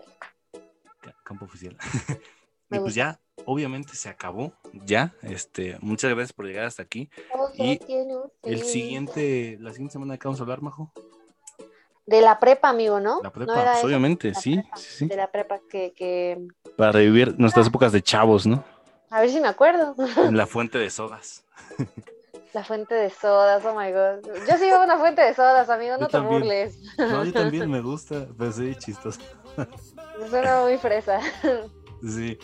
Ca- 1.01 1.15
Campo 1.23 1.45
Oficial. 1.45 1.77
Y 2.69 2.79
pues 2.79 2.95
ya, 2.95 3.17
obviamente 3.47 3.95
se 3.95 4.09
acabó. 4.09 4.53
Ya, 4.73 5.13
este, 5.23 5.77
muchas 5.79 6.11
gracias 6.11 6.33
por 6.33 6.45
llegar 6.45 6.65
hasta 6.65 6.83
aquí. 6.83 7.09
Y 7.55 7.79
El 8.43 8.61
siguiente, 8.61 9.57
la 9.61 9.71
siguiente 9.71 9.93
semana 9.93 10.17
que 10.17 10.27
vamos 10.27 10.39
a 10.39 10.43
hablar, 10.43 10.61
Majo. 10.61 10.91
De 12.05 12.21
la 12.21 12.39
prepa, 12.39 12.69
amigo, 12.69 12.99
¿no? 12.99 13.17
La 13.17 13.29
¿No 13.29 13.31
prepa, 13.31 13.53
pues, 13.53 13.83
obviamente, 13.83 14.31
La 14.31 14.39
sí, 14.39 14.55
prepa, 14.55 14.77
sí, 14.77 14.85
sí. 14.97 15.07
De 15.07 15.15
la 15.15 15.31
prepa 15.31 15.59
que, 15.69 15.93
que... 15.93 16.45
Para 16.75 16.91
revivir 16.91 17.35
nuestras 17.39 17.67
épocas 17.67 17.91
de 17.93 18.01
chavos, 18.01 18.45
¿no? 18.45 18.63
A 19.09 19.21
ver 19.21 19.29
si 19.29 19.39
me 19.39 19.47
acuerdo. 19.47 19.95
En 20.17 20.35
la 20.35 20.45
fuente 20.45 20.77
de 20.77 20.89
sodas. 20.89 21.45
La 22.53 22.63
fuente 22.63 22.95
de 22.95 23.11
sodas, 23.11 23.63
oh 23.65 23.75
my 23.77 23.91
god. 23.91 24.25
Yo 24.49 24.57
sí 24.57 24.65
iba 24.65 24.81
a 24.81 24.85
una 24.85 24.97
fuente 24.97 25.21
de 25.21 25.35
sodas, 25.35 25.69
amigo, 25.69 25.95
no 25.95 26.01
Yo 26.03 26.07
te 26.07 26.11
también. 26.13 26.41
burles. 26.41 26.79
No, 26.97 27.23
yo 27.23 27.31
también 27.31 27.69
me 27.69 27.81
gusta, 27.81 28.25
pero 28.35 28.51
sí, 28.51 28.73
chistoso. 28.79 29.19
Suena 30.29 30.61
muy 30.63 30.77
fresa. 30.77 31.19
Sí, 32.01 32.39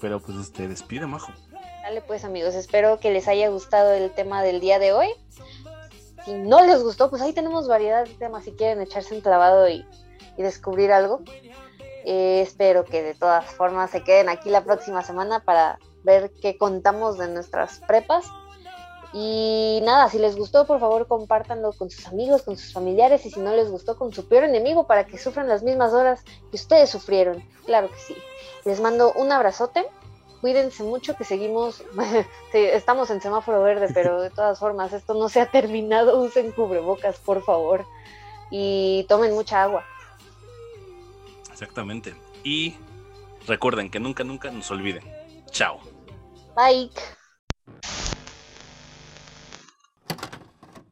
pero 0.00 0.20
pues 0.20 0.38
este, 0.38 0.68
despide, 0.68 1.06
Majo. 1.06 1.32
Dale 1.82 2.00
pues, 2.02 2.24
amigos, 2.24 2.54
espero 2.54 2.98
que 2.98 3.10
les 3.10 3.28
haya 3.28 3.48
gustado 3.48 3.92
el 3.92 4.10
tema 4.12 4.42
del 4.42 4.60
día 4.60 4.78
de 4.78 4.92
hoy. 4.92 5.08
Si 6.24 6.32
no 6.32 6.64
les 6.64 6.82
gustó, 6.82 7.10
pues 7.10 7.20
ahí 7.20 7.32
tenemos 7.32 7.68
variedad 7.68 8.04
de 8.06 8.14
temas 8.14 8.44
si 8.44 8.52
quieren 8.52 8.80
echarse 8.80 9.14
un 9.14 9.20
clavado 9.20 9.68
y, 9.68 9.86
y 10.38 10.42
descubrir 10.42 10.92
algo. 10.92 11.20
Eh, 12.04 12.42
espero 12.42 12.84
que 12.84 13.02
de 13.02 13.14
todas 13.14 13.46
formas 13.46 13.90
se 13.90 14.02
queden 14.02 14.28
aquí 14.28 14.50
la 14.50 14.64
próxima 14.64 15.02
semana 15.02 15.40
para 15.40 15.78
ver 16.02 16.32
qué 16.40 16.58
contamos 16.58 17.18
de 17.18 17.28
nuestras 17.28 17.80
prepas. 17.80 18.26
Y 19.16 19.78
nada, 19.84 20.08
si 20.08 20.18
les 20.18 20.34
gustó, 20.34 20.66
por 20.66 20.80
favor, 20.80 21.06
compártanlo 21.06 21.72
con 21.72 21.88
sus 21.88 22.08
amigos, 22.08 22.42
con 22.42 22.56
sus 22.56 22.72
familiares 22.72 23.24
y 23.24 23.30
si 23.30 23.38
no 23.38 23.54
les 23.54 23.70
gustó, 23.70 23.96
con 23.96 24.12
su 24.12 24.26
peor 24.26 24.42
enemigo 24.42 24.88
para 24.88 25.06
que 25.06 25.18
sufran 25.18 25.46
las 25.46 25.62
mismas 25.62 25.92
horas 25.92 26.24
que 26.50 26.56
ustedes 26.56 26.90
sufrieron. 26.90 27.40
Claro 27.64 27.88
que 27.88 27.98
sí. 27.98 28.16
Les 28.64 28.80
mando 28.80 29.12
un 29.12 29.30
abrazote. 29.30 29.86
Cuídense 30.40 30.82
mucho 30.82 31.16
que 31.16 31.22
seguimos, 31.22 31.84
sí, 32.52 32.58
estamos 32.58 33.08
en 33.10 33.20
semáforo 33.20 33.62
verde, 33.62 33.88
pero 33.94 34.20
de 34.20 34.30
todas 34.30 34.58
formas 34.58 34.92
esto 34.92 35.14
no 35.14 35.28
se 35.28 35.40
ha 35.40 35.46
terminado. 35.46 36.20
Usen 36.20 36.50
cubrebocas, 36.50 37.16
por 37.20 37.44
favor. 37.44 37.86
Y 38.50 39.06
tomen 39.08 39.32
mucha 39.32 39.62
agua. 39.62 39.84
Exactamente. 41.52 42.16
Y 42.42 42.74
recuerden 43.46 43.90
que 43.90 44.00
nunca, 44.00 44.24
nunca 44.24 44.50
nos 44.50 44.72
olviden. 44.72 45.04
Chao. 45.52 45.78
Bye. 46.56 46.90